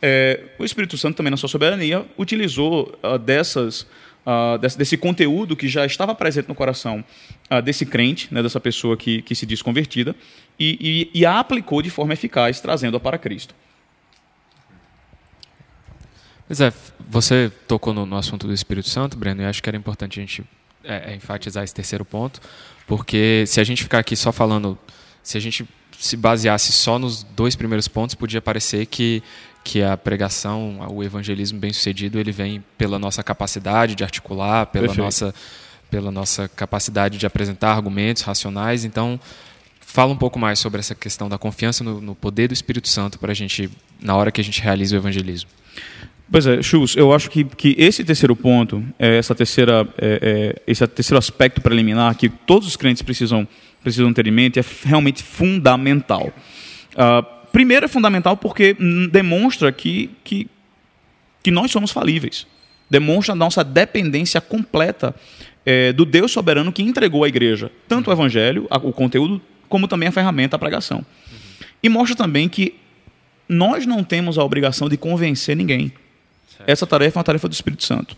é, 0.00 0.40
o 0.58 0.64
Espírito 0.64 0.96
Santo 0.96 1.14
também 1.14 1.30
na 1.30 1.36
sua 1.36 1.50
soberania 1.50 2.06
utilizou 2.16 2.98
uh, 3.04 3.18
dessas 3.18 3.82
uh, 4.26 4.58
desse, 4.58 4.78
desse, 4.78 4.96
conteúdo 4.96 5.54
que 5.54 5.68
já 5.68 5.84
estava 5.84 6.14
presente 6.14 6.48
no 6.48 6.54
coração 6.54 7.04
uh, 7.50 7.60
desse 7.60 7.84
crente, 7.84 8.32
né, 8.32 8.42
dessa 8.42 8.58
pessoa 8.58 8.96
que, 8.96 9.20
que 9.20 9.34
se 9.34 9.44
diz 9.44 9.60
convertida, 9.60 10.16
e, 10.58 11.10
e, 11.14 11.20
e 11.20 11.26
a 11.26 11.38
aplicou 11.38 11.82
de 11.82 11.90
forma 11.90 12.14
eficaz, 12.14 12.60
trazendo-a 12.60 12.98
para 12.98 13.18
Cristo. 13.18 13.54
Pois 16.48 16.62
é, 16.62 16.72
você 16.98 17.52
tocou 17.68 17.92
no, 17.92 18.06
no 18.06 18.16
assunto 18.16 18.46
do 18.46 18.54
Espírito 18.54 18.88
Santo, 18.88 19.18
Breno, 19.18 19.42
e 19.42 19.44
acho 19.44 19.62
que 19.62 19.68
era 19.68 19.76
importante 19.76 20.18
a 20.18 20.22
gente 20.22 20.42
é, 20.84 21.12
é, 21.12 21.14
enfatizar 21.14 21.64
esse 21.64 21.74
terceiro 21.74 22.04
ponto, 22.04 22.40
porque 22.86 23.44
se 23.46 23.60
a 23.60 23.64
gente 23.64 23.82
ficar 23.82 23.98
aqui 23.98 24.16
só 24.16 24.32
falando, 24.32 24.78
se 25.22 25.36
a 25.36 25.40
gente 25.40 25.66
se 25.98 26.16
baseasse 26.16 26.72
só 26.72 26.98
nos 26.98 27.22
dois 27.22 27.54
primeiros 27.54 27.86
pontos, 27.86 28.14
podia 28.14 28.42
parecer 28.42 28.86
que, 28.86 29.22
que 29.62 29.82
a 29.82 29.96
pregação, 29.96 30.86
o 30.90 31.02
evangelismo 31.02 31.58
bem 31.58 31.72
sucedido, 31.72 32.18
ele 32.18 32.32
vem 32.32 32.64
pela 32.76 32.98
nossa 32.98 33.22
capacidade 33.22 33.94
de 33.94 34.02
articular, 34.02 34.66
pela 34.66 34.92
nossa 34.94 35.34
pela 35.92 36.10
nossa 36.10 36.48
capacidade 36.48 37.18
de 37.18 37.26
apresentar 37.26 37.70
argumentos 37.70 38.22
racionais. 38.22 38.82
Então, 38.82 39.20
fala 39.78 40.10
um 40.10 40.16
pouco 40.16 40.38
mais 40.38 40.58
sobre 40.58 40.80
essa 40.80 40.94
questão 40.94 41.28
da 41.28 41.36
confiança 41.36 41.84
no, 41.84 42.00
no 42.00 42.14
poder 42.14 42.48
do 42.48 42.54
Espírito 42.54 42.88
Santo 42.88 43.18
para 43.18 43.32
a 43.32 43.34
gente 43.34 43.70
na 44.00 44.16
hora 44.16 44.32
que 44.32 44.40
a 44.40 44.44
gente 44.44 44.62
realiza 44.62 44.96
o 44.96 44.98
evangelismo. 44.98 45.50
Pois 46.32 46.46
é, 46.46 46.62
Chus, 46.62 46.96
eu 46.96 47.12
acho 47.12 47.30
que, 47.30 47.44
que 47.44 47.74
esse 47.76 48.02
terceiro 48.02 48.34
ponto, 48.34 48.82
é, 48.98 49.18
essa 49.18 49.34
terceira, 49.34 49.86
é, 49.98 50.54
é, 50.56 50.62
esse 50.66 50.86
terceiro 50.86 51.18
aspecto 51.18 51.60
preliminar 51.60 52.16
que 52.16 52.30
todos 52.30 52.66
os 52.66 52.74
crentes 52.74 53.02
precisam, 53.02 53.46
precisam 53.82 54.10
ter 54.14 54.26
em 54.26 54.30
mente 54.30 54.58
é 54.58 54.64
realmente 54.84 55.22
fundamental. 55.22 56.32
Uh, 56.94 57.22
primeiro 57.52 57.84
é 57.84 57.88
fundamental 57.88 58.34
porque 58.34 58.74
demonstra 59.10 59.70
que, 59.70 60.08
que, 60.24 60.48
que 61.42 61.50
nós 61.50 61.70
somos 61.70 61.90
falíveis. 61.90 62.46
Demonstra 62.88 63.34
a 63.34 63.36
nossa 63.36 63.62
dependência 63.62 64.40
completa 64.40 65.14
do 65.94 66.04
Deus 66.04 66.32
soberano 66.32 66.72
que 66.72 66.82
entregou 66.82 67.22
à 67.22 67.28
igreja 67.28 67.70
tanto 67.86 68.10
o 68.10 68.12
evangelho, 68.12 68.66
o 68.70 68.92
conteúdo, 68.92 69.40
como 69.68 69.86
também 69.86 70.08
a 70.08 70.12
ferramenta, 70.12 70.56
a 70.56 70.58
pregação. 70.58 71.04
E 71.82 71.88
mostra 71.88 72.16
também 72.16 72.48
que 72.48 72.74
nós 73.48 73.86
não 73.86 74.02
temos 74.02 74.38
a 74.38 74.44
obrigação 74.44 74.88
de 74.88 74.96
convencer 74.96 75.56
ninguém. 75.56 75.92
Essa 76.66 76.86
tarefa 76.86 77.18
é 77.18 77.20
uma 77.20 77.24
tarefa 77.24 77.48
do 77.48 77.52
Espírito 77.52 77.84
Santo. 77.84 78.16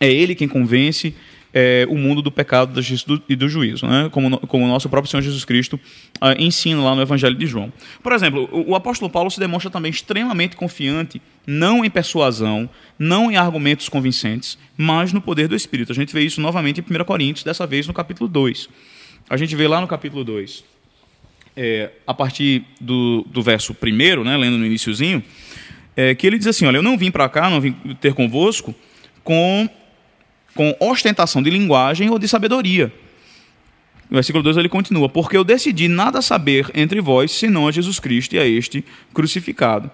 É 0.00 0.10
ele 0.10 0.34
quem 0.34 0.48
convence 0.48 1.14
é, 1.52 1.86
o 1.88 1.96
mundo 1.96 2.22
do 2.22 2.32
pecado 2.32 2.80
do, 2.80 3.22
e 3.28 3.36
do 3.36 3.48
juízo, 3.48 3.86
né? 3.86 4.08
como, 4.10 4.38
como 4.46 4.64
o 4.64 4.68
nosso 4.68 4.88
próprio 4.88 5.10
Senhor 5.10 5.22
Jesus 5.22 5.44
Cristo 5.44 5.78
uh, 6.20 6.32
ensina 6.38 6.82
lá 6.82 6.94
no 6.94 7.02
Evangelho 7.02 7.36
de 7.36 7.46
João. 7.46 7.72
Por 8.02 8.12
exemplo, 8.12 8.48
o, 8.50 8.70
o, 8.70 8.74
apóstolo 8.74 9.10
Paulo 9.10 9.30
se 9.30 9.38
demonstra 9.38 9.70
também 9.70 9.90
extremamente 9.90 10.56
confiante, 10.56 11.20
não 11.46 11.84
em 11.84 11.90
persuasão, 11.90 12.68
não 12.98 13.30
em 13.30 13.36
argumentos 13.36 13.88
convincentes, 13.88 14.56
mas 14.76 15.12
no 15.12 15.20
poder 15.20 15.46
do 15.46 15.54
Espírito. 15.54 15.92
A 15.92 15.94
gente 15.94 16.12
vê 16.14 16.22
isso 16.22 16.40
novamente 16.40 16.80
em 16.80 17.00
1 17.00 17.04
Coríntios, 17.04 17.44
dessa 17.44 17.66
vez 17.66 17.86
no 17.86 17.92
capítulo 17.92 18.28
2. 18.28 18.68
A 19.28 19.36
gente 19.36 19.54
vê 19.54 19.68
lá 19.68 19.80
no 19.80 19.86
capítulo 19.86 20.24
2. 20.24 20.64
é, 21.54 21.90
a 22.06 22.14
partir 22.14 22.64
do, 22.80 23.26
do 23.30 23.42
verso 23.42 23.74
primeiro, 23.74 24.24
né, 24.24 24.36
lendo 24.36 24.56
no 24.56 24.64
iníciozinho, 24.64 25.22
é, 25.96 26.14
que 26.14 26.26
ele 26.26 26.38
diz 26.38 26.46
assim: 26.46 26.66
Olha, 26.66 26.78
eu 26.78 26.82
não 26.82 26.96
vim 26.96 27.10
para 27.10 27.28
cá, 27.28 27.48
não 27.50 27.60
vim 27.60 27.72
ter 28.00 28.14
convosco 28.14 28.74
com, 29.22 29.68
com 30.54 30.76
ostentação 30.80 31.42
de 31.42 31.50
linguagem 31.50 32.10
ou 32.10 32.18
de 32.18 32.26
sabedoria. 32.28 32.92
No 34.08 34.16
versículo 34.16 34.42
2 34.42 34.56
ele 34.56 34.68
continua: 34.68 35.08
Porque 35.08 35.36
eu 35.36 35.44
decidi 35.44 35.88
nada 35.88 36.20
saber 36.20 36.70
entre 36.74 37.00
vós, 37.00 37.32
senão 37.32 37.68
a 37.68 37.72
Jesus 37.72 37.98
Cristo 37.98 38.34
e 38.34 38.38
a 38.38 38.46
este 38.46 38.84
crucificado. 39.12 39.90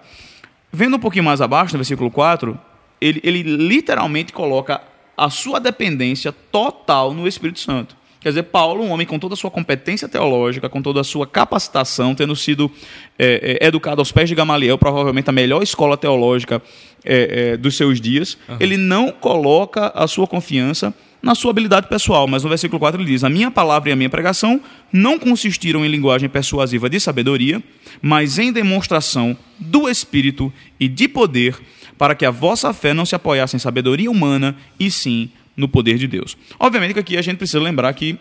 Vendo 0.71 0.97
um 0.97 0.99
pouquinho 0.99 1.23
mais 1.23 1.41
abaixo, 1.41 1.73
no 1.73 1.79
versículo 1.79 2.11
4, 2.11 2.59
ele, 3.01 3.19
ele 3.23 3.41
literalmente 3.43 4.31
coloca 4.31 4.81
a 5.17 5.29
sua 5.29 5.59
dependência 5.59 6.31
total 6.31 7.13
no 7.13 7.27
Espírito 7.27 7.59
Santo. 7.59 7.95
Quer 8.19 8.29
dizer, 8.29 8.43
Paulo, 8.43 8.83
um 8.83 8.91
homem 8.91 9.07
com 9.07 9.17
toda 9.17 9.33
a 9.33 9.37
sua 9.37 9.49
competência 9.49 10.07
teológica, 10.07 10.67
com 10.67 10.81
toda 10.81 10.99
a 10.99 11.03
sua 11.05 11.25
capacitação, 11.25 12.13
tendo 12.13 12.35
sido 12.35 12.69
é, 13.17 13.59
é, 13.61 13.67
educado 13.67 14.01
aos 14.01 14.11
pés 14.11 14.27
de 14.27 14.35
Gamaliel, 14.35 14.77
provavelmente 14.77 15.29
a 15.29 15.33
melhor 15.33 15.63
escola 15.63 15.95
teológica 15.95 16.61
é, 17.05 17.51
é 17.53 17.57
dos 17.57 17.77
seus 17.77 18.01
dias, 18.01 18.37
uhum. 18.49 18.57
ele 18.59 18.75
não 18.75 19.09
coloca 19.09 19.91
a 19.95 20.05
sua 20.05 20.27
confiança 20.27 20.93
na 21.21 21.33
sua 21.33 21.51
habilidade 21.51 21.87
pessoal. 21.87 22.27
Mas 22.27 22.43
no 22.43 22.49
versículo 22.49 22.77
4 22.77 23.01
ele 23.01 23.09
diz: 23.09 23.23
A 23.23 23.29
minha 23.29 23.49
palavra 23.49 23.89
e 23.89 23.93
a 23.93 23.95
minha 23.95 24.09
pregação 24.09 24.59
não 24.91 25.17
consistiram 25.17 25.85
em 25.85 25.89
linguagem 25.89 26.27
persuasiva 26.27 26.89
de 26.89 26.99
sabedoria, 26.99 27.63
mas 28.01 28.37
em 28.37 28.51
demonstração 28.51 29.37
do 29.57 29.87
Espírito 29.89 30.51
e 30.77 30.89
de 30.89 31.07
poder, 31.07 31.57
para 31.97 32.15
que 32.15 32.25
a 32.25 32.31
vossa 32.31 32.73
fé 32.73 32.93
não 32.93 33.05
se 33.05 33.15
apoiasse 33.15 33.55
em 33.55 33.59
sabedoria 33.59 34.11
humana, 34.11 34.57
e 34.77 34.91
sim 34.91 35.29
no 35.59 35.67
poder 35.67 35.97
de 35.97 36.07
Deus. 36.07 36.37
Obviamente 36.57 36.93
que 36.93 36.99
aqui 36.99 37.17
a 37.17 37.21
gente 37.21 37.37
precisa 37.37 37.59
lembrar 37.59 37.93
que 37.93 38.17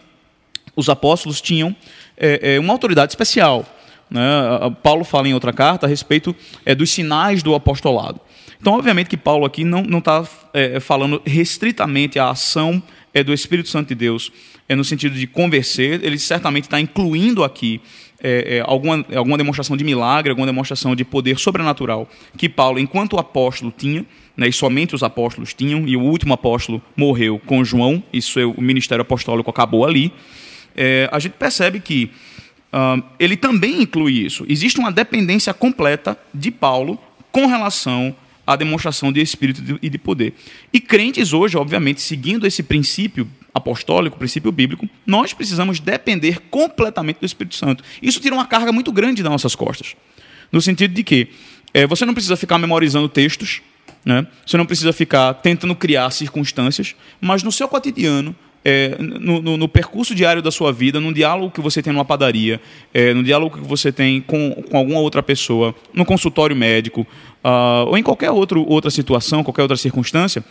os 0.75 0.89
apóstolos 0.89 1.41
tinham 1.41 1.75
é, 2.17 2.55
é, 2.55 2.61
uma 2.61 2.73
autoridade 2.73 3.13
especial. 3.13 3.65
Né? 4.11 4.21
Paulo 4.83 5.05
fala 5.05 5.29
em 5.29 5.35
outra 5.35 5.53
carta 5.53 5.87
a 5.87 5.89
respeito 5.89 6.35
é, 6.65 6.75
dos 6.75 6.91
sinais 6.91 7.43
do 7.43 7.55
apostolado. 7.55 8.21
Então, 8.61 8.75
obviamente 8.75 9.09
que 9.09 9.17
Paulo 9.17 9.47
aqui 9.47 9.65
não 9.65 9.99
está 9.99 10.27
é, 10.53 10.81
falando 10.81 11.23
restritamente 11.25 12.19
a 12.19 12.31
ação 12.31 12.83
é, 13.15 13.23
do 13.23 13.33
Espírito 13.33 13.69
Santo 13.69 13.89
de 13.89 13.95
Deus 13.95 14.33
é, 14.69 14.75
no 14.75 14.85
sentido 14.85 15.15
de 15.15 15.27
convencer, 15.27 16.05
ele 16.05 16.19
certamente 16.19 16.65
está 16.65 16.81
incluindo 16.81 17.45
aqui 17.45 17.81
é, 18.21 18.57
é, 18.57 18.61
alguma, 18.67 19.05
alguma 19.15 19.39
demonstração 19.39 19.77
de 19.77 19.85
milagre, 19.85 20.31
alguma 20.31 20.47
demonstração 20.47 20.95
de 20.97 21.05
poder 21.05 21.39
sobrenatural 21.39 22.09
que 22.37 22.49
Paulo, 22.49 22.79
enquanto 22.79 23.17
apóstolo, 23.17 23.73
tinha 23.77 24.05
né, 24.39 24.49
e 24.49 24.53
somente 24.53 24.95
os 24.95 25.03
apóstolos 25.03 25.53
tinham, 25.53 25.87
e 25.89 25.97
o 25.97 26.01
último 26.01 26.33
apóstolo 26.33 26.81
morreu 26.97 27.41
com 27.45 27.65
João, 27.65 28.01
isso 28.13 28.39
é, 28.39 28.47
o 28.47 28.61
ministério 28.61 29.03
apostólico 29.03 29.51
acabou 29.51 29.85
ali, 29.85 30.13
é, 30.77 31.09
a 31.11 31.19
gente 31.19 31.33
percebe 31.33 31.81
que 31.81 32.09
uh, 32.73 33.03
ele 33.19 33.37
também 33.37 33.83
inclui 33.83 34.13
isso. 34.13 34.47
Existe 34.49 34.79
uma 34.79 34.93
dependência 34.93 35.53
completa 35.53 36.17
de 36.33 36.53
Paulo 36.53 36.97
com 37.33 37.47
relação 37.47 38.15
à 38.47 38.55
demonstração 38.55 39.11
de 39.11 39.21
espírito 39.21 39.77
e 39.83 39.91
de 39.91 39.99
poder. 39.99 40.35
E 40.73 40.79
crentes 40.79 41.33
hoje, 41.33 41.57
obviamente, 41.57 42.01
seguindo 42.01 42.47
esse 42.47 42.63
princípio 42.63 43.29
apostólico, 43.53 44.19
princípio 44.19 44.53
bíblico, 44.53 44.89
nós 45.05 45.33
precisamos 45.33 45.81
depender 45.81 46.39
completamente 46.49 47.19
do 47.19 47.27
Espírito 47.27 47.57
Santo. 47.57 47.83
Isso 48.01 48.21
tira 48.21 48.37
uma 48.37 48.47
carga 48.47 48.71
muito 48.71 48.93
grande 48.93 49.21
das 49.21 49.33
nossas 49.33 49.57
costas. 49.57 49.97
No 50.53 50.63
sentido 50.63 50.95
de 50.95 51.03
que 51.03 51.29
é, 51.75 51.89
você 51.89 52.07
não 52.07 52.15
precisa 52.15 52.37
ficar 52.37 52.57
memorizando 52.57 53.09
textos, 53.09 53.63
né? 54.05 54.27
Você 54.47 54.57
não 54.57 54.67
precisa 54.67 54.93
ficar 54.93 55.35
tentando 55.35 55.75
criar 55.75 56.11
circunstâncias, 56.11 56.95
mas 57.21 57.43
no 57.43 57.53
seu 57.53 57.69
cotidiano, 57.69 58.35
é, 58.65 58.97
no, 58.99 59.41
no, 59.41 59.57
no, 59.57 59.69
percurso 59.69 60.15
diário 60.15 60.43
da 60.43 60.51
sua 60.51 60.73
vida, 60.73 61.01
no 61.01 61.13
diálogo 61.13 61.51
que 61.51 61.61
você 61.61 61.83
tem 61.83 61.93
numa 61.93 62.05
padaria, 62.05 62.61
é, 62.93 63.15
no 63.15 63.23
diálogo 63.23 63.59
que 63.59 63.67
você 63.67 63.93
tem 63.93 64.21
com, 64.21 64.51
com 64.69 64.77
alguma 64.77 65.01
outra 65.01 65.23
pessoa, 65.23 65.75
no 65.93 66.05
consultório 66.05 66.57
médico, 66.57 67.07
uh, 67.45 67.87
ou 67.87 67.97
em 67.97 68.03
qualquer 68.03 68.31
outro, 68.31 68.65
outra 68.69 68.91
situação, 68.91 69.45
qualquer 69.45 69.63
outra 69.63 69.77
circunstância, 69.77 70.45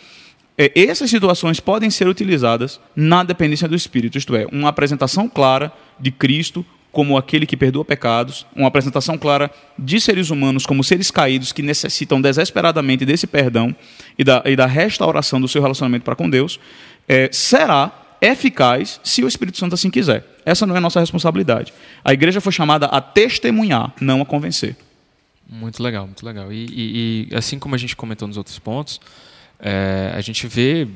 é, 0.57 0.71
essas 0.75 1.09
situações 1.09 1.59
podem 1.59 1.89
ser 1.89 2.07
utilizadas 2.07 2.79
na 2.95 3.23
dependência 3.23 3.67
do 3.67 3.75
Espírito, 3.75 4.17
isto 4.17 4.35
é, 4.35 4.47
uma 4.51 4.69
apresentação 4.69 5.29
clara 5.29 5.71
de 5.99 6.09
Cristo 6.09 6.65
como 6.97 7.15
aquele 7.15 7.45
que 7.45 7.55
perdoa 7.55 7.85
pecados, 7.85 8.43
uma 8.55 8.69
apresentação 8.69 9.19
clara 9.19 9.51
de 9.77 10.01
seres 10.01 10.31
humanos 10.31 10.65
como 10.65 10.83
seres 10.83 11.11
caídos 11.11 11.51
que 11.51 11.61
necessitam 11.61 12.19
desesperadamente 12.19 13.05
desse 13.05 13.27
perdão 13.27 13.75
e 14.17 14.23
da, 14.23 14.41
e 14.43 14.55
da 14.55 14.65
restauração 14.65 15.39
do 15.39 15.47
seu 15.47 15.61
relacionamento 15.61 16.03
para 16.03 16.15
com 16.15 16.27
Deus, 16.27 16.59
é, 17.07 17.29
será 17.31 17.91
eficaz 18.19 18.99
se 19.03 19.23
o 19.23 19.27
Espírito 19.27 19.59
Santo 19.59 19.75
assim 19.75 19.91
quiser. 19.91 20.25
Essa 20.43 20.65
não 20.65 20.73
é 20.73 20.79
a 20.79 20.81
nossa 20.81 20.99
responsabilidade. 20.99 21.71
A 22.03 22.13
igreja 22.13 22.41
foi 22.41 22.51
chamada 22.51 22.87
a 22.87 22.99
testemunhar, 22.99 23.93
não 24.01 24.19
a 24.19 24.25
convencer. 24.25 24.75
Muito 25.47 25.83
legal, 25.83 26.07
muito 26.07 26.25
legal. 26.25 26.51
E, 26.51 26.65
e, 26.65 27.27
e 27.29 27.35
assim 27.35 27.59
como 27.59 27.75
a 27.75 27.77
gente 27.77 27.95
comentou 27.95 28.27
nos 28.27 28.37
outros 28.37 28.57
pontos, 28.57 28.99
é, 29.59 30.13
a 30.15 30.21
gente 30.21 30.47
vê 30.47 30.87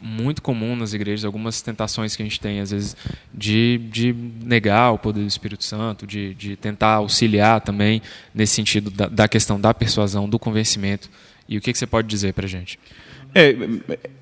muito 0.00 0.42
comum 0.42 0.76
nas 0.76 0.92
igrejas, 0.92 1.24
algumas 1.24 1.60
tentações 1.60 2.14
que 2.14 2.22
a 2.22 2.24
gente 2.24 2.40
tem, 2.40 2.60
às 2.60 2.70
vezes, 2.70 2.96
de, 3.34 3.80
de 3.90 4.14
negar 4.42 4.92
o 4.92 4.98
poder 4.98 5.20
do 5.20 5.26
Espírito 5.26 5.64
Santo, 5.64 6.06
de, 6.06 6.34
de 6.34 6.56
tentar 6.56 6.94
auxiliar 6.94 7.60
também 7.60 8.02
nesse 8.34 8.54
sentido 8.54 8.90
da, 8.90 9.06
da 9.06 9.28
questão 9.28 9.60
da 9.60 9.74
persuasão, 9.74 10.28
do 10.28 10.38
convencimento. 10.38 11.10
E 11.48 11.56
o 11.56 11.60
que, 11.60 11.72
que 11.72 11.78
você 11.78 11.86
pode 11.86 12.06
dizer 12.08 12.32
para 12.34 12.46
a 12.46 12.48
gente? 12.48 12.78
É, 13.34 13.54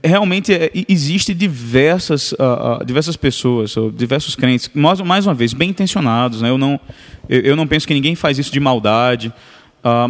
realmente 0.03 0.53
é, 0.53 0.71
existe 0.89 1.33
diversas, 1.33 2.33
uh, 2.33 2.81
uh, 2.81 2.85
diversas 2.85 3.17
pessoas, 3.17 3.77
uh, 3.77 3.91
diversos 3.91 4.35
crentes, 4.35 4.69
mais, 4.75 5.01
mais 5.01 5.27
uma 5.27 5.35
vez, 5.35 5.53
bem 5.53 5.71
intencionados. 5.71 6.43
Né? 6.43 6.51
Eu, 6.51 6.59
não, 6.59 6.81
eu, 7.29 7.41
eu, 7.41 7.57
não 7.57 7.67
penso 7.67 7.87
que 7.87 7.95
ninguém 7.95 8.15
faz 8.15 8.39
isso 8.39 8.53
de 8.53 8.61
maldade. 8.61 9.33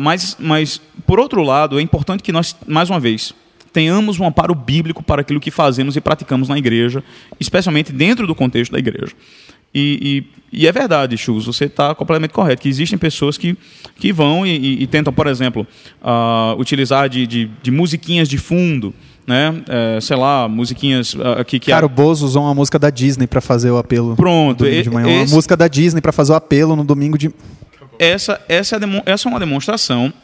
mas, 0.00 0.36
mas, 0.40 0.80
por 1.06 1.20
outro 1.20 1.42
lado, 1.42 1.78
é 1.78 1.82
importante 1.82 2.22
que 2.22 2.32
nós, 2.32 2.56
mais 2.66 2.88
uma 2.88 2.98
vez, 2.98 3.34
tenhamos 3.77 4.18
um 4.18 4.27
amparo 4.27 4.55
bíblico 4.55 5.03
para 5.03 5.20
aquilo 5.20 5.39
que 5.39 5.51
fazemos 5.51 5.97
e 5.97 6.01
praticamos 6.01 6.49
na 6.49 6.57
igreja, 6.57 7.05
especialmente 7.39 7.93
dentro 7.93 8.27
do 8.27 8.35
contexto 8.35 8.72
da 8.72 8.79
igreja. 8.79 9.12
E, 9.74 10.24
e, 10.51 10.61
e 10.62 10.66
é 10.66 10.72
verdade, 10.72 11.18
Chus, 11.18 11.45
você 11.45 11.66
está 11.66 11.95
completamente 11.95 12.31
correto, 12.31 12.62
que 12.62 12.70
existem 12.70 12.97
pessoas 12.97 13.37
que, 13.37 13.55
que 13.97 14.14
vão 14.14 14.47
e, 14.47 14.83
e 14.83 14.87
tentam, 14.87 15.12
por 15.12 15.27
exemplo, 15.27 15.66
uh, 16.01 16.59
utilizar 16.59 17.11
de, 17.11 17.27
de, 17.27 17.51
de, 17.62 17.70
musiquinhas 17.70 18.31
de 18.31 18.39
fundo, 18.39 18.95
né? 19.27 19.62
É, 19.68 20.01
sei 20.01 20.16
lá, 20.16 20.49
musiquinhas 20.49 21.12
uh, 21.12 21.45
que, 21.47 21.61
que... 21.61 21.70
Cara, 21.70 21.85
o 21.85 21.89
Bozo 21.91 22.24
usou 22.24 22.45
uma 22.45 22.55
música 22.55 22.79
da 22.79 22.89
Disney 22.89 23.27
para 23.27 23.43
fazer 23.43 23.70
o 23.70 23.77
apelo. 23.77 24.16
Pronto. 24.16 24.64
No 24.64 24.83
de 24.83 24.89
manhã. 24.89 25.22
Esse... 25.22 25.33
Uma 25.33 25.37
música 25.37 25.55
da 25.55 25.68
Disney 25.68 26.01
para 26.01 26.12
fazer 26.12 26.33
o 26.33 26.37
apelo 26.37 26.74
no 26.74 26.83
domingo 26.83 27.18
de... 27.18 27.31
Essa, 27.99 28.41
essa, 28.49 28.77
é, 28.77 28.81
essa 29.05 29.29
é 29.29 29.31
uma 29.31 29.39
demonstração 29.39 30.14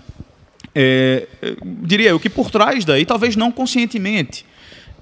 é, 0.75 1.27
é, 1.43 1.57
diria 1.83 2.11
eu 2.11 2.21
que 2.21 2.31
por 2.31 2.51
trás 2.51 2.85
daí, 2.85 3.05
talvez 3.05 3.37
não 3.37 3.53
conscientemente, 3.53 4.45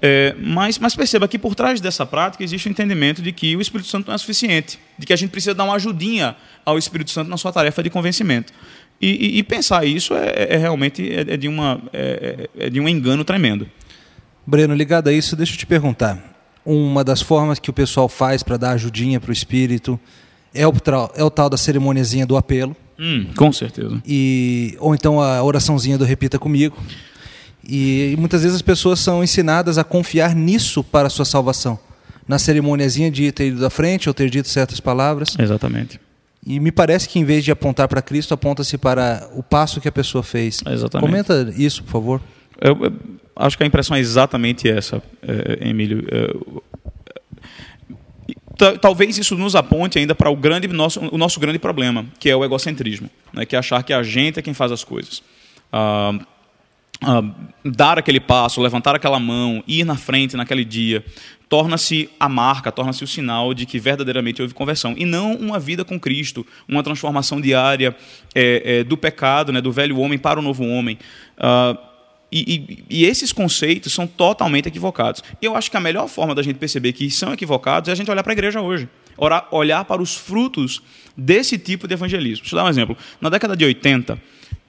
é, 0.01 0.35
mas, 0.39 0.79
mas 0.79 0.95
perceba 0.95 1.27
que 1.27 1.37
por 1.37 1.53
trás 1.53 1.79
dessa 1.79 2.05
prática 2.05 2.43
existe 2.43 2.67
o 2.67 2.71
entendimento 2.71 3.21
de 3.21 3.31
que 3.31 3.55
o 3.55 3.61
Espírito 3.61 3.87
Santo 3.87 4.07
não 4.07 4.15
é 4.15 4.17
suficiente, 4.17 4.79
de 4.97 5.05
que 5.05 5.13
a 5.13 5.15
gente 5.15 5.29
precisa 5.29 5.53
dar 5.53 5.63
uma 5.63 5.75
ajudinha 5.75 6.35
ao 6.65 6.77
Espírito 6.77 7.11
Santo 7.11 7.29
na 7.29 7.37
sua 7.37 7.51
tarefa 7.51 7.83
de 7.83 7.89
convencimento. 7.89 8.51
E, 8.99 9.09
e, 9.09 9.37
e 9.37 9.43
pensar 9.43 9.85
isso 9.85 10.15
é, 10.15 10.47
é 10.49 10.57
realmente 10.57 11.07
é, 11.11 11.33
é 11.33 11.37
de 11.37 11.47
uma, 11.47 11.79
é, 11.93 12.49
é, 12.57 12.69
de 12.69 12.79
um 12.79 12.89
engano 12.89 13.23
tremendo. 13.23 13.69
Breno, 14.45 14.73
ligado 14.73 15.07
a 15.07 15.13
isso, 15.13 15.35
deixa 15.35 15.53
eu 15.53 15.57
te 15.57 15.67
perguntar. 15.67 16.19
Uma 16.65 17.03
das 17.03 17.21
formas 17.21 17.59
que 17.59 17.69
o 17.69 17.73
pessoal 17.73 18.09
faz 18.09 18.41
para 18.41 18.57
dar 18.57 18.71
ajudinha 18.71 19.19
para 19.19 19.29
o 19.29 19.33
Espírito 19.33 19.99
é 20.53 20.67
o, 20.67 20.73
é 21.15 21.23
o 21.23 21.29
tal 21.29 21.49
da 21.49 21.57
cerimoniazinha 21.57 22.25
do 22.25 22.35
apelo. 22.35 22.75
Hum, 23.01 23.25
com 23.35 23.51
certeza. 23.51 23.99
E, 24.05 24.77
ou 24.79 24.93
então 24.93 25.19
a 25.19 25.41
oraçãozinha 25.41 25.97
do 25.97 26.05
repita 26.05 26.37
comigo. 26.37 26.77
E, 27.67 28.11
e 28.13 28.15
muitas 28.17 28.43
vezes 28.43 28.55
as 28.55 28.61
pessoas 28.61 28.99
são 28.99 29.23
ensinadas 29.23 29.79
a 29.79 29.83
confiar 29.83 30.35
nisso 30.35 30.83
para 30.83 31.07
a 31.07 31.09
sua 31.09 31.25
salvação. 31.25 31.79
Na 32.27 32.37
cerimoniazinha 32.37 33.09
de 33.09 33.31
ter 33.31 33.47
ido 33.47 33.59
da 33.59 33.71
frente 33.71 34.07
ou 34.07 34.13
ter 34.13 34.29
dito 34.29 34.47
certas 34.47 34.79
palavras. 34.79 35.35
Exatamente. 35.37 35.99
E 36.45 36.59
me 36.59 36.71
parece 36.71 37.09
que 37.09 37.19
em 37.19 37.23
vez 37.23 37.43
de 37.43 37.51
apontar 37.51 37.87
para 37.87 38.01
Cristo, 38.01 38.33
aponta-se 38.33 38.77
para 38.77 39.27
o 39.35 39.41
passo 39.41 39.81
que 39.81 39.87
a 39.87 39.91
pessoa 39.91 40.23
fez. 40.23 40.61
Exatamente. 40.67 41.09
Comenta 41.09 41.53
isso, 41.57 41.83
por 41.83 41.91
favor. 41.91 42.21
Eu, 42.59 42.85
eu 42.85 42.93
acho 43.35 43.57
que 43.57 43.63
a 43.63 43.67
impressão 43.67 43.97
é 43.97 43.99
exatamente 43.99 44.69
essa, 44.69 45.01
é, 45.21 45.67
Emílio. 45.67 46.03
É, 46.11 46.33
talvez 48.79 49.17
isso 49.17 49.35
nos 49.37 49.55
aponte 49.55 49.97
ainda 49.99 50.13
para 50.13 50.29
o, 50.29 50.35
grande, 50.35 50.67
nosso, 50.67 50.99
o 51.11 51.17
nosso 51.17 51.39
grande 51.39 51.59
problema, 51.59 52.05
que 52.19 52.29
é 52.29 52.35
o 52.35 52.43
egocentrismo, 52.43 53.09
né? 53.33 53.45
que 53.45 53.55
é 53.55 53.59
achar 53.59 53.83
que 53.83 53.93
a 53.93 54.03
gente 54.03 54.39
é 54.39 54.41
quem 54.41 54.53
faz 54.53 54.71
as 54.71 54.83
coisas. 54.83 55.23
Ah, 55.71 56.19
ah, 57.03 57.23
dar 57.65 57.97
aquele 57.97 58.19
passo, 58.19 58.61
levantar 58.61 58.95
aquela 58.95 59.19
mão, 59.19 59.63
ir 59.67 59.83
na 59.83 59.95
frente 59.95 60.37
naquele 60.37 60.63
dia, 60.63 61.03
torna-se 61.49 62.09
a 62.19 62.29
marca, 62.29 62.71
torna-se 62.71 63.03
o 63.03 63.07
sinal 63.07 63.55
de 63.55 63.65
que 63.65 63.79
verdadeiramente 63.79 64.41
houve 64.41 64.53
conversão. 64.53 64.93
E 64.95 65.03
não 65.03 65.33
uma 65.35 65.59
vida 65.59 65.83
com 65.83 65.99
Cristo, 65.99 66.45
uma 66.67 66.83
transformação 66.83 67.41
diária 67.41 67.95
é, 68.35 68.79
é, 68.79 68.83
do 68.83 68.95
pecado, 68.95 69.51
né, 69.51 69.59
do 69.59 69.71
velho 69.71 69.99
homem 69.99 70.19
para 70.19 70.39
o 70.39 70.43
novo 70.43 70.63
homem. 70.63 70.97
Uh, 71.37 71.90
e, 72.31 72.85
e, 72.89 73.01
e, 73.01 73.05
esses 73.05 73.33
conceitos 73.33 73.91
são 73.93 74.07
totalmente 74.07 74.67
equivocados. 74.67 75.21
Eu 75.41 75.55
acho 75.55 75.69
que 75.69 75.75
a 75.75 75.81
melhor 75.81 76.07
forma 76.07 76.33
da 76.33 76.41
gente 76.41 76.57
perceber 76.57 76.93
que 76.93 77.11
são 77.11 77.33
equivocados 77.33 77.89
é 77.89 77.91
a 77.91 77.95
gente 77.95 78.09
olhar 78.09 78.23
para 78.23 78.31
a 78.31 78.35
igreja 78.35 78.61
hoje. 78.61 78.87
ora- 79.17 79.45
olhar 79.51 79.83
para 79.83 80.01
os 80.01 80.15
frutos 80.15 80.81
desse 81.15 81.57
tipo 81.57 81.87
de 81.87 81.93
evangelismo. 81.93 82.43
Deixa 82.43 82.55
eu 82.55 82.59
dar 82.59 82.65
um 82.65 82.69
exemplo. 82.69 82.95
Na 83.19 83.29
década 83.29 83.55
de 83.55 83.65
80, 83.65 84.17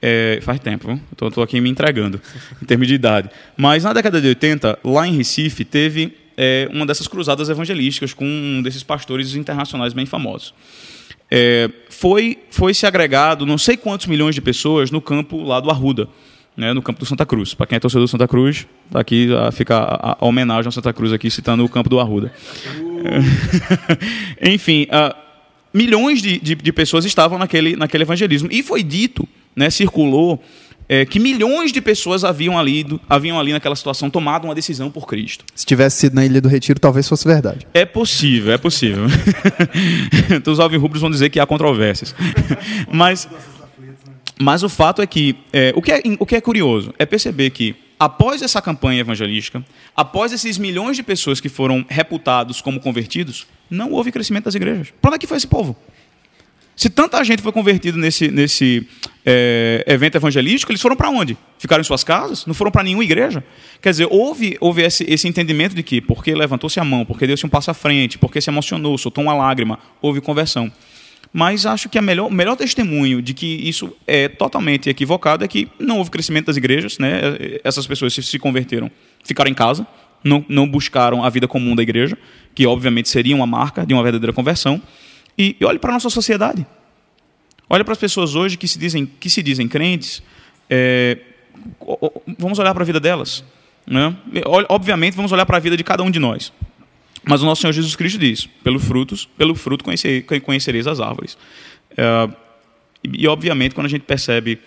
é, 0.01 0.39
faz 0.41 0.59
tempo? 0.59 0.99
Estou 1.11 1.41
aqui 1.43 1.61
me 1.61 1.69
entregando 1.69 2.19
em 2.61 2.65
termos 2.65 2.87
de 2.87 2.93
idade. 2.95 3.29
Mas 3.55 3.83
na 3.85 3.93
década 3.93 4.19
de 4.19 4.27
80, 4.27 4.79
lá 4.83 5.07
em 5.07 5.15
Recife, 5.15 5.63
teve 5.63 6.17
é, 6.35 6.67
uma 6.71 6.85
dessas 6.85 7.07
cruzadas 7.07 7.47
evangelísticas 7.47 8.13
com 8.13 8.25
um 8.25 8.61
desses 8.61 8.83
pastores 8.83 9.35
internacionais 9.35 9.93
bem 9.93 10.05
famosos. 10.05 10.53
É, 11.31 11.69
foi, 11.89 12.37
foi 12.51 12.73
se 12.73 12.85
agregado 12.85 13.45
não 13.45 13.57
sei 13.57 13.77
quantos 13.77 14.05
milhões 14.07 14.35
de 14.35 14.41
pessoas 14.41 14.91
no 14.91 15.01
campo 15.01 15.41
lá 15.41 15.59
do 15.59 15.69
Arruda, 15.71 16.07
né, 16.55 16.73
no 16.73 16.81
campo 16.81 16.99
do 16.99 17.05
Santa 17.05 17.25
Cruz. 17.25 17.53
Para 17.53 17.65
quem 17.67 17.75
é 17.75 17.79
torcedor 17.79 18.05
do 18.05 18.07
Santa 18.07 18.27
Cruz, 18.27 18.67
tá 18.91 18.99
aqui 18.99 19.33
a, 19.35 19.51
fica 19.51 19.77
a, 19.77 20.17
a 20.19 20.25
homenagem 20.25 20.67
ao 20.67 20.71
Santa 20.71 20.93
Cruz 20.93 21.11
aqui 21.11 21.29
citando 21.29 21.63
o 21.63 21.69
campo 21.69 21.89
do 21.89 21.99
Arruda. 21.99 22.31
Enfim, 24.41 24.87
ah, 24.91 25.15
milhões 25.73 26.21
de, 26.21 26.39
de, 26.39 26.55
de 26.55 26.73
pessoas 26.73 27.05
estavam 27.05 27.37
naquele, 27.37 27.75
naquele 27.75 28.03
evangelismo 28.03 28.49
e 28.51 28.61
foi 28.61 28.83
dito, 28.83 29.27
né, 29.55 29.69
circulou 29.69 30.41
é, 30.87 31.05
que 31.05 31.19
milhões 31.19 31.71
de 31.71 31.81
pessoas 31.81 32.23
haviam 32.23 32.57
ali, 32.57 32.85
haviam 33.09 33.39
ali 33.39 33.53
naquela 33.53 33.75
situação 33.75 34.09
tomado 34.09 34.45
uma 34.45 34.55
decisão 34.55 34.91
por 34.91 35.07
Cristo. 35.07 35.45
Se 35.55 35.65
tivesse 35.65 35.97
sido 35.97 36.13
na 36.13 36.25
Ilha 36.25 36.41
do 36.41 36.47
Retiro, 36.47 36.79
talvez 36.79 37.07
fosse 37.07 37.27
verdade. 37.27 37.65
É 37.73 37.85
possível, 37.85 38.53
é 38.53 38.57
possível. 38.57 39.05
então, 40.35 40.53
os 40.53 40.59
alvirrubros 40.59 41.01
vão 41.01 41.09
dizer 41.09 41.29
que 41.29 41.39
há 41.39 41.45
controvérsias. 41.45 42.13
Mas, 42.91 43.27
mas 44.43 44.61
o 44.61 44.67
fato 44.67 45.01
é 45.01 45.07
que 45.07 45.37
é, 45.53 45.71
o, 45.73 45.81
que 45.81 45.91
é 45.91 46.01
o 46.19 46.25
que 46.25 46.35
é 46.35 46.41
curioso 46.41 46.93
é 46.99 47.05
perceber 47.05 47.49
que 47.51 47.75
após 47.97 48.41
essa 48.41 48.61
campanha 48.61 48.99
evangelística, 48.99 49.63
após 49.95 50.33
esses 50.33 50.57
milhões 50.57 50.97
de 50.97 51.03
pessoas 51.03 51.39
que 51.39 51.47
foram 51.47 51.85
reputados 51.87 52.59
como 52.59 52.79
convertidos, 52.81 53.47
não 53.69 53.91
houve 53.91 54.11
crescimento 54.11 54.45
das 54.45 54.55
igrejas. 54.55 54.93
Para 55.01 55.09
onde 55.09 55.15
é 55.15 55.19
que 55.19 55.27
foi 55.27 55.37
esse 55.37 55.47
povo? 55.47 55.77
Se 56.75 56.89
tanta 56.89 57.23
gente 57.23 57.41
foi 57.41 57.53
convertida 57.53 57.97
nesse, 57.97 58.29
nesse 58.29 58.85
é, 59.25 59.85
evento 59.87 60.15
evangelístico, 60.15 60.71
eles 60.71 60.81
foram 60.81 60.95
para 60.95 61.09
onde? 61.09 61.37
Ficaram 61.57 61.79
em 61.79 61.85
suas 61.85 62.03
casas? 62.03 62.45
Não 62.45 62.53
foram 62.53 62.71
para 62.71 62.83
nenhuma 62.83 63.03
igreja? 63.03 63.43
Quer 63.81 63.91
dizer, 63.91 64.07
houve, 64.09 64.57
houve 64.59 64.81
esse, 64.81 65.05
esse 65.07 65.27
entendimento 65.27 65.73
de 65.73 65.83
que, 65.83 66.01
porque 66.01 66.35
levantou-se 66.35 66.79
a 66.79 66.83
mão, 66.83 67.05
porque 67.05 67.25
deu-se 67.27 67.45
um 67.45 67.49
passo 67.49 67.71
à 67.71 67.73
frente, 67.73 68.17
porque 68.17 68.41
se 68.41 68.49
emocionou, 68.49 68.97
soltou 68.97 69.23
uma 69.23 69.33
lágrima, 69.33 69.79
houve 70.01 70.19
conversão. 70.19 70.69
Mas 71.33 71.65
acho 71.65 71.89
que 71.89 71.97
o 71.97 72.03
melhor, 72.03 72.29
melhor 72.29 72.55
testemunho 72.55 73.19
de 73.19 73.33
que 73.33 73.47
isso 73.67 73.91
é 74.05 74.27
totalmente 74.27 74.87
equivocado 74.87 75.43
é 75.43 75.47
que 75.47 75.67
não 75.79 75.97
houve 75.97 76.11
crescimento 76.11 76.45
das 76.45 76.57
igrejas, 76.57 76.99
né? 76.99 77.21
essas 77.63 77.87
pessoas 77.87 78.13
se, 78.13 78.37
converteram, 78.37 78.91
ficaram 79.23 79.49
em 79.49 79.53
casa, 79.55 79.85
não, 80.23 80.45
não 80.47 80.67
buscaram 80.67 81.23
a 81.23 81.29
vida 81.31 81.47
comum 81.47 81.75
da 81.75 81.81
igreja, 81.81 82.15
que 82.53 82.67
obviamente 82.67 83.09
seria 83.09 83.35
uma 83.35 83.47
marca 83.47 83.83
de 83.83 83.95
uma 83.95 84.03
verdadeira 84.03 84.31
conversão. 84.31 84.79
E, 85.35 85.55
e 85.59 85.65
olhe 85.65 85.79
para 85.79 85.89
a 85.89 85.93
nossa 85.93 86.09
sociedade. 86.11 86.67
Olha 87.67 87.83
para 87.83 87.93
as 87.93 87.99
pessoas 87.99 88.35
hoje 88.35 88.55
que 88.55 88.67
se 88.67 88.77
dizem, 88.77 89.03
que 89.05 89.27
se 89.27 89.41
dizem 89.41 89.67
crentes. 89.67 90.21
É, 90.69 91.17
vamos 92.37 92.59
olhar 92.59 92.75
para 92.75 92.83
a 92.83 92.85
vida 92.85 92.99
delas. 92.99 93.43
Né? 93.87 94.15
Obviamente, 94.69 95.15
vamos 95.15 95.31
olhar 95.31 95.47
para 95.47 95.57
a 95.57 95.59
vida 95.59 95.75
de 95.75 95.83
cada 95.83 96.03
um 96.03 96.11
de 96.11 96.19
nós. 96.19 96.53
Mas 97.23 97.41
o 97.41 97.45
nosso 97.45 97.61
Senhor 97.61 97.73
Jesus 97.73 97.95
Cristo 97.95 98.19
diz: 98.19 98.45
pelo 98.63 98.79
frutos, 98.79 99.25
pelo 99.37 99.55
fruto 99.55 99.83
conhecer, 99.83 100.23
conhecereis 100.41 100.87
as 100.87 100.99
árvores. 100.99 101.37
É, 101.95 102.29
e, 103.03 103.27
obviamente, 103.27 103.75
quando 103.75 103.87
a 103.87 103.89
gente 103.89 104.03
percebe 104.03 104.59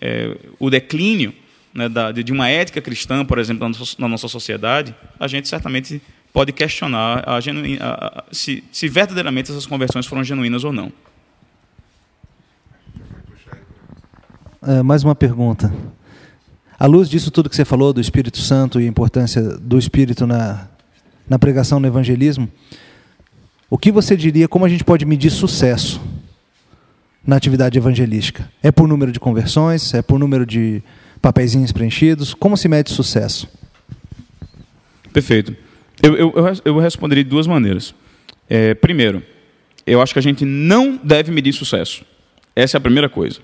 é, 0.00 0.36
o 0.58 0.70
declínio 0.70 1.34
né, 1.74 1.88
da, 1.88 2.12
de 2.12 2.32
uma 2.32 2.48
ética 2.48 2.80
cristã, 2.80 3.24
por 3.24 3.38
exemplo, 3.38 3.70
na 3.98 4.08
nossa, 4.08 4.28
sociedade, 4.28 4.94
a 5.18 5.26
gente 5.26 5.48
certamente 5.48 6.00
pode 6.32 6.52
questionar 6.52 7.24
a, 7.26 7.38
a, 7.38 8.24
se, 8.32 8.62
se 8.70 8.88
verdadeiramente 8.88 9.50
essas 9.50 9.66
conversões 9.66 10.06
foram 10.06 10.22
genuínas 10.22 10.64
ou 10.64 10.72
não. 10.72 10.92
É, 14.62 14.82
mais 14.82 15.02
uma 15.02 15.14
pergunta. 15.14 15.72
À 16.78 16.86
luz 16.86 17.08
disso 17.08 17.30
tudo 17.30 17.48
que 17.48 17.56
você 17.56 17.64
falou 17.64 17.92
do 17.92 18.00
Espírito 18.00 18.38
Santo 18.38 18.80
e 18.80 18.84
a 18.84 18.88
importância 18.88 19.42
do 19.42 19.78
Espírito 19.78 20.26
na, 20.26 20.68
na 21.30 21.38
pregação 21.38 21.78
no 21.78 21.86
evangelismo, 21.86 22.50
o 23.70 23.78
que 23.78 23.92
você 23.92 24.16
diria, 24.16 24.48
como 24.48 24.64
a 24.64 24.68
gente 24.68 24.82
pode 24.82 25.06
medir 25.06 25.30
sucesso 25.30 26.00
na 27.24 27.36
atividade 27.36 27.78
evangelística? 27.78 28.50
É 28.60 28.72
por 28.72 28.88
número 28.88 29.12
de 29.12 29.20
conversões? 29.20 29.94
É 29.94 30.02
por 30.02 30.18
número 30.18 30.44
de 30.44 30.82
papeizinhos 31.22 31.70
preenchidos? 31.70 32.34
Como 32.34 32.56
se 32.56 32.66
mede 32.66 32.90
sucesso? 32.90 33.48
Perfeito. 35.12 35.54
Eu, 36.02 36.16
eu, 36.16 36.34
eu 36.64 36.78
responderia 36.78 37.22
de 37.22 37.30
duas 37.30 37.46
maneiras. 37.46 37.94
É, 38.48 38.74
primeiro, 38.74 39.22
eu 39.86 40.02
acho 40.02 40.12
que 40.12 40.18
a 40.18 40.22
gente 40.22 40.44
não 40.44 40.98
deve 41.00 41.30
medir 41.30 41.52
sucesso. 41.52 42.04
Essa 42.56 42.76
é 42.76 42.78
a 42.78 42.80
primeira 42.80 43.08
coisa. 43.08 43.38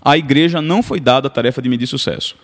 A 0.00 0.16
igreja 0.16 0.62
não 0.62 0.82
foi 0.82 1.00
dada 1.00 1.26
a 1.26 1.30
tarefa 1.30 1.60
de 1.60 1.68
medir 1.68 1.86
sucesso. 1.86 2.34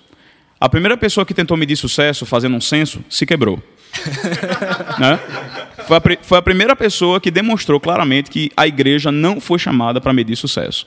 A 0.62 0.68
primeira 0.68 0.96
pessoa 0.96 1.26
que 1.26 1.34
tentou 1.34 1.56
medir 1.56 1.74
sucesso 1.74 2.24
fazendo 2.24 2.54
um 2.54 2.60
censo 2.60 3.04
se 3.10 3.26
quebrou. 3.26 3.60
né? 4.96 5.18
foi, 5.88 5.96
a, 5.96 6.02
foi 6.22 6.38
a 6.38 6.42
primeira 6.42 6.76
pessoa 6.76 7.20
que 7.20 7.32
demonstrou 7.32 7.80
claramente 7.80 8.30
que 8.30 8.48
a 8.56 8.64
igreja 8.64 9.10
não 9.10 9.40
foi 9.40 9.58
chamada 9.58 10.00
para 10.00 10.12
medir 10.12 10.36
sucesso. 10.36 10.86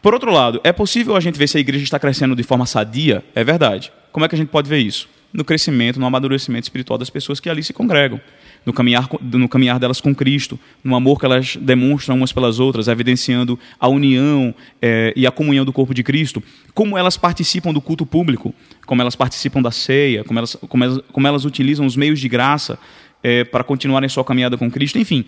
Por 0.00 0.14
outro 0.14 0.32
lado, 0.32 0.62
é 0.64 0.72
possível 0.72 1.14
a 1.14 1.20
gente 1.20 1.38
ver 1.38 1.46
se 1.46 1.58
a 1.58 1.60
igreja 1.60 1.84
está 1.84 1.98
crescendo 1.98 2.34
de 2.34 2.42
forma 2.42 2.64
sadia? 2.64 3.22
É 3.34 3.44
verdade. 3.44 3.92
Como 4.10 4.24
é 4.24 4.28
que 4.30 4.34
a 4.34 4.38
gente 4.38 4.48
pode 4.48 4.66
ver 4.66 4.78
isso? 4.78 5.06
no 5.32 5.44
crescimento, 5.44 5.98
no 5.98 6.06
amadurecimento 6.06 6.64
espiritual 6.64 6.98
das 6.98 7.10
pessoas 7.10 7.40
que 7.40 7.48
ali 7.48 7.62
se 7.62 7.72
congregam, 7.72 8.20
no 8.64 8.72
caminhar, 8.72 9.08
no 9.20 9.48
caminhar 9.48 9.78
delas 9.78 10.00
com 10.00 10.14
Cristo, 10.14 10.58
no 10.82 10.94
amor 10.94 11.18
que 11.18 11.26
elas 11.26 11.56
demonstram 11.56 12.16
umas 12.16 12.32
pelas 12.32 12.58
outras, 12.60 12.88
evidenciando 12.88 13.58
a 13.78 13.88
união 13.88 14.54
é, 14.80 15.12
e 15.16 15.26
a 15.26 15.30
comunhão 15.30 15.64
do 15.64 15.72
corpo 15.72 15.92
de 15.92 16.02
Cristo, 16.02 16.42
como 16.74 16.96
elas 16.96 17.16
participam 17.16 17.72
do 17.72 17.80
culto 17.80 18.06
público, 18.06 18.54
como 18.86 19.02
elas 19.02 19.16
participam 19.16 19.60
da 19.60 19.70
ceia, 19.70 20.24
como 20.24 20.38
elas, 20.38 20.56
como 20.68 20.84
elas, 20.84 21.00
como 21.12 21.26
elas 21.26 21.44
utilizam 21.44 21.86
os 21.86 21.96
meios 21.96 22.20
de 22.20 22.28
graça 22.28 22.78
é, 23.22 23.44
para 23.44 23.64
continuarem 23.64 24.08
sua 24.08 24.24
caminhada 24.24 24.56
com 24.56 24.70
Cristo, 24.70 24.98
enfim. 24.98 25.24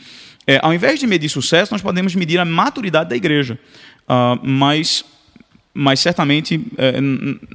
É, 0.46 0.58
ao 0.62 0.74
invés 0.74 1.00
de 1.00 1.06
medir 1.06 1.28
sucesso, 1.28 1.72
nós 1.72 1.82
podemos 1.82 2.14
medir 2.14 2.38
a 2.38 2.44
maturidade 2.44 3.10
da 3.10 3.16
igreja. 3.16 3.58
Uh, 4.04 4.38
mas 4.46 5.02
mas 5.74 5.98
certamente 5.98 6.64
é, 6.78 6.94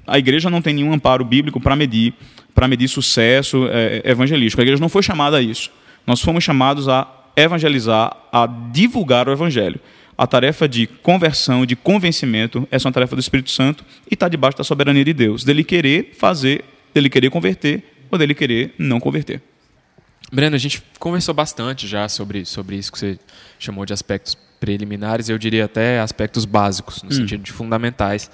a 0.06 0.20
igreja 0.20 0.50
não 0.50 0.62
tem 0.62 0.74
nenhum 0.74 0.94
amparo 0.94 1.24
bíblico 1.24 1.60
para 1.60 1.76
medir 1.76 2.14
para 2.54 2.68
medir 2.68 2.90
sucesso 2.90 3.70
é, 3.72 4.02
evangelístico. 4.04 4.60
A 4.60 4.64
igreja 4.64 4.82
não 4.82 4.90
foi 4.90 5.02
chamada 5.02 5.38
a 5.38 5.42
isso. 5.42 5.72
Nós 6.06 6.20
fomos 6.20 6.44
chamados 6.44 6.90
a 6.90 7.08
evangelizar, 7.34 8.16
a 8.34 8.46
divulgar 8.46 9.30
o 9.30 9.32
evangelho. 9.32 9.80
A 10.18 10.28
tarefa 10.28 10.68
de 10.68 10.86
conversão, 10.86 11.66
de 11.66 11.78
convencimento, 11.78 12.68
essa 12.70 12.86
é 12.86 12.88
uma 12.90 12.94
tarefa 12.94 13.16
do 13.16 13.22
Espírito 13.22 13.50
Santo 13.50 13.86
e 14.12 14.14
está 14.14 14.28
debaixo 14.28 14.58
da 14.58 14.66
soberania 14.66 15.06
de 15.06 15.14
Deus. 15.14 15.46
Dele 15.46 15.64
querer 15.64 16.14
fazer, 16.18 16.66
dele 16.94 17.10
querer 17.10 17.30
converter 17.30 17.82
ou 18.12 18.18
dele 18.18 18.36
querer 18.36 18.74
não 18.78 19.00
converter. 19.00 19.42
Breno, 20.30 20.58
a 20.58 20.60
gente 20.60 20.84
conversou 21.00 21.34
bastante 21.34 21.88
já 21.88 22.10
sobre, 22.10 22.44
sobre 22.44 22.76
isso 22.76 22.92
que 22.92 23.00
você 23.00 23.18
chamou 23.58 23.86
de 23.86 23.94
aspectos 23.94 24.38
preliminares, 24.60 25.30
eu 25.30 25.38
diria 25.38 25.66
até 25.66 26.00
aspectos 26.00 26.46
básicos, 26.46 27.02
no 27.04 27.10
hum. 27.10 27.14
sentido 27.14 27.44
de 27.44 27.52
fundamentais 27.52 28.30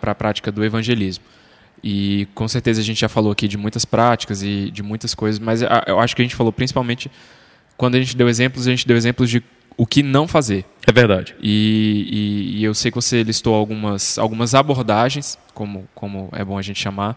para 0.00 0.12
a 0.12 0.14
prática 0.14 0.50
do 0.50 0.64
evangelismo. 0.64 1.24
E 1.82 2.26
com 2.34 2.48
certeza 2.48 2.80
a 2.80 2.84
gente 2.84 3.00
já 3.00 3.08
falou 3.08 3.30
aqui 3.30 3.46
de 3.46 3.58
muitas 3.58 3.84
práticas 3.84 4.42
e 4.42 4.70
de 4.70 4.82
muitas 4.82 5.14
coisas, 5.14 5.38
mas 5.38 5.60
eu 5.86 6.00
acho 6.00 6.16
que 6.16 6.22
a 6.22 6.24
gente 6.24 6.34
falou 6.34 6.52
principalmente 6.52 7.10
quando 7.76 7.96
a 7.96 8.00
gente 8.00 8.16
deu 8.16 8.28
exemplos, 8.28 8.66
a 8.66 8.70
gente 8.70 8.86
deu 8.86 8.96
exemplos 8.96 9.28
de 9.28 9.42
o 9.76 9.86
que 9.86 10.02
não 10.02 10.26
fazer. 10.26 10.64
É 10.86 10.92
verdade. 10.92 11.34
E, 11.42 12.08
e, 12.10 12.60
e 12.60 12.64
eu 12.64 12.72
sei 12.74 12.90
que 12.90 12.94
você 12.94 13.22
listou 13.22 13.54
algumas, 13.54 14.18
algumas 14.18 14.54
abordagens, 14.54 15.38
como, 15.52 15.88
como 15.94 16.28
é 16.32 16.44
bom 16.44 16.56
a 16.56 16.62
gente 16.62 16.80
chamar, 16.80 17.16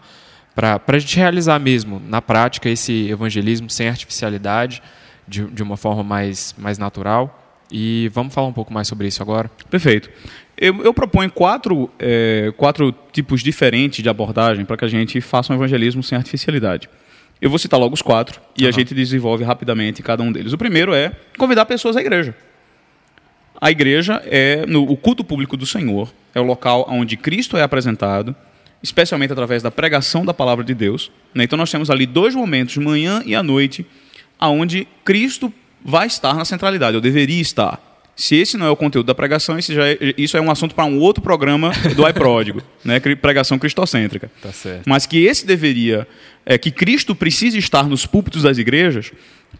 para 0.54 0.80
a 0.86 0.98
gente 0.98 1.16
realizar 1.16 1.58
mesmo, 1.60 2.02
na 2.04 2.20
prática, 2.20 2.68
esse 2.68 3.08
evangelismo 3.08 3.70
sem 3.70 3.88
artificialidade, 3.88 4.82
de, 5.26 5.44
de 5.46 5.62
uma 5.62 5.76
forma 5.76 6.02
mais, 6.02 6.54
mais 6.58 6.78
natural. 6.78 7.47
E 7.70 8.10
vamos 8.12 8.32
falar 8.32 8.48
um 8.48 8.52
pouco 8.52 8.72
mais 8.72 8.88
sobre 8.88 9.06
isso 9.06 9.22
agora? 9.22 9.50
Perfeito. 9.70 10.10
Eu, 10.56 10.82
eu 10.82 10.92
proponho 10.92 11.30
quatro, 11.30 11.90
é, 11.98 12.52
quatro 12.56 12.92
tipos 13.12 13.42
diferentes 13.42 14.02
de 14.02 14.08
abordagem 14.08 14.64
para 14.64 14.76
que 14.76 14.84
a 14.84 14.88
gente 14.88 15.20
faça 15.20 15.52
um 15.52 15.56
evangelismo 15.56 16.02
sem 16.02 16.16
artificialidade. 16.16 16.88
Eu 17.40 17.48
vou 17.48 17.58
citar 17.58 17.78
logo 17.78 17.94
os 17.94 18.02
quatro 18.02 18.40
e 18.56 18.64
uhum. 18.64 18.68
a 18.68 18.72
gente 18.72 18.94
desenvolve 18.94 19.44
rapidamente 19.44 20.02
cada 20.02 20.22
um 20.22 20.32
deles. 20.32 20.52
O 20.52 20.58
primeiro 20.58 20.92
é 20.92 21.12
convidar 21.36 21.64
pessoas 21.66 21.96
à 21.96 22.00
igreja. 22.00 22.34
A 23.60 23.70
igreja 23.70 24.22
é 24.24 24.64
no, 24.66 24.82
o 24.82 24.96
culto 24.96 25.22
público 25.22 25.56
do 25.56 25.66
Senhor, 25.66 26.12
é 26.34 26.40
o 26.40 26.44
local 26.44 26.86
onde 26.88 27.16
Cristo 27.16 27.56
é 27.56 27.62
apresentado, 27.62 28.34
especialmente 28.82 29.32
através 29.32 29.62
da 29.62 29.70
pregação 29.70 30.24
da 30.24 30.32
palavra 30.32 30.64
de 30.64 30.74
Deus. 30.74 31.10
Né? 31.34 31.44
Então 31.44 31.56
nós 31.56 31.70
temos 31.70 31.90
ali 31.90 32.06
dois 32.06 32.34
momentos, 32.34 32.76
manhã 32.76 33.22
e 33.26 33.34
à 33.34 33.42
noite, 33.42 33.84
aonde 34.38 34.86
Cristo 35.04 35.52
vai 35.84 36.06
estar 36.06 36.34
na 36.34 36.44
centralidade, 36.44 36.96
ou 36.96 37.00
deveria 37.00 37.40
estar. 37.40 37.80
Se 38.16 38.34
esse 38.34 38.56
não 38.56 38.66
é 38.66 38.70
o 38.70 38.74
conteúdo 38.74 39.06
da 39.06 39.14
pregação, 39.14 39.56
esse 39.56 39.72
já 39.72 39.86
é, 39.88 39.96
isso 40.18 40.36
é 40.36 40.40
um 40.40 40.50
assunto 40.50 40.74
para 40.74 40.84
um 40.84 40.98
outro 40.98 41.22
programa 41.22 41.70
do 41.94 42.08
iPródigo, 42.08 42.60
né? 42.84 42.98
pregação 42.98 43.58
cristocêntrica. 43.60 44.28
Tá. 44.42 44.50
Mas 44.84 45.06
que 45.06 45.24
esse 45.24 45.46
deveria, 45.46 46.06
é, 46.44 46.58
que 46.58 46.72
Cristo 46.72 47.14
precisa 47.14 47.56
estar 47.56 47.84
nos 47.88 48.06
púlpitos 48.06 48.42
das 48.42 48.58
igrejas, 48.58 49.12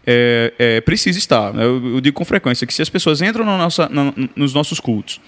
é, 0.05 0.53
é, 0.59 0.81
precisa 0.81 1.17
estar. 1.17 1.55
Eu, 1.55 1.95
eu 1.95 2.01
digo 2.01 2.17
com 2.17 2.25
frequência 2.25 2.67
que 2.67 2.73
se 2.73 2.81
as 2.81 2.89
pessoas 2.89 3.21
entram 3.21 3.45
na 3.45 3.57
nossa, 3.57 3.87
na- 3.87 4.13
nos 4.35 4.53
nossos 4.53 4.79
cultos 4.81 5.21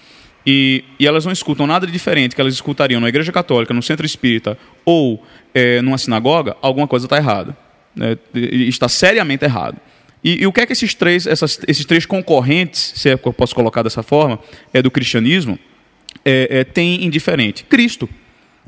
e, 0.46 0.84
e 0.98 1.06
elas 1.06 1.24
não 1.24 1.32
escutam 1.32 1.66
nada 1.66 1.86
de 1.86 1.92
diferente 1.92 2.34
que 2.34 2.40
elas 2.40 2.52
escutariam 2.52 3.00
na 3.00 3.08
igreja 3.08 3.32
católica, 3.32 3.72
no 3.72 3.82
centro 3.82 4.04
espírita 4.04 4.58
ou 4.84 5.24
é, 5.54 5.80
numa 5.80 5.96
sinagoga, 5.96 6.54
alguma 6.60 6.86
coisa 6.86 7.06
está 7.06 7.16
errada. 7.16 7.56
Né? 7.96 8.16
Está 8.34 8.88
seriamente 8.88 9.44
errado. 9.44 9.78
E, 10.24 10.42
e 10.42 10.46
o 10.46 10.52
que 10.52 10.60
é 10.60 10.66
que 10.66 10.72
esses 10.72 10.94
três, 10.94 11.26
essas, 11.26 11.58
esses 11.66 11.84
três 11.84 12.06
concorrentes, 12.06 12.92
se 12.96 13.08
é 13.10 13.16
que 13.16 13.26
eu 13.26 13.32
posso 13.32 13.54
colocar 13.54 13.82
dessa 13.82 14.02
forma, 14.02 14.38
é 14.72 14.80
do 14.80 14.90
cristianismo, 14.90 15.58
é, 16.24 16.48
é, 16.60 16.64
tem 16.64 17.04
indiferente? 17.04 17.64
Cristo. 17.64 18.08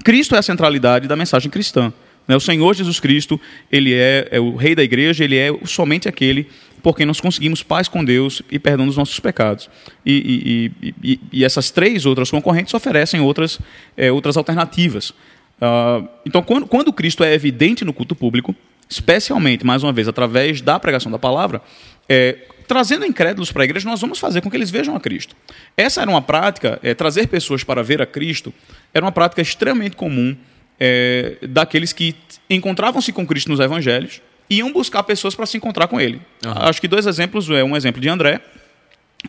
Cristo 0.03 0.35
é 0.35 0.39
a 0.39 0.43
centralidade 0.43 1.07
da 1.07 1.15
mensagem 1.15 1.51
cristã. 1.51 1.93
né? 2.27 2.35
O 2.35 2.41
Senhor 2.41 2.75
Jesus 2.75 2.99
Cristo, 2.99 3.41
ele 3.71 3.95
é, 3.95 4.29
é 4.33 4.41
o 4.41 4.57
rei 4.57 4.75
da 4.75 4.83
igreja, 4.83 5.23
ele 5.23 5.37
é 5.37 5.51
somente 5.65 6.09
aquele 6.09 6.49
por 6.83 6.95
quem 6.97 7.07
nós 7.07 7.19
conseguimos 7.21 7.63
paz 7.63 7.89
com 7.89 8.05
Deus 8.05 8.43
e 8.51 8.59
perdão 8.59 8.87
dos 8.87 8.97
nossos 8.97 9.19
pecados. 9.21 9.71
E, 10.05 10.71
e- 10.83 10.89
e- 10.89 10.95
e- 11.13 11.21
e 11.33 11.45
essas 11.45 11.71
três 11.71 12.05
outras 12.05 12.31
concorrentes 12.31 12.75
oferecem 12.75 13.21
outras, 13.21 13.59
é, 13.97 14.11
outras 14.13 14.37
alternativas. 14.37 15.15
Ah, 15.61 16.03
então, 16.27 16.43
quando, 16.43 16.67
quando 16.67 16.93
Cristo 16.93 17.25
é 17.25 17.33
evidente 17.33 17.85
no 17.85 17.93
culto 17.93 18.15
público, 18.15 18.55
especialmente, 18.89 19.65
mais 19.65 19.83
uma 19.83 19.93
vez, 19.93 20.09
através 20.09 20.61
da 20.61 20.79
pregação 20.79 21.11
da 21.11 21.19
palavra, 21.19 21.61
é, 22.09 22.37
trazendo 22.67 23.05
incrédulos 23.05 23.53
para 23.53 23.63
a 23.63 23.65
igreja, 23.65 23.89
nós 23.89 24.01
vamos 24.01 24.19
fazer 24.19 24.41
com 24.41 24.51
que 24.51 24.57
eles 24.57 24.71
vejam 24.71 24.95
a 24.97 25.01
Cristo. 25.01 25.37
Essa 25.77 26.03
era 26.03 26.11
uma 26.11 26.23
prática, 26.23 26.79
é, 26.83 26.95
trazer 26.95 27.29
pessoas 27.29 27.65
para 27.65 27.83
ver 27.83 28.01
a 28.01 28.07
Cristo, 28.07 28.53
era 28.93 29.05
uma 29.05 29.13
prática 29.13 29.43
extremamente 29.43 29.97
comum 29.97 30.37
é, 30.79 31.37
daqueles 31.43 31.93
que 31.93 32.15
encontravam-se 32.49 33.13
com 33.13 33.27
Cristo 33.27 33.51
nos 33.51 33.61
evangelhos 33.61 34.21
e 34.49 34.57
iam 34.57 34.73
buscar 34.73 35.03
pessoas 35.03 35.35
para 35.35 35.47
se 35.47 35.57
encontrar 35.57 35.89
com 35.89 36.01
ele. 36.01 36.21
Acho 36.45 36.81
que 36.81 36.89
dois 36.89 37.07
exemplos, 37.07 37.49
é 37.51 37.65
um 37.65 37.77
exemplo 37.77 38.01
de 38.01 38.09
André 38.09 38.41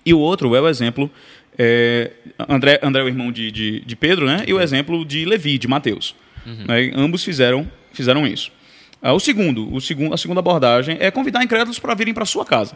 e 0.06 0.14
o 0.14 0.20
outro 0.20 0.54
é 0.56 0.62
o 0.62 0.68
exemplo, 0.68 1.10
é, 1.58 2.12
André, 2.50 2.80
André 2.84 3.02
é 3.02 3.06
o 3.06 3.08
irmão 3.08 3.32
de, 3.32 3.52
de, 3.52 3.80
de 3.82 3.96
Pedro, 3.96 4.26
né? 4.26 4.44
e 4.46 4.54
o 4.54 4.60
exemplo 4.60 5.06
de 5.06 5.24
Levi, 5.24 5.58
de 5.58 5.68
Mateus. 5.68 6.16
Né? 6.46 6.92
Ambos 6.96 7.24
fizeram, 7.24 7.70
fizeram 7.94 8.28
isso. 8.28 8.52
Ah, 9.08 9.14
o 9.14 9.20
segundo, 9.20 9.72
o 9.72 9.80
segundo, 9.80 10.16
a 10.16 10.18
segunda 10.18 10.40
abordagem 10.40 10.98
é 11.00 11.12
convidar 11.12 11.44
incrédulos 11.44 11.78
para 11.78 11.94
virem 11.94 12.12
para 12.12 12.26
sua 12.26 12.44
casa. 12.44 12.76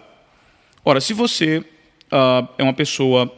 Ora, 0.85 1.01
se 1.01 1.11
você 1.11 1.65
ah, 2.11 2.47
é 2.55 2.61
uma 2.61 2.71
pessoa, 2.71 3.33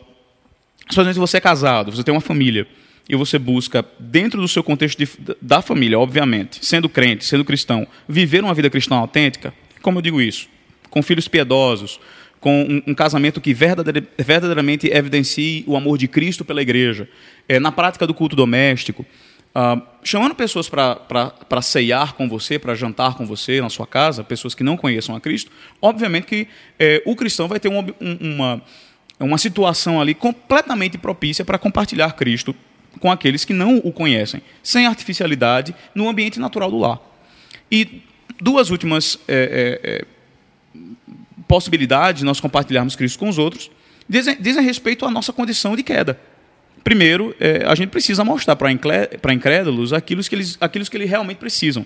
especialmente 0.81 1.13
se 1.13 1.19
você 1.21 1.37
é 1.37 1.39
casado, 1.39 1.89
você 1.89 2.03
tem 2.03 2.13
uma 2.13 2.19
família, 2.19 2.67
e 3.07 3.15
você 3.15 3.39
busca, 3.39 3.85
dentro 3.97 4.41
do 4.41 4.47
seu 4.47 4.61
contexto 4.61 4.97
de- 4.97 5.35
da 5.41 5.61
família, 5.61 5.97
obviamente, 5.97 6.65
sendo 6.65 6.89
crente, 6.89 7.23
sendo 7.23 7.45
cristão, 7.45 7.87
viver 8.09 8.43
uma 8.43 8.53
vida 8.53 8.69
cristã 8.69 8.95
autêntica, 8.95 9.53
como 9.81 9.99
eu 9.99 10.01
digo 10.01 10.21
isso? 10.21 10.49
Com 10.89 11.01
filhos 11.01 11.29
piedosos, 11.29 11.97
com 12.41 12.63
um, 12.63 12.91
um 12.91 12.93
casamento 12.93 13.39
que 13.39 13.53
verdadeira- 13.53 14.05
verdadeiramente 14.17 14.87
evidencie 14.91 15.63
o 15.65 15.77
amor 15.77 15.97
de 15.97 16.09
Cristo 16.09 16.43
pela 16.43 16.61
igreja, 16.61 17.07
é, 17.47 17.57
na 17.57 17.71
prática 17.71 18.05
do 18.05 18.13
culto 18.13 18.35
doméstico, 18.35 19.05
ah, 19.53 19.81
chamando 20.03 20.33
pessoas 20.35 20.69
para 20.69 21.61
ceiar 21.61 22.13
com 22.13 22.27
você, 22.29 22.57
para 22.57 22.73
jantar 22.75 23.15
com 23.15 23.25
você 23.25 23.61
na 23.61 23.69
sua 23.69 23.85
casa, 23.85 24.23
pessoas 24.23 24.55
que 24.55 24.63
não 24.63 24.77
conheçam 24.77 25.15
a 25.15 25.19
Cristo, 25.21 25.51
obviamente 25.81 26.25
que 26.25 26.47
eh, 26.79 27.01
o 27.05 27.15
cristão 27.15 27.47
vai 27.47 27.59
ter 27.59 27.69
um 27.69 27.77
ob- 27.77 27.93
um- 28.01 28.33
uma, 28.35 28.61
uma 29.19 29.37
situação 29.37 29.99
ali 30.01 30.13
completamente 30.13 30.97
propícia 30.97 31.43
para 31.45 31.57
compartilhar 31.59 32.13
Cristo 32.13 32.55
com 32.99 33.11
aqueles 33.11 33.45
que 33.45 33.53
não 33.53 33.77
o 33.77 33.91
conhecem, 33.91 34.41
sem 34.63 34.85
artificialidade, 34.85 35.73
no 35.95 36.09
ambiente 36.09 36.39
natural 36.39 36.69
do 36.71 36.77
lar. 36.77 36.99
E 37.71 38.01
duas 38.41 38.69
últimas 38.69 39.17
eh, 39.27 39.79
eh, 39.83 40.81
possibilidades 41.47 42.19
de 42.19 42.25
nós 42.25 42.39
compartilharmos 42.39 42.95
Cristo 42.95 43.19
com 43.19 43.29
os 43.29 43.37
outros 43.37 43.69
dizem, 44.07 44.35
dizem 44.39 44.63
respeito 44.63 45.05
à 45.05 45.11
nossa 45.11 45.31
condição 45.33 45.75
de 45.75 45.83
queda. 45.83 46.19
Primeiro, 46.83 47.35
eh, 47.39 47.63
a 47.67 47.75
gente 47.75 47.89
precisa 47.89 48.23
mostrar 48.23 48.55
para 48.55 49.33
incrédulos 49.33 49.93
aquilo 49.93 50.23
que 50.23 50.35
eles, 50.35 50.57
aquilo 50.59 50.85
que 50.85 50.97
eles 50.97 51.09
realmente 51.09 51.37
precisam. 51.37 51.85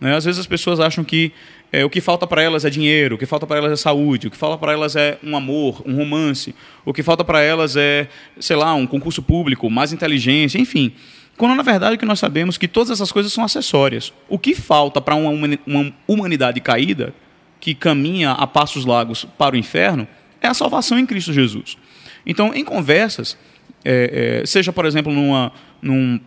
né? 0.00 0.14
Às 0.14 0.24
vezes 0.24 0.38
as 0.38 0.46
pessoas 0.46 0.78
acham 0.78 1.02
que 1.02 1.32
eh, 1.72 1.84
o 1.84 1.90
que 1.90 2.00
falta 2.00 2.26
para 2.26 2.40
elas 2.42 2.64
é 2.64 2.70
dinheiro, 2.70 3.16
o 3.16 3.18
que 3.18 3.26
falta 3.26 3.46
para 3.46 3.58
elas 3.58 3.72
é 3.72 3.76
saúde, 3.76 4.28
o 4.28 4.30
que 4.30 4.36
falta 4.36 4.56
para 4.56 4.72
elas 4.72 4.94
é 4.94 5.18
um 5.24 5.36
amor, 5.36 5.82
um 5.84 5.96
romance, 5.96 6.54
o 6.84 6.92
que 6.92 7.02
falta 7.02 7.24
para 7.24 7.42
elas 7.42 7.76
é, 7.76 8.08
sei 8.38 8.56
lá, 8.56 8.74
um 8.74 8.86
concurso 8.86 9.22
público, 9.22 9.68
mais 9.68 9.92
inteligência, 9.92 10.58
enfim. 10.58 10.92
Quando 11.36 11.54
na 11.54 11.62
verdade 11.62 11.96
que 11.96 12.04
nós 12.04 12.18
sabemos 12.18 12.56
é 12.56 12.58
que 12.58 12.68
todas 12.68 12.90
essas 12.90 13.10
coisas 13.10 13.32
são 13.32 13.44
acessórias. 13.44 14.12
O 14.28 14.38
que 14.38 14.54
falta 14.54 15.00
para 15.00 15.14
uma 15.16 15.92
humanidade 16.06 16.60
caída, 16.60 17.12
que 17.60 17.74
caminha 17.74 18.32
a 18.32 18.46
passos 18.46 18.84
largos 18.84 19.24
para 19.36 19.54
o 19.54 19.58
inferno, 19.58 20.06
é 20.40 20.46
a 20.46 20.54
salvação 20.54 20.98
em 20.98 21.06
Cristo 21.06 21.32
Jesus. 21.32 21.76
Então, 22.26 22.52
em 22.54 22.64
conversas, 22.64 23.36
é, 23.84 24.40
é, 24.42 24.46
seja, 24.46 24.72
por 24.72 24.86
exemplo, 24.86 25.12
numa, 25.12 25.52
num, 25.80 26.20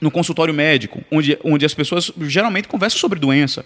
no 0.00 0.10
consultório 0.10 0.54
médico, 0.54 1.02
onde, 1.10 1.38
onde 1.44 1.64
as 1.64 1.74
pessoas 1.74 2.12
geralmente 2.20 2.68
conversam 2.68 2.98
sobre 2.98 3.18
doença. 3.18 3.64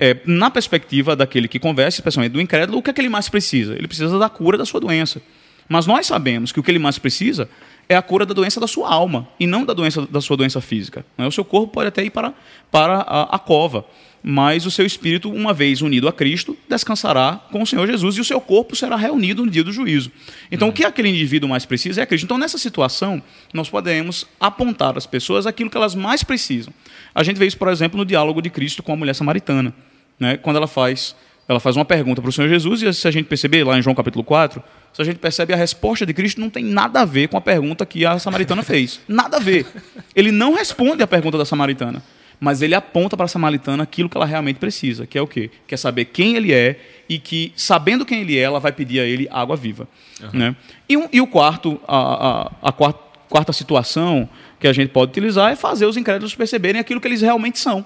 É, 0.00 0.16
na 0.26 0.50
perspectiva 0.50 1.16
daquele 1.16 1.48
que 1.48 1.58
conversa, 1.58 1.98
especialmente 1.98 2.32
do 2.32 2.40
incrédulo, 2.40 2.78
o 2.78 2.82
que 2.82 2.90
é 2.90 2.92
que 2.92 3.00
ele 3.00 3.08
mais 3.08 3.28
precisa? 3.28 3.74
Ele 3.74 3.86
precisa 3.86 4.18
da 4.18 4.28
cura 4.28 4.58
da 4.58 4.64
sua 4.64 4.80
doença. 4.80 5.22
Mas 5.68 5.86
nós 5.86 6.06
sabemos 6.06 6.50
que 6.50 6.58
o 6.58 6.62
que 6.62 6.70
ele 6.70 6.80
mais 6.80 6.98
precisa 6.98 7.48
é 7.88 7.96
a 7.96 8.02
cura 8.02 8.26
da 8.26 8.34
doença 8.34 8.60
da 8.60 8.66
sua 8.66 8.92
alma 8.92 9.28
e 9.38 9.46
não 9.46 9.64
da 9.64 9.72
doença 9.72 10.06
da 10.06 10.20
sua 10.20 10.36
doença 10.36 10.60
física. 10.60 11.04
né? 11.16 11.26
O 11.26 11.32
seu 11.32 11.44
corpo 11.44 11.68
pode 11.68 11.88
até 11.88 12.04
ir 12.04 12.10
para, 12.10 12.34
para 12.70 12.98
a, 12.98 13.36
a 13.36 13.38
cova, 13.38 13.84
mas 14.22 14.66
o 14.66 14.70
seu 14.70 14.84
espírito, 14.84 15.30
uma 15.30 15.52
vez 15.52 15.80
unido 15.80 16.08
a 16.08 16.12
Cristo, 16.12 16.56
descansará 16.68 17.40
com 17.50 17.62
o 17.62 17.66
Senhor 17.66 17.86
Jesus 17.86 18.16
e 18.16 18.20
o 18.20 18.24
seu 18.24 18.40
corpo 18.40 18.76
será 18.76 18.96
reunido 18.96 19.44
no 19.44 19.50
dia 19.50 19.64
do 19.64 19.72
juízo. 19.72 20.10
Então, 20.50 20.68
o 20.68 20.72
que 20.72 20.84
aquele 20.84 21.08
indivíduo 21.08 21.48
mais 21.48 21.64
precisa 21.64 22.02
é 22.02 22.06
Cristo. 22.06 22.24
Então, 22.24 22.38
nessa 22.38 22.58
situação, 22.58 23.22
nós 23.52 23.70
podemos 23.70 24.26
apontar 24.38 24.96
às 24.96 25.06
pessoas 25.06 25.46
aquilo 25.46 25.70
que 25.70 25.76
elas 25.76 25.94
mais 25.94 26.22
precisam. 26.22 26.72
A 27.14 27.22
gente 27.22 27.38
vê 27.38 27.46
isso, 27.46 27.58
por 27.58 27.68
exemplo, 27.68 27.98
no 27.98 28.04
diálogo 28.04 28.42
de 28.42 28.50
Cristo 28.50 28.82
com 28.82 28.92
a 28.92 28.96
mulher 28.96 29.14
samaritana, 29.14 29.74
né? 30.18 30.36
quando 30.36 30.56
ela 30.56 30.68
faz 30.68 31.14
ela 31.50 31.58
faz 31.58 31.74
uma 31.74 31.84
pergunta 31.84 32.22
para 32.22 32.28
o 32.28 32.32
Senhor 32.32 32.48
Jesus, 32.48 32.80
e 32.80 32.94
se 32.94 33.08
a 33.08 33.10
gente 33.10 33.26
perceber 33.26 33.64
lá 33.64 33.76
em 33.76 33.82
João 33.82 33.92
capítulo 33.92 34.22
4, 34.22 34.62
se 34.92 35.02
a 35.02 35.04
gente 35.04 35.18
percebe 35.18 35.52
a 35.52 35.56
resposta 35.56 36.06
de 36.06 36.14
Cristo 36.14 36.40
não 36.40 36.48
tem 36.48 36.64
nada 36.64 37.00
a 37.00 37.04
ver 37.04 37.26
com 37.26 37.36
a 37.36 37.40
pergunta 37.40 37.84
que 37.84 38.06
a 38.06 38.20
samaritana 38.20 38.62
fez. 38.62 39.00
Nada 39.08 39.38
a 39.38 39.40
ver. 39.40 39.66
Ele 40.14 40.30
não 40.30 40.54
responde 40.54 41.02
à 41.02 41.08
pergunta 41.08 41.36
da 41.36 41.44
samaritana, 41.44 42.04
mas 42.40 42.62
ele 42.62 42.74
aponta 42.74 43.16
para 43.16 43.26
a 43.26 43.28
samaritana 43.28 43.82
aquilo 43.82 44.08
que 44.08 44.16
ela 44.16 44.24
realmente 44.24 44.56
precisa, 44.56 45.06
que 45.06 45.18
é 45.18 45.22
o 45.22 45.26
quê? 45.26 45.50
Quer 45.66 45.76
saber 45.76 46.06
quem 46.06 46.36
ele 46.36 46.52
é 46.52 46.80
e 47.06 47.18
que, 47.18 47.52
sabendo 47.54 48.06
quem 48.06 48.22
ele 48.22 48.38
é, 48.38 48.40
ela 48.40 48.58
vai 48.58 48.72
pedir 48.72 48.98
a 48.98 49.04
ele 49.04 49.28
água 49.30 49.56
viva. 49.56 49.86
Né? 50.32 50.56
E, 50.88 50.94
e 51.12 51.20
o 51.20 51.26
quarto, 51.26 51.78
a, 51.86 51.96
a, 51.98 52.68
a 52.68 52.72
quarta, 52.72 52.98
quarta 53.28 53.52
situação 53.52 54.28
que 54.58 54.66
a 54.66 54.72
gente 54.72 54.88
pode 54.88 55.10
utilizar 55.10 55.52
é 55.52 55.56
fazer 55.56 55.84
os 55.84 55.96
incrédulos 55.96 56.34
perceberem 56.34 56.80
aquilo 56.80 57.00
que 57.00 57.06
eles 57.06 57.20
realmente 57.20 57.58
são. 57.58 57.84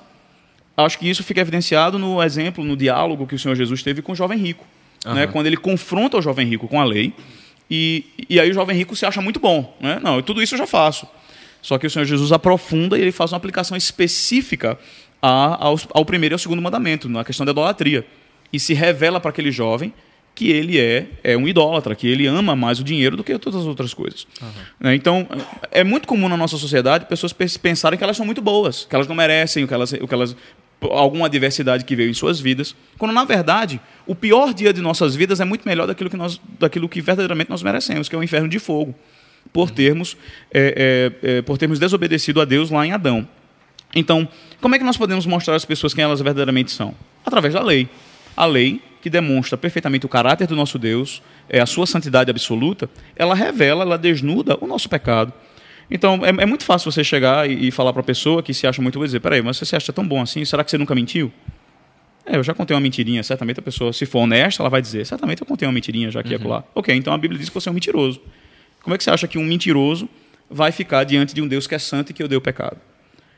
Acho 0.76 0.98
que 0.98 1.08
isso 1.08 1.22
fica 1.22 1.40
evidenciado 1.40 1.98
no 1.98 2.22
exemplo, 2.22 2.64
no 2.64 2.76
diálogo 2.76 3.26
que 3.26 3.34
o 3.34 3.38
Senhor 3.38 3.54
Jesus 3.54 3.82
teve 3.82 4.02
com 4.02 4.12
o 4.12 4.16
jovem 4.16 4.38
rico. 4.38 4.64
Né? 5.04 5.26
Quando 5.26 5.46
ele 5.46 5.56
confronta 5.56 6.16
o 6.16 6.22
jovem 6.22 6.46
rico 6.48 6.66
com 6.66 6.80
a 6.80 6.84
lei, 6.84 7.12
e, 7.70 8.04
e 8.28 8.40
aí 8.40 8.50
o 8.50 8.54
jovem 8.54 8.76
rico 8.76 8.96
se 8.96 9.04
acha 9.04 9.20
muito 9.20 9.38
bom. 9.38 9.76
Né? 9.80 10.00
Não, 10.02 10.22
tudo 10.22 10.42
isso 10.42 10.54
eu 10.54 10.58
já 10.58 10.66
faço. 10.66 11.06
Só 11.64 11.78
que 11.78 11.86
o 11.86 11.90
Senhor 11.90 12.04
Jesus 12.04 12.30
aprofunda 12.30 12.98
e 12.98 13.00
ele 13.00 13.10
faz 13.10 13.32
uma 13.32 13.38
aplicação 13.38 13.74
específica 13.74 14.78
a- 15.22 15.64
aos- 15.64 15.88
ao 15.94 16.04
primeiro 16.04 16.34
e 16.34 16.36
ao 16.36 16.38
segundo 16.38 16.60
mandamento, 16.60 17.08
na 17.08 17.24
questão 17.24 17.46
da 17.46 17.52
idolatria. 17.52 18.06
E 18.52 18.60
se 18.60 18.74
revela 18.74 19.18
para 19.18 19.30
aquele 19.30 19.50
jovem 19.50 19.90
que 20.34 20.50
ele 20.50 20.78
é, 20.78 21.06
é 21.22 21.36
um 21.38 21.48
idólatra, 21.48 21.94
que 21.94 22.06
ele 22.06 22.26
ama 22.26 22.54
mais 22.54 22.80
o 22.80 22.84
dinheiro 22.84 23.16
do 23.16 23.24
que 23.24 23.38
todas 23.38 23.60
as 23.60 23.66
outras 23.66 23.94
coisas. 23.94 24.26
Né? 24.78 24.94
Então, 24.94 25.26
é 25.70 25.82
muito 25.82 26.06
comum 26.06 26.28
na 26.28 26.36
nossa 26.36 26.58
sociedade 26.58 27.06
pessoas 27.06 27.32
pens- 27.32 27.56
pensarem 27.56 27.96
que 27.96 28.04
elas 28.04 28.16
são 28.16 28.26
muito 28.26 28.42
boas, 28.42 28.84
que 28.84 28.94
elas 28.94 29.06
não 29.08 29.14
merecem 29.14 29.64
o 29.64 29.68
que 29.68 29.72
elas, 29.72 29.92
o 29.92 30.06
que 30.06 30.12
elas 30.14 30.36
alguma 30.90 31.26
adversidade 31.26 31.82
que 31.86 31.96
veio 31.96 32.10
em 32.10 32.14
suas 32.14 32.38
vidas, 32.40 32.76
quando 32.98 33.12
na 33.12 33.24
verdade 33.24 33.80
o 34.06 34.14
pior 34.14 34.52
dia 34.52 34.70
de 34.70 34.82
nossas 34.82 35.14
vidas 35.14 35.40
é 35.40 35.44
muito 35.46 35.66
melhor 35.66 35.86
daquilo 35.86 36.10
que 36.10 36.16
nós, 36.16 36.38
daquilo 36.60 36.90
que 36.90 37.00
verdadeiramente 37.00 37.48
nós 37.48 37.62
merecemos, 37.62 38.06
que 38.06 38.14
é 38.14 38.18
o 38.18 38.22
inferno 38.22 38.48
de 38.50 38.58
fogo, 38.58 38.94
por 39.54 39.70
termos, 39.70 40.16
é, 40.52 41.12
é, 41.22 41.36
é, 41.36 41.42
por 41.42 41.56
termos 41.56 41.78
desobedecido 41.78 42.40
a 42.40 42.44
Deus 42.44 42.72
lá 42.72 42.84
em 42.84 42.90
Adão. 42.90 43.26
Então, 43.94 44.28
como 44.60 44.74
é 44.74 44.78
que 44.78 44.84
nós 44.84 44.96
podemos 44.96 45.24
mostrar 45.26 45.54
às 45.54 45.64
pessoas 45.64 45.94
quem 45.94 46.02
elas 46.02 46.20
verdadeiramente 46.20 46.72
são? 46.72 46.92
Através 47.24 47.54
da 47.54 47.62
lei. 47.62 47.88
A 48.36 48.44
lei, 48.46 48.82
que 49.00 49.08
demonstra 49.08 49.56
perfeitamente 49.56 50.04
o 50.04 50.08
caráter 50.08 50.48
do 50.48 50.56
nosso 50.56 50.76
Deus, 50.76 51.22
é 51.48 51.60
a 51.60 51.66
sua 51.66 51.86
santidade 51.86 52.32
absoluta, 52.32 52.90
ela 53.14 53.32
revela, 53.32 53.84
ela 53.84 53.96
desnuda 53.96 54.58
o 54.60 54.66
nosso 54.66 54.88
pecado. 54.88 55.32
Então, 55.88 56.22
é, 56.24 56.30
é 56.42 56.46
muito 56.46 56.64
fácil 56.64 56.90
você 56.90 57.04
chegar 57.04 57.48
e, 57.48 57.68
e 57.68 57.70
falar 57.70 57.92
para 57.92 58.00
a 58.00 58.04
pessoa 58.04 58.42
que 58.42 58.52
se 58.52 58.66
acha 58.66 58.82
muito 58.82 58.98
bom 58.98 59.04
e 59.04 59.06
dizer: 59.06 59.20
peraí, 59.20 59.40
mas 59.40 59.56
você 59.56 59.64
se 59.64 59.76
acha 59.76 59.92
tão 59.92 60.04
bom 60.04 60.20
assim? 60.20 60.44
Será 60.44 60.64
que 60.64 60.70
você 60.72 60.78
nunca 60.78 60.96
mentiu? 60.96 61.32
É, 62.26 62.36
eu 62.36 62.42
já 62.42 62.54
contei 62.54 62.74
uma 62.74 62.80
mentirinha, 62.80 63.22
certamente 63.22 63.60
a 63.60 63.62
pessoa, 63.62 63.92
se 63.92 64.04
for 64.04 64.20
honesta, 64.20 64.60
ela 64.62 64.70
vai 64.70 64.82
dizer: 64.82 65.06
certamente 65.06 65.42
eu 65.42 65.46
contei 65.46 65.68
uma 65.68 65.72
mentirinha 65.72 66.10
já 66.10 66.18
aqui 66.18 66.32
e 66.32 66.34
acolá. 66.34 66.64
Ok, 66.74 66.92
então 66.92 67.12
a 67.12 67.18
Bíblia 67.18 67.38
diz 67.38 67.48
que 67.48 67.54
você 67.54 67.68
é 67.68 67.70
um 67.70 67.74
mentiroso. 67.74 68.20
Como 68.84 68.94
é 68.94 68.98
que 68.98 69.02
você 69.02 69.10
acha 69.10 69.26
que 69.26 69.38
um 69.38 69.44
mentiroso 69.44 70.06
vai 70.48 70.70
ficar 70.70 71.04
diante 71.04 71.34
de 71.34 71.40
um 71.40 71.48
Deus 71.48 71.66
que 71.66 71.74
é 71.74 71.78
santo 71.78 72.10
e 72.10 72.12
que 72.12 72.22
odeia 72.22 72.38
o 72.38 72.42
pecado? 72.42 72.76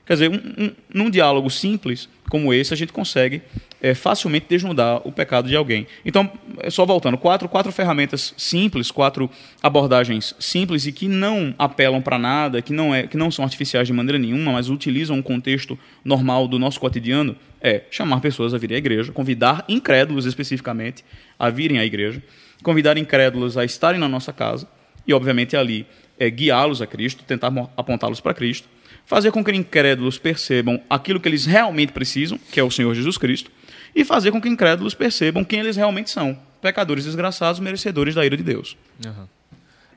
Quer 0.05 0.13
dizer, 0.15 0.31
um, 0.31 0.65
um, 0.65 0.73
num 0.93 1.09
diálogo 1.09 1.49
simples 1.49 2.09
como 2.29 2.53
esse, 2.53 2.75
a 2.75 2.77
gente 2.77 2.93
consegue 2.93 3.43
é, 3.81 3.95
facilmente 3.95 4.47
desnudar 4.49 5.07
o 5.07 5.13
pecado 5.13 5.49
de 5.49 5.55
alguém. 5.55 5.87
Então, 6.05 6.29
é 6.59 6.69
só 6.69 6.85
voltando, 6.85 7.17
quatro, 7.17 7.49
quatro 7.49 7.71
ferramentas 7.71 8.35
simples, 8.37 8.91
quatro 8.91 9.31
abordagens 9.63 10.35
simples 10.41 10.85
e 10.85 10.91
que 10.91 11.07
não 11.07 11.55
apelam 11.57 12.03
para 12.03 12.19
nada, 12.19 12.61
que 12.61 12.73
não, 12.73 12.93
é, 12.93 13.07
que 13.07 13.17
não 13.17 13.31
são 13.31 13.45
artificiais 13.45 13.87
de 13.87 13.93
maneira 13.93 14.19
nenhuma, 14.19 14.53
mas 14.53 14.69
utilizam 14.69 15.17
um 15.17 15.23
contexto 15.23 15.79
normal 16.05 16.49
do 16.49 16.59
nosso 16.59 16.81
cotidiano, 16.81 17.37
é 17.61 17.83
chamar 17.89 18.21
pessoas 18.21 18.53
a 18.53 18.59
virem 18.59 18.75
à 18.75 18.79
igreja, 18.79 19.13
convidar 19.13 19.65
incrédulos 19.69 20.27
especificamente 20.27 21.05
a 21.39 21.51
virem 21.51 21.79
à 21.79 21.85
igreja, 21.85 22.21
convidar 22.65 22.99
incrédulos 22.99 23.57
a 23.57 23.65
estarem 23.65 24.01
na 24.01 24.09
nossa 24.09 24.33
casa 24.33 24.67
e, 25.07 25.13
obviamente, 25.15 25.57
ali 25.57 25.87
é, 26.19 26.29
guiá-los 26.31 26.83
a 26.83 26.87
Cristo, 26.87 27.25
tentar 27.25 27.53
apontá-los 27.77 28.21
para 28.21 28.35
Cristo 28.35 28.69
fazer 29.07 29.31
com 29.31 29.43
que 29.43 29.53
incrédulos 29.53 30.19
percebam 30.19 30.83
aquilo 30.91 31.21
que 31.21 31.29
eles 31.29 31.47
realmente 31.47 31.93
precisam, 31.93 32.39
que 32.51 32.61
é 32.61 32.63
o 32.63 32.71
Senhor 32.71 32.93
Jesus 32.93 33.17
Cristo, 33.17 33.51
e 33.95 34.05
fazer 34.05 34.33
com 34.33 34.41
que 34.41 34.49
incrédulos 34.49 34.95
percebam 34.95 35.45
quem 35.45 35.61
eles 35.61 35.77
realmente 35.77 36.11
são, 36.11 36.37
pecadores 36.61 37.05
desgraçados, 37.05 37.61
merecedores 37.61 38.15
da 38.15 38.27
ira 38.27 38.37
de 38.37 38.43
Deus. 38.43 38.77
Uhum. 39.05 39.27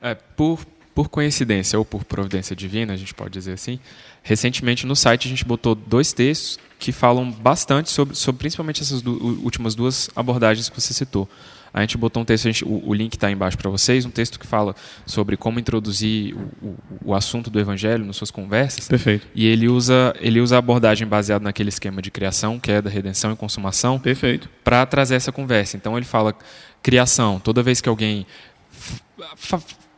É, 0.00 0.14
por, 0.14 0.64
por 0.94 1.08
coincidência 1.08 1.78
ou 1.78 1.84
por 1.84 2.04
providência 2.04 2.54
divina, 2.54 2.94
a 2.94 2.96
gente 2.96 3.12
pode 3.12 3.32
dizer 3.32 3.52
assim, 3.52 3.78
recentemente 4.22 4.86
no 4.86 4.94
site 4.96 5.26
a 5.26 5.30
gente 5.30 5.44
botou 5.44 5.74
dois 5.74 6.12
textos 6.12 6.58
que 6.78 6.92
falam 6.92 7.30
bastante 7.30 7.90
sobre, 7.90 8.14
sobre 8.14 8.38
principalmente 8.38 8.80
essas 8.80 9.02
últimas 9.04 9.74
duas 9.74 10.08
abordagens 10.16 10.70
que 10.70 10.80
você 10.80 10.94
citou. 10.94 11.28
A 11.72 11.80
gente 11.80 11.96
botou 11.96 12.22
um 12.22 12.24
texto, 12.24 12.44
gente, 12.44 12.64
o, 12.64 12.88
o, 12.88 12.94
link 12.94 13.14
está 13.14 13.30
embaixo 13.30 13.56
para 13.56 13.70
vocês, 13.70 14.04
um 14.04 14.10
texto 14.10 14.38
que 14.38 14.46
fala 14.46 14.74
sobre 15.06 15.36
como 15.36 15.60
introduzir 15.60 16.34
o, 16.34 16.66
o, 16.66 16.76
o, 17.06 17.14
assunto 17.14 17.48
do 17.48 17.60
evangelho 17.60 18.04
nas 18.04 18.16
suas 18.16 18.30
conversas. 18.30 18.88
Perfeito. 18.88 19.26
E 19.34 19.46
ele 19.46 19.68
usa, 19.68 20.14
ele 20.20 20.40
usa 20.40 20.56
a 20.56 20.58
abordagem 20.58 21.06
baseada 21.06 21.44
naquele 21.44 21.68
esquema 21.68 22.02
de 22.02 22.10
criação, 22.10 22.58
que 22.58 22.70
é 22.72 22.82
da 22.82 22.90
redenção 22.90 23.32
e 23.32 23.36
consumação. 23.36 23.98
Perfeito. 23.98 24.48
Para 24.64 24.84
trazer 24.84 25.14
essa 25.14 25.30
conversa. 25.30 25.76
Então 25.76 25.96
ele 25.96 26.06
fala 26.06 26.34
criação, 26.82 27.38
toda 27.38 27.62
vez 27.62 27.80
que 27.80 27.88
alguém 27.88 28.26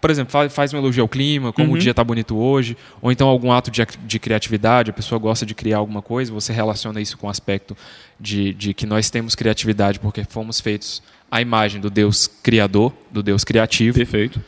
por 0.03 0.11
exemplo, 0.11 0.51
faz 0.51 0.75
um 0.75 0.79
elogio 0.79 1.05
ao 1.05 1.09
clima, 1.09 1.53
como 1.53 1.69
uhum. 1.69 1.75
o 1.77 1.79
dia 1.79 1.93
está 1.93 2.03
bonito 2.03 2.37
hoje, 2.37 2.77
ou 3.01 3.13
então 3.13 3.29
algum 3.29 3.53
ato 3.53 3.71
de, 3.71 3.87
de, 4.05 4.19
criatividade, 4.19 4.91
a 4.91 4.93
pessoa 4.93 5.17
gosta 5.17 5.47
de 5.47 5.55
criar 5.55 5.77
alguma 5.77 6.03
coisa, 6.03 6.33
você 6.33 6.53
relaciona 6.53 7.01
isso 7.01 7.17
com 7.17 7.29
o 7.29 7.31
aspecto 7.31 7.77
de, 8.19 8.53
de 8.53 8.75
que 8.75 8.85
nós 8.85 9.11
temos 9.11 9.37
criatividade 9.37 10.01
porque 10.01 10.25
fomos 10.25 10.61
feitos 10.61 11.01
à 11.33 11.41
imagem 11.41 11.81
do 11.81 11.89
Deus 11.89 12.27
criador, 12.27 12.93
do 13.11 13.23
Deus 13.23 13.43
criativo. 13.43 13.97
Perfeito. 13.97 14.39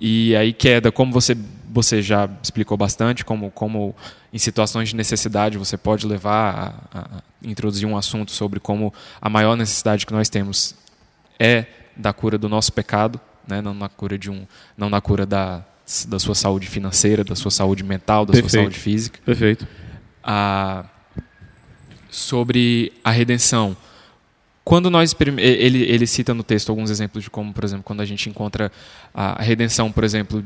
E 0.00 0.34
aí 0.34 0.52
queda, 0.52 0.90
como 0.90 1.12
você, 1.12 1.36
você 1.70 2.02
já 2.02 2.28
explicou 2.42 2.76
bastante, 2.76 3.24
como, 3.24 3.48
como 3.52 3.94
em 4.32 4.38
situações 4.38 4.88
de 4.88 4.96
necessidade 4.96 5.56
você 5.56 5.76
pode 5.76 6.04
levar 6.04 6.84
a, 6.92 6.98
a 6.98 7.22
introduzir 7.44 7.86
um 7.86 7.96
assunto 7.96 8.32
sobre 8.32 8.58
como 8.58 8.92
a 9.20 9.28
maior 9.28 9.56
necessidade 9.56 10.04
que 10.04 10.12
nós 10.12 10.28
temos 10.28 10.74
é 11.38 11.66
da 11.96 12.12
cura 12.12 12.36
do 12.36 12.48
nosso 12.48 12.72
pecado, 12.72 13.20
né? 13.46 13.62
não 13.62 13.72
na 13.72 13.88
cura 13.88 14.18
de 14.18 14.28
um, 14.28 14.44
não 14.76 14.90
na 14.90 15.00
cura 15.00 15.24
da, 15.24 15.64
da 16.08 16.18
sua 16.18 16.34
saúde 16.34 16.66
financeira, 16.66 17.22
da 17.22 17.36
sua 17.36 17.52
saúde 17.52 17.84
mental, 17.84 18.26
da 18.26 18.32
Perfeito. 18.32 18.50
sua 18.50 18.60
saúde 18.62 18.78
física. 18.80 19.20
Perfeito. 19.24 19.68
Ah, 20.24 20.86
sobre 22.10 22.92
a 23.04 23.12
redenção. 23.12 23.76
Quando 24.64 24.90
nós 24.90 25.14
ele, 25.38 25.82
ele 25.82 26.06
cita 26.06 26.32
no 26.32 26.42
texto 26.42 26.70
alguns 26.70 26.90
exemplos 26.90 27.24
de 27.24 27.30
como, 27.30 27.52
por 27.52 27.64
exemplo, 27.64 27.82
quando 27.82 28.00
a 28.00 28.04
gente 28.04 28.28
encontra 28.28 28.70
a 29.12 29.42
redenção, 29.42 29.90
por 29.90 30.04
exemplo, 30.04 30.44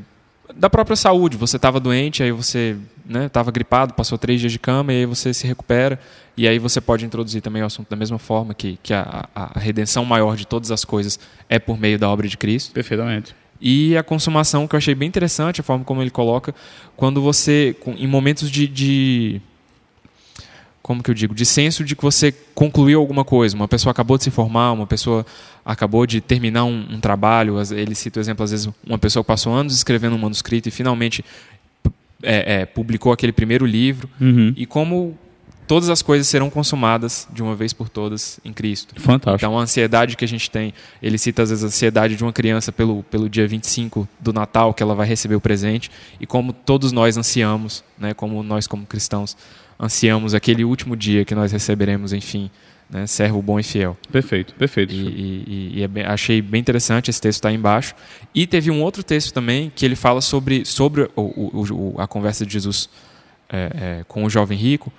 da 0.54 0.70
própria 0.70 0.96
saúde. 0.96 1.36
Você 1.36 1.56
estava 1.56 1.80
doente, 1.80 2.22
aí 2.22 2.32
você 2.32 2.76
estava 3.26 3.50
né, 3.50 3.52
gripado, 3.52 3.94
passou 3.94 4.16
três 4.16 4.40
dias 4.40 4.52
de 4.52 4.58
cama 4.58 4.92
e 4.92 4.96
aí 4.96 5.06
você 5.06 5.34
se 5.34 5.46
recupera. 5.46 5.98
E 6.36 6.46
aí 6.46 6.58
você 6.58 6.80
pode 6.80 7.04
introduzir 7.04 7.40
também 7.40 7.62
o 7.62 7.66
assunto 7.66 7.88
da 7.88 7.96
mesma 7.96 8.18
forma, 8.18 8.54
que, 8.54 8.78
que 8.82 8.92
a, 8.92 9.28
a 9.34 9.58
redenção 9.58 10.04
maior 10.04 10.36
de 10.36 10.46
todas 10.46 10.70
as 10.70 10.84
coisas 10.84 11.18
é 11.48 11.58
por 11.58 11.78
meio 11.78 11.98
da 11.98 12.08
obra 12.08 12.28
de 12.28 12.36
Cristo. 12.36 12.72
Perfeitamente. 12.72 13.34
E 13.60 13.96
a 13.96 14.02
consumação, 14.02 14.68
que 14.68 14.74
eu 14.74 14.78
achei 14.78 14.94
bem 14.94 15.08
interessante, 15.08 15.60
a 15.60 15.64
forma 15.64 15.84
como 15.84 16.02
ele 16.02 16.10
coloca, 16.10 16.54
quando 16.94 17.22
você, 17.22 17.74
em 17.96 18.06
momentos 18.06 18.50
de, 18.50 18.66
de 18.66 19.40
como 20.86 21.02
que 21.02 21.10
eu 21.10 21.14
digo, 21.14 21.34
de 21.34 21.44
senso 21.44 21.82
de 21.82 21.96
que 21.96 22.02
você 22.04 22.32
concluiu 22.54 23.00
alguma 23.00 23.24
coisa. 23.24 23.56
Uma 23.56 23.66
pessoa 23.66 23.90
acabou 23.90 24.16
de 24.16 24.22
se 24.22 24.30
formar, 24.30 24.70
uma 24.70 24.86
pessoa 24.86 25.26
acabou 25.64 26.06
de 26.06 26.20
terminar 26.20 26.64
um, 26.64 26.86
um 26.92 27.00
trabalho. 27.00 27.56
Ele 27.72 27.92
cita 27.92 28.20
o 28.20 28.22
exemplo, 28.22 28.44
às 28.44 28.52
vezes, 28.52 28.68
uma 28.86 28.96
pessoa 28.96 29.24
que 29.24 29.26
passou 29.26 29.52
anos 29.52 29.74
escrevendo 29.74 30.14
um 30.14 30.18
manuscrito 30.20 30.68
e 30.68 30.70
finalmente 30.70 31.24
é, 32.22 32.60
é, 32.60 32.66
publicou 32.66 33.10
aquele 33.10 33.32
primeiro 33.32 33.66
livro. 33.66 34.08
Uhum. 34.20 34.54
E 34.56 34.64
como 34.64 35.18
todas 35.66 35.88
as 35.90 36.02
coisas 36.02 36.28
serão 36.28 36.48
consumadas 36.48 37.26
de 37.32 37.42
uma 37.42 37.56
vez 37.56 37.72
por 37.72 37.88
todas 37.88 38.38
em 38.44 38.52
Cristo. 38.52 38.94
Fantástico. 39.00 39.44
Então, 39.44 39.58
a 39.58 39.62
ansiedade 39.62 40.16
que 40.16 40.24
a 40.24 40.28
gente 40.28 40.48
tem, 40.48 40.72
ele 41.02 41.18
cita 41.18 41.42
às 41.42 41.50
vezes 41.50 41.64
a 41.64 41.66
ansiedade 41.66 42.14
de 42.14 42.22
uma 42.22 42.32
criança 42.32 42.70
pelo, 42.70 43.02
pelo 43.02 43.28
dia 43.28 43.48
25 43.48 44.08
do 44.20 44.32
Natal, 44.32 44.72
que 44.72 44.84
ela 44.84 44.94
vai 44.94 45.08
receber 45.08 45.34
o 45.34 45.40
presente, 45.40 45.90
e 46.20 46.26
como 46.28 46.52
todos 46.52 46.92
nós 46.92 47.16
ansiamos, 47.16 47.82
né, 47.98 48.14
como 48.14 48.40
nós 48.44 48.68
como 48.68 48.86
cristãos, 48.86 49.36
ansiamos 49.78 50.34
aquele 50.34 50.64
último 50.64 50.96
dia 50.96 51.24
que 51.24 51.34
nós 51.34 51.52
receberemos, 51.52 52.12
enfim, 52.12 52.50
né, 52.88 53.06
servo 53.06 53.42
bom 53.42 53.58
e 53.58 53.62
fiel. 53.62 53.96
Perfeito, 54.10 54.54
perfeito. 54.54 54.94
E, 54.94 54.98
e, 54.98 55.72
e 55.76 55.82
é 55.82 55.88
bem, 55.88 56.04
achei 56.04 56.40
bem 56.40 56.60
interessante 56.60 57.10
esse 57.10 57.20
texto 57.20 57.38
está 57.38 57.52
embaixo. 57.52 57.94
E 58.34 58.46
teve 58.46 58.70
um 58.70 58.82
outro 58.82 59.02
texto 59.02 59.32
também 59.32 59.72
que 59.74 59.84
ele 59.84 59.96
fala 59.96 60.20
sobre, 60.20 60.64
sobre 60.64 61.10
o, 61.14 61.22
o, 61.22 61.94
o 61.94 62.00
a 62.00 62.06
conversa 62.06 62.46
de 62.46 62.52
Jesus 62.52 62.88
é, 63.48 63.70
é, 63.74 64.04
com 64.06 64.24
o 64.24 64.30
jovem 64.30 64.56
rico, 64.56 64.92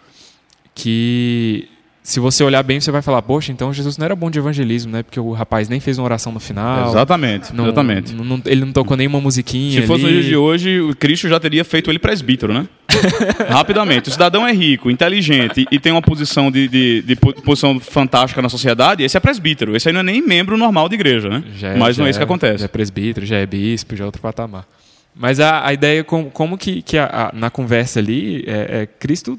que 0.75 1.69
se 2.07 2.21
você 2.21 2.41
olhar 2.41 2.63
bem, 2.63 2.79
você 2.79 2.89
vai 2.89 3.01
falar, 3.01 3.21
poxa, 3.21 3.51
então 3.51 3.73
Jesus 3.73 3.97
não 3.97 4.05
era 4.05 4.15
bom 4.15 4.31
de 4.31 4.39
evangelismo, 4.39 4.89
né? 4.89 5.03
Porque 5.03 5.19
o 5.19 5.33
rapaz 5.33 5.67
nem 5.67 5.81
fez 5.81 5.97
uma 5.97 6.05
oração 6.05 6.31
no 6.31 6.39
final. 6.39 6.87
Exatamente, 6.87 7.53
não, 7.53 7.65
exatamente. 7.65 8.15
Não, 8.15 8.23
não, 8.23 8.41
ele 8.45 8.63
não 8.63 8.71
tocou 8.71 8.95
nenhuma 8.95 9.19
musiquinha. 9.19 9.81
Se 9.81 9.85
fosse 9.85 10.05
ali. 10.05 10.15
no 10.15 10.21
dia 10.21 10.29
de 10.29 10.37
hoje, 10.37 10.79
o 10.79 10.95
Cristo 10.95 11.27
já 11.27 11.37
teria 11.37 11.65
feito 11.65 11.91
ele 11.91 11.99
presbítero, 11.99 12.53
né? 12.53 12.65
Rapidamente. 13.51 14.07
O 14.07 14.11
cidadão 14.13 14.47
é 14.47 14.53
rico, 14.53 14.89
inteligente 14.89 15.67
e 15.69 15.77
tem 15.77 15.91
uma 15.91 16.01
posição 16.01 16.49
de, 16.49 16.69
de, 16.69 17.01
de, 17.01 17.15
posição 17.17 17.77
fantástica 17.77 18.41
na 18.41 18.47
sociedade, 18.47 19.03
esse 19.03 19.17
é 19.17 19.19
presbítero. 19.19 19.75
Esse 19.75 19.89
aí 19.89 19.93
não 19.93 19.99
é 19.99 20.03
nem 20.03 20.25
membro 20.25 20.55
normal 20.55 20.87
de 20.87 20.95
igreja, 20.95 21.27
né? 21.27 21.43
É, 21.61 21.75
Mas 21.75 21.97
não 21.97 22.07
é 22.07 22.09
isso 22.09 22.19
que 22.19 22.23
acontece. 22.23 22.59
Já 22.59 22.65
é 22.65 22.69
presbítero, 22.69 23.25
já 23.25 23.35
é 23.35 23.45
bispo, 23.45 23.97
já 23.97 24.05
é 24.05 24.05
outro 24.05 24.21
patamar. 24.21 24.65
Mas 25.13 25.41
a, 25.41 25.67
a 25.67 25.73
ideia, 25.73 26.05
como, 26.05 26.31
como 26.31 26.57
que, 26.57 26.81
que 26.81 26.97
a, 26.97 27.31
a, 27.33 27.37
na 27.37 27.49
conversa 27.49 27.99
ali, 27.99 28.45
é, 28.47 28.83
é 28.83 28.85
Cristo 28.85 29.37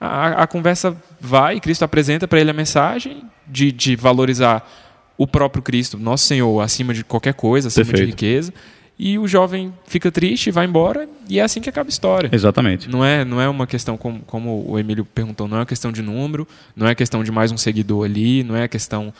a, 0.00 0.44
a 0.44 0.46
conversa 0.46 0.96
vai, 1.20 1.60
Cristo 1.60 1.84
apresenta 1.84 2.26
para 2.26 2.40
ele 2.40 2.50
a 2.50 2.54
mensagem 2.54 3.22
de, 3.46 3.70
de 3.70 3.96
valorizar 3.96 4.68
o 5.16 5.26
próprio 5.26 5.62
Cristo, 5.62 5.98
nosso 5.98 6.24
Senhor, 6.24 6.60
acima 6.60 6.94
de 6.94 7.04
qualquer 7.04 7.34
coisa, 7.34 7.68
acima 7.68 7.84
Perfeito. 7.84 8.06
de 8.06 8.10
riqueza. 8.12 8.54
E 8.98 9.18
o 9.18 9.26
jovem 9.26 9.72
fica 9.86 10.10
triste, 10.10 10.50
vai 10.50 10.66
embora, 10.66 11.08
e 11.28 11.38
é 11.38 11.42
assim 11.42 11.60
que 11.60 11.68
acaba 11.68 11.88
a 11.88 11.90
história. 11.92 12.28
Exatamente. 12.32 12.88
Não 12.88 13.04
é, 13.04 13.24
não 13.24 13.40
é 13.40 13.48
uma 13.48 13.66
questão, 13.66 13.96
como, 13.96 14.20
como 14.20 14.64
o 14.68 14.78
Emílio 14.78 15.04
perguntou, 15.04 15.48
não 15.48 15.56
é 15.56 15.60
uma 15.60 15.66
questão 15.66 15.90
de 15.90 16.02
número, 16.02 16.46
não 16.76 16.86
é 16.86 16.94
questão 16.94 17.24
de 17.24 17.30
mais 17.32 17.50
um 17.50 17.56
seguidor 17.56 18.04
ali, 18.04 18.42
não 18.42 18.56
é 18.56 18.68
questão. 18.68 19.12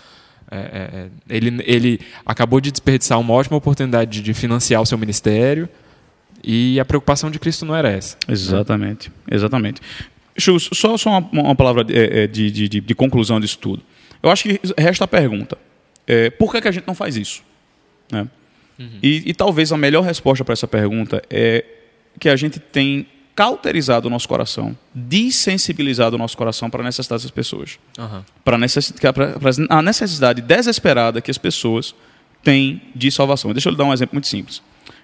É, 0.51 0.59
é, 0.59 1.09
ele, 1.35 1.63
ele 1.65 2.01
acabou 2.27 2.61
de 2.61 2.71
desperdiçar 2.71 3.19
uma 3.19 3.33
ótima 3.33 3.57
oportunidade 3.57 4.11
de, 4.11 4.23
de 4.23 4.35
financiar 4.35 4.83
o 4.83 4.87
seu 4.87 4.99
ministério, 4.99 5.69
e 6.43 6.81
a 6.81 6.85
preocupação 6.85 7.31
de 7.31 7.39
Cristo 7.39 7.65
não 7.65 7.75
era 7.75 7.91
essa. 7.91 8.17
Exatamente, 8.29 9.09
né? 9.09 9.37
exatamente. 9.37 9.81
Chus, 10.41 10.69
só, 10.73 10.97
só 10.97 11.11
uma, 11.11 11.29
uma 11.33 11.55
palavra 11.55 11.85
de, 11.85 12.27
de, 12.29 12.69
de, 12.69 12.81
de, 12.81 12.95
conclusão 12.95 13.41
disso 13.41 13.59
tudo. 13.59 13.83
Eu 14.23 14.31
acho 14.31 14.45
que 14.45 14.61
resta 14.77 15.05
a 15.05 15.09
pergunta: 15.09 15.59
é, 16.07 16.31
por 16.31 16.53
que, 16.53 16.61
que 16.61 16.69
a 16.69 16.73
gente 16.73 16.87
não 16.87 16.95
faz 16.95 17.17
isso? 17.17 17.43
Né? 18.11 18.27
Uhum. 18.79 18.99
E, 19.03 19.31
e, 19.31 19.35
talvez 19.35 19.73
a 19.73 19.77
melhor 19.77 20.03
resposta 20.03 20.45
para 20.45 20.55
essa 20.55 20.67
pergunta 20.67 21.23
é 21.29 21.65
que 22.19 22.29
a 22.29 22.37
gente 22.37 22.59
tem 22.59 23.07
cauterizado 23.35 24.09
o 24.09 24.11
nosso 24.11 24.29
coração, 24.29 24.77
desensibilizado 24.95 26.17
o 26.17 26.19
nosso 26.19 26.37
coração 26.37 26.69
para 26.69 26.83
a 26.83 26.85
necessidade 26.85 27.23
das 27.23 27.31
pessoas. 27.31 27.79
Uhum. 27.99 28.23
Para 28.45 28.57
a 29.71 29.83
necessidade 29.83 30.41
desesperada 30.43 31.21
que 31.21 31.31
as 31.31 31.39
pessoas 31.39 31.95
têm 32.43 32.83
de 32.95 33.11
salvação. 33.11 33.53
Deixa 33.53 33.69
eu 33.69 33.73
lhe 33.73 33.79
dar 33.79 33.85
um 33.85 33.93
exemplo 33.93 34.15
muito 34.15 34.27
simples. 34.27 34.63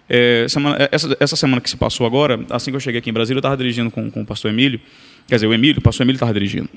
É, 0.09 0.47
semana, 0.49 0.89
essa, 0.93 1.17
essa, 1.19 1.37
semana 1.37 1.61
que 1.61 1.69
se 1.69 1.77
passou 1.77 2.07
agora, 2.07 2.41
assim 2.51 2.71
que 2.71 2.77
eu 2.77 2.81
cheguei 2.81 3.01
aqui 3.01 3.11
em 3.11 3.13
Brasília, 3.13 3.39
eu 3.39 3.41
estava 3.41 3.57
dirigindo 3.57 3.91
com, 3.91 4.11
com 4.11 4.23
o 4.23 4.27
pastor 4.27 4.51
Emílio. 4.51 4.81
Quer 5.27 5.37
dizer, 5.37 5.47
o 5.47 5.55
Emílio, 5.55 5.81
o 5.81 5.83
pastor 5.83 6.05
Emílio 6.05 6.17
estava 6.17 6.33
dirigindo. 6.33 6.69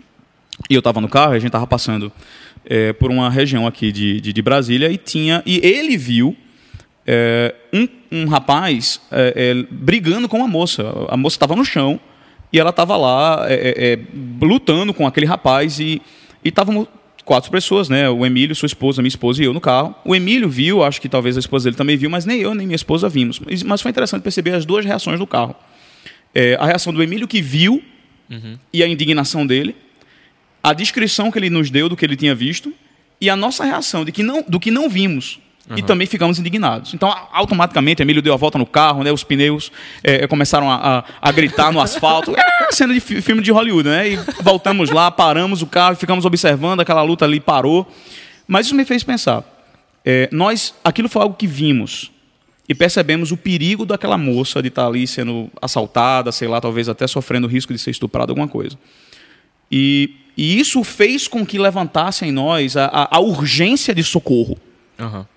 E 0.69 0.73
eu 0.73 0.80
estava 0.80 0.99
no 0.99 1.07
carro, 1.07 1.34
e 1.34 1.38
a 1.38 1.39
gente 1.39 1.49
estava 1.49 1.67
passando 1.67 2.11
é, 2.65 2.91
por 2.93 3.11
uma 3.11 3.30
região 3.30 3.67
aqui 3.67 3.91
de, 3.91 4.19
de, 4.19 4.34
de, 4.34 4.41
Brasília 4.41 4.91
e 4.91 4.97
tinha 4.97 5.41
e 5.45 5.59
ele 5.65 5.95
viu 5.97 6.36
é, 7.05 7.55
um, 7.73 7.88
um, 8.11 8.27
rapaz 8.27 8.99
é, 9.11 9.34
é 9.36 9.65
brigando 9.71 10.27
com 10.27 10.38
uma 10.38 10.47
moça. 10.47 10.84
A 11.07 11.15
moça 11.15 11.36
estava 11.36 11.55
no 11.55 11.63
chão 11.63 11.99
e 12.51 12.59
ela 12.59 12.71
estava 12.71 12.97
lá 12.97 13.45
é, 13.47 13.93
é, 13.93 13.99
lutando 14.41 14.93
com 14.93 15.07
aquele 15.07 15.25
rapaz 15.25 15.80
e 15.80 16.01
estavam 16.43 16.88
quatro 17.30 17.51
pessoas, 17.51 17.89
né? 17.89 18.09
O 18.09 18.25
Emílio, 18.25 18.55
sua 18.55 18.65
esposa, 18.65 19.03
minha 19.03 19.07
esposa 19.07 19.43
e 19.43 19.45
eu 19.45 19.53
no 19.53 19.61
carro. 19.61 19.93
O 20.03 20.15
Emílio 20.15 20.49
viu, 20.49 20.84
acho 20.84 20.99
que 20.99 21.07
talvez 21.07 21.38
a 21.38 21.39
esposa 21.39 21.65
dele 21.65 21.75
também 21.77 21.95
viu, 21.95 22.09
mas 22.09 22.25
nem 22.25 22.39
eu 22.39 22.55
nem 22.55 22.65
minha 22.65 22.75
esposa 22.75 23.07
vimos. 23.07 23.39
Mas 23.67 23.82
foi 23.84 23.91
interessante 23.91 24.23
perceber 24.23 24.55
as 24.55 24.65
duas 24.65 24.84
reações 24.84 25.19
do 25.19 25.27
carro. 25.27 25.55
a 26.59 26.65
reação 26.65 26.91
do 26.91 27.03
Emílio 27.03 27.27
que 27.27 27.39
viu 27.39 27.84
e 28.73 28.82
a 28.82 28.88
indignação 28.88 29.45
dele, 29.45 29.75
a 30.63 30.73
descrição 30.73 31.30
que 31.30 31.38
ele 31.38 31.51
nos 31.51 31.69
deu 31.69 31.88
do 31.88 31.95
que 31.95 32.03
ele 32.03 32.15
tinha 32.15 32.34
visto 32.34 32.73
e 33.21 33.30
a 33.30 33.36
nossa 33.36 33.63
reação 33.63 34.03
de 34.03 34.11
que 34.11 34.23
não, 34.23 34.43
do 34.47 34.59
que 34.59 34.71
não 34.71 34.89
vimos. 34.89 35.39
E 35.78 35.84
também 35.84 36.07
ficamos 36.07 36.39
indignados. 36.39 36.93
Então, 36.93 37.09
a- 37.11 37.28
automaticamente, 37.32 38.01
Emílio 38.01 38.22
deu 38.22 38.34
a 38.34 38.38
volta 38.38 38.57
no 38.57 38.65
carro, 38.65 39.03
né? 39.03 39.11
Os 39.11 39.24
pneus 39.24 39.72
eh, 40.03 40.26
começaram 40.28 40.70
a, 40.72 40.99
a- 40.99 41.03
a 41.22 41.32
gritar 41.32 41.72
no 41.72 41.80
asfalto. 41.80 42.34
É 42.36 42.72
cena 42.72 42.93
de 42.93 42.99
fi- 42.99 43.22
filme 43.22 43.41
de 43.41 43.51
Hollywood, 43.51 43.88
né? 43.88 44.09
E 44.09 44.15
voltamos 44.41 44.89
lá, 44.89 45.11
paramos 45.11 45.61
o 45.61 45.67
carro, 45.67 45.95
ficamos 45.95 46.26
observando, 46.26 46.80
aquela 46.80 47.01
luta 47.03 47.26
ali 47.26 47.39
parou. 47.39 47.88
Mas 48.47 48.65
isso 48.65 48.74
me 48.76 48.84
fez 48.86 49.03
pensar. 49.03 49.43
Eh, 50.03 50.28
nós, 50.32 50.74
aquilo 50.84 51.07
foi 51.09 51.22
algo 51.22 51.36
que 51.36 51.45
vimos 51.45 52.11
e 52.67 52.74
percebemos 52.74 53.32
o 53.32 53.38
perigo 53.38 53.86
daquela 53.86 54.17
moça 54.17 54.61
de 54.61 54.70
estar 54.70 54.88
ali 54.88 55.05
sendo 55.05 55.49
assaltada, 55.61 56.32
sei 56.32 56.47
lá, 56.47 56.59
talvez 56.61 56.89
até 56.89 57.05
sofrendo 57.05 57.45
o 57.45 57.49
risco 57.49 57.74
de 57.74 57.80
ser 57.80 57.91
estuprada, 57.91 58.32
alguma 58.32 58.47
coisa. 58.47 58.76
E, 59.72 60.15
e 60.38 60.59
isso 60.59 60.84
fez 60.84 61.28
com 61.28 61.45
que 61.45 61.57
levantasse 61.59 62.26
em 62.26 62.32
nós 62.32 62.76
a, 62.78 62.86
a- 62.86 63.17
a 63.17 63.20
urgência 63.20 63.93
de 63.93 64.03
socorro. 64.03 64.57
Aham. 64.97 65.28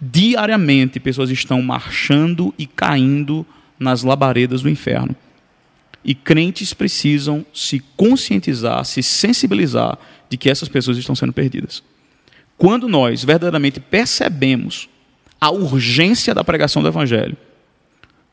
Diariamente, 0.00 0.98
pessoas 0.98 1.30
estão 1.30 1.60
marchando 1.60 2.54
e 2.58 2.66
caindo 2.66 3.44
nas 3.78 4.02
labaredas 4.02 4.62
do 4.62 4.70
inferno. 4.70 5.14
E 6.02 6.14
crentes 6.14 6.72
precisam 6.72 7.44
se 7.52 7.80
conscientizar, 7.96 8.84
se 8.86 9.02
sensibilizar 9.02 9.98
de 10.30 10.38
que 10.38 10.48
essas 10.48 10.68
pessoas 10.68 10.96
estão 10.96 11.14
sendo 11.14 11.32
perdidas. 11.32 11.82
Quando 12.56 12.88
nós 12.88 13.22
verdadeiramente 13.22 13.80
percebemos 13.80 14.88
a 15.38 15.50
urgência 15.50 16.34
da 16.34 16.44
pregação 16.44 16.80
do 16.80 16.88
Evangelho, 16.88 17.36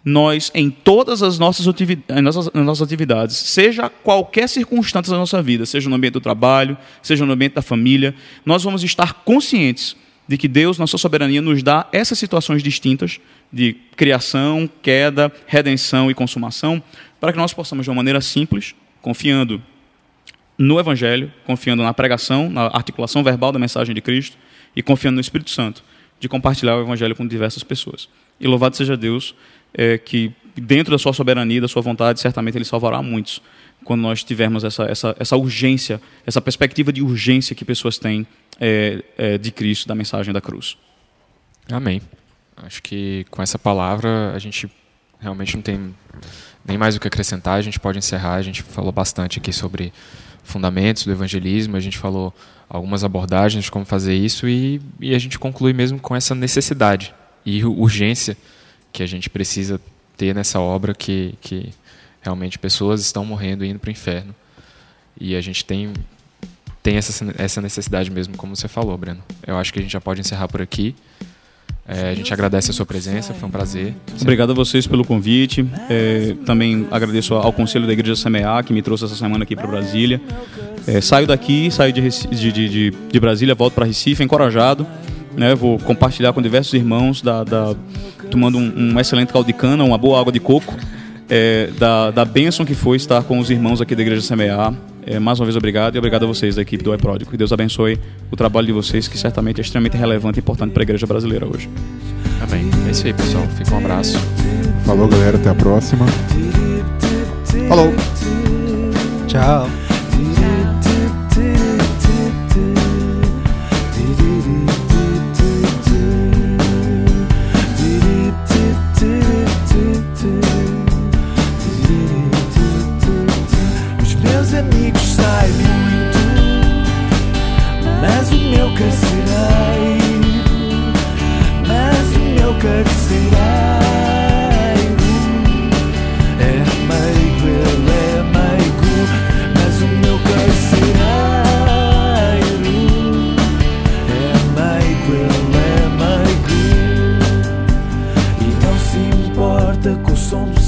nós, 0.04 0.50
em 0.54 0.70
todas 0.70 1.22
as 1.22 1.38
nossas, 1.38 1.68
ativi- 1.68 2.02
em 2.08 2.22
nossas, 2.22 2.50
nossas 2.54 2.88
atividades, 2.88 3.36
seja 3.36 3.90
qualquer 3.90 4.48
circunstância 4.48 5.12
da 5.12 5.18
nossa 5.18 5.42
vida, 5.42 5.66
seja 5.66 5.90
no 5.90 5.96
ambiente 5.98 6.14
do 6.14 6.22
trabalho, 6.22 6.78
seja 7.02 7.26
no 7.26 7.34
ambiente 7.34 7.56
da 7.56 7.62
família, 7.62 8.16
nós 8.46 8.64
vamos 8.64 8.84
estar 8.84 9.14
conscientes 9.26 9.98
de 10.28 10.38
que 10.38 10.48
Deus, 10.48 10.78
na 10.78 10.86
sua 10.86 11.00
soberania, 11.00 11.42
nos 11.42 11.64
dá 11.64 11.88
essas 11.92 12.20
situações 12.20 12.62
distintas 12.62 13.20
de 13.52 13.76
criação, 13.96 14.70
queda, 14.82 15.32
redenção 15.46 16.12
e 16.12 16.14
consumação, 16.14 16.82
para 17.20 17.32
que 17.32 17.38
nós 17.38 17.54
possamos, 17.54 17.86
de 17.86 17.90
uma 17.90 17.96
maneira 17.96 18.20
simples, 18.20 18.76
confiando 19.02 19.62
no 20.58 20.80
Evangelho, 20.80 21.32
confiando 21.46 21.84
na 21.84 21.94
pregação, 21.94 22.50
na 22.50 22.64
articulação 22.68 23.24
verbal 23.24 23.52
da 23.52 23.60
mensagem 23.60 23.94
de 23.94 24.02
Cristo 24.02 24.38
e 24.76 24.82
confiando 24.82 25.16
no 25.16 25.22
Espírito 25.22 25.52
Santo, 25.52 25.84
de 26.20 26.28
compartilhar 26.28 26.76
o 26.78 26.82
Evangelho 26.82 27.16
com 27.16 27.26
diversas 27.26 27.64
pessoas. 27.64 28.10
E 28.40 28.48
louvado 28.48 28.76
seja 28.76 28.98
Deus, 28.98 29.36
é, 29.74 29.98
que 29.98 30.32
dentro 30.56 30.92
da 30.92 30.98
sua 30.98 31.14
soberania, 31.14 31.62
da 31.62 31.68
sua 31.68 31.82
vontade, 31.82 32.20
certamente 32.20 32.58
Ele 32.58 32.66
salvará 32.66 33.02
muitos 33.02 33.42
quando 33.88 34.02
nós 34.02 34.22
tivermos 34.22 34.66
essa, 34.66 34.84
essa, 34.84 35.16
essa 35.18 35.38
urgência, 35.38 36.02
essa 36.26 36.42
perspectiva 36.42 36.92
de 36.92 37.02
urgência 37.02 37.56
que 37.56 37.64
pessoas 37.64 37.98
têm 37.98 38.28
é, 38.60 39.02
é, 39.18 39.38
de 39.38 39.50
Cristo, 39.50 39.88
da 39.88 39.96
mensagem 39.96 40.34
da 40.34 40.42
cruz. 40.42 40.78
Amém. 41.72 42.02
Acho 42.58 42.84
que 42.84 43.26
com 43.32 43.42
essa 43.42 43.58
palavra 43.58 44.34
a 44.36 44.40
gente 44.40 44.70
realmente 45.22 45.56
não 45.56 45.64
tem 45.64 45.96
nem 46.66 46.78
mais 46.78 46.98
o 46.98 47.00
que 47.00 47.08
acrescentar, 47.08 47.58
a 47.58 47.62
gente 47.62 47.80
pode 47.80 47.98
encerrar. 47.98 48.34
A 48.34 48.42
gente 48.42 48.62
falou 48.62 48.92
bastante 48.92 49.40
aqui 49.40 49.54
sobre 49.54 49.94
fundamentos 50.44 51.06
do 51.06 51.12
evangelismo, 51.14 51.78
a 51.78 51.80
gente 51.80 51.98
falou 51.98 52.36
algumas 52.68 53.06
abordagens 53.06 53.64
de 53.64 53.72
como 53.72 53.86
fazer 53.86 54.16
isso 54.16 54.50
e, 54.50 54.82
e 55.00 55.16
a 55.16 55.20
gente 55.20 55.40
conclui 55.40 55.72
mesmo 55.72 55.98
com 55.98 56.14
essa 56.14 56.36
necessidade 56.36 57.16
e 57.46 57.64
urgência 57.64 58.36
que 58.92 59.02
a 59.02 59.08
gente 59.08 59.30
precisa 59.30 59.80
ter 60.18 60.36
nessa 60.36 60.60
obra 60.60 60.94
que, 60.94 61.36
que 61.40 61.72
realmente 62.28 62.60
pessoas 62.60 63.00
estão 63.02 63.24
morrendo 63.26 63.64
e 63.64 63.70
indo 63.70 63.80
para 63.80 63.88
o 63.88 63.92
inferno. 63.92 64.36
E 65.20 65.36
a 65.36 65.42
gente 65.42 65.64
tem 65.66 65.92
tem 66.84 66.96
essa, 66.96 67.34
essa 67.38 67.62
necessidade 67.62 68.10
mesmo, 68.10 68.38
como 68.38 68.56
você 68.56 68.68
falou, 68.68 68.98
Breno. 68.98 69.20
Eu 69.46 69.58
acho 69.58 69.74
que 69.74 69.80
a 69.80 69.82
gente 69.82 69.92
já 69.92 70.00
pode 70.00 70.22
encerrar 70.22 70.48
por 70.48 70.62
aqui. 70.62 70.96
É, 71.86 72.10
a 72.10 72.14
gente 72.14 72.34
agradece 72.34 72.70
a 72.72 72.74
sua 72.74 72.86
presença, 72.86 73.34
foi 73.34 73.48
um 73.48 73.52
prazer. 73.52 73.94
Obrigado 74.22 74.52
a 74.52 74.54
vocês 74.54 74.86
pelo 74.88 75.04
convite. 75.06 75.66
É, 75.90 76.36
também 76.46 76.86
agradeço 76.92 77.34
ao 77.34 77.52
Conselho 77.52 77.86
da 77.88 77.94
Igreja 77.94 78.16
Semear, 78.16 78.64
que 78.64 78.72
me 78.74 78.82
trouxe 78.82 79.06
essa 79.06 79.16
semana 79.16 79.44
aqui 79.44 79.56
para 79.56 79.68
Brasília. 79.68 80.22
É, 80.86 81.00
saio 81.02 81.28
daqui, 81.28 81.70
saio 81.72 81.92
de, 81.94 82.02
de, 82.10 82.52
de, 82.52 82.92
de 82.92 83.20
Brasília, 83.20 83.54
volto 83.56 83.74
para 83.74 83.86
Recife, 83.86 84.24
encorajado. 84.24 84.86
Né, 85.36 85.54
vou 85.56 85.78
compartilhar 85.80 86.34
com 86.34 86.42
diversos 86.42 86.74
irmãos, 86.74 87.22
da, 87.22 87.44
da- 87.44 87.76
tomando 88.32 88.58
um, 88.58 88.94
um 88.94 89.00
excelente 89.00 89.32
caldo 89.32 89.46
de 89.46 89.54
cana, 89.54 89.84
uma 89.84 89.98
boa 89.98 90.20
água 90.20 90.32
de 90.32 90.40
coco, 90.40 90.76
é, 91.30 91.70
da, 91.78 92.12
da 92.12 92.26
bênção 92.26 92.66
que 92.66 92.74
foi 92.74 92.98
estar 92.98 93.24
com 93.24 93.40
os 93.40 93.50
irmãos 93.50 93.82
aqui 93.82 93.96
da 93.96 94.02
Igreja 94.02 94.22
Semear. 94.22 94.74
É, 95.06 95.20
mais 95.20 95.40
uma 95.40 95.46
vez, 95.46 95.56
obrigado 95.56 95.96
e 95.96 95.98
obrigado 95.98 96.24
a 96.24 96.28
vocês 96.28 96.56
da 96.56 96.62
equipe 96.62 96.84
do 96.84 96.94
iPródico. 96.94 97.32
Que 97.32 97.38
Deus 97.38 97.54
abençoe 97.54 97.98
o 98.30 98.36
trabalho 98.36 98.68
de 98.68 98.74
vocês, 98.74 99.08
que 99.08 99.18
certamente 99.18 99.60
é 99.60 99.62
extremamente 99.62 99.96
relevante 99.96 100.40
e 100.40 100.42
importante 100.42 100.72
para 100.74 100.82
a 100.82 100.86
igreja 100.86 101.08
brasileira 101.08 101.46
hoje. 101.46 101.70
Amém. 102.42 102.70
É 102.88 102.92
isso 102.92 103.06
aí, 103.06 103.14
pessoal. 103.14 103.48
Fica 103.58 103.74
um 103.74 103.78
abraço. 103.78 104.20
Falou, 104.86 105.08
galera. 105.08 105.38
Até 105.38 105.50
a 105.50 105.56
próxima. 105.56 106.06
Falou. 107.70 107.94
Tchau. 109.28 109.87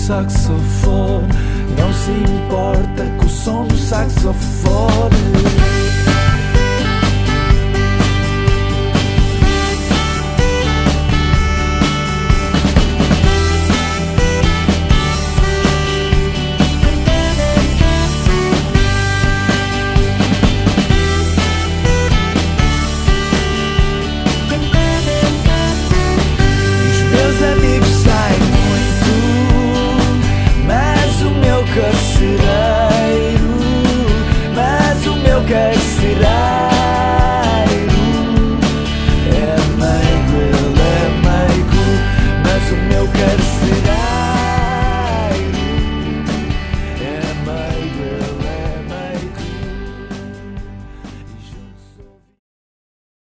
Saxofone. 0.10 1.28
Não 1.78 1.94
se 1.94 2.12
importa 2.12 3.06
com 3.18 3.26
o 3.26 3.30
som 3.30 3.68
do 3.68 3.78
saxofone 3.78 5.16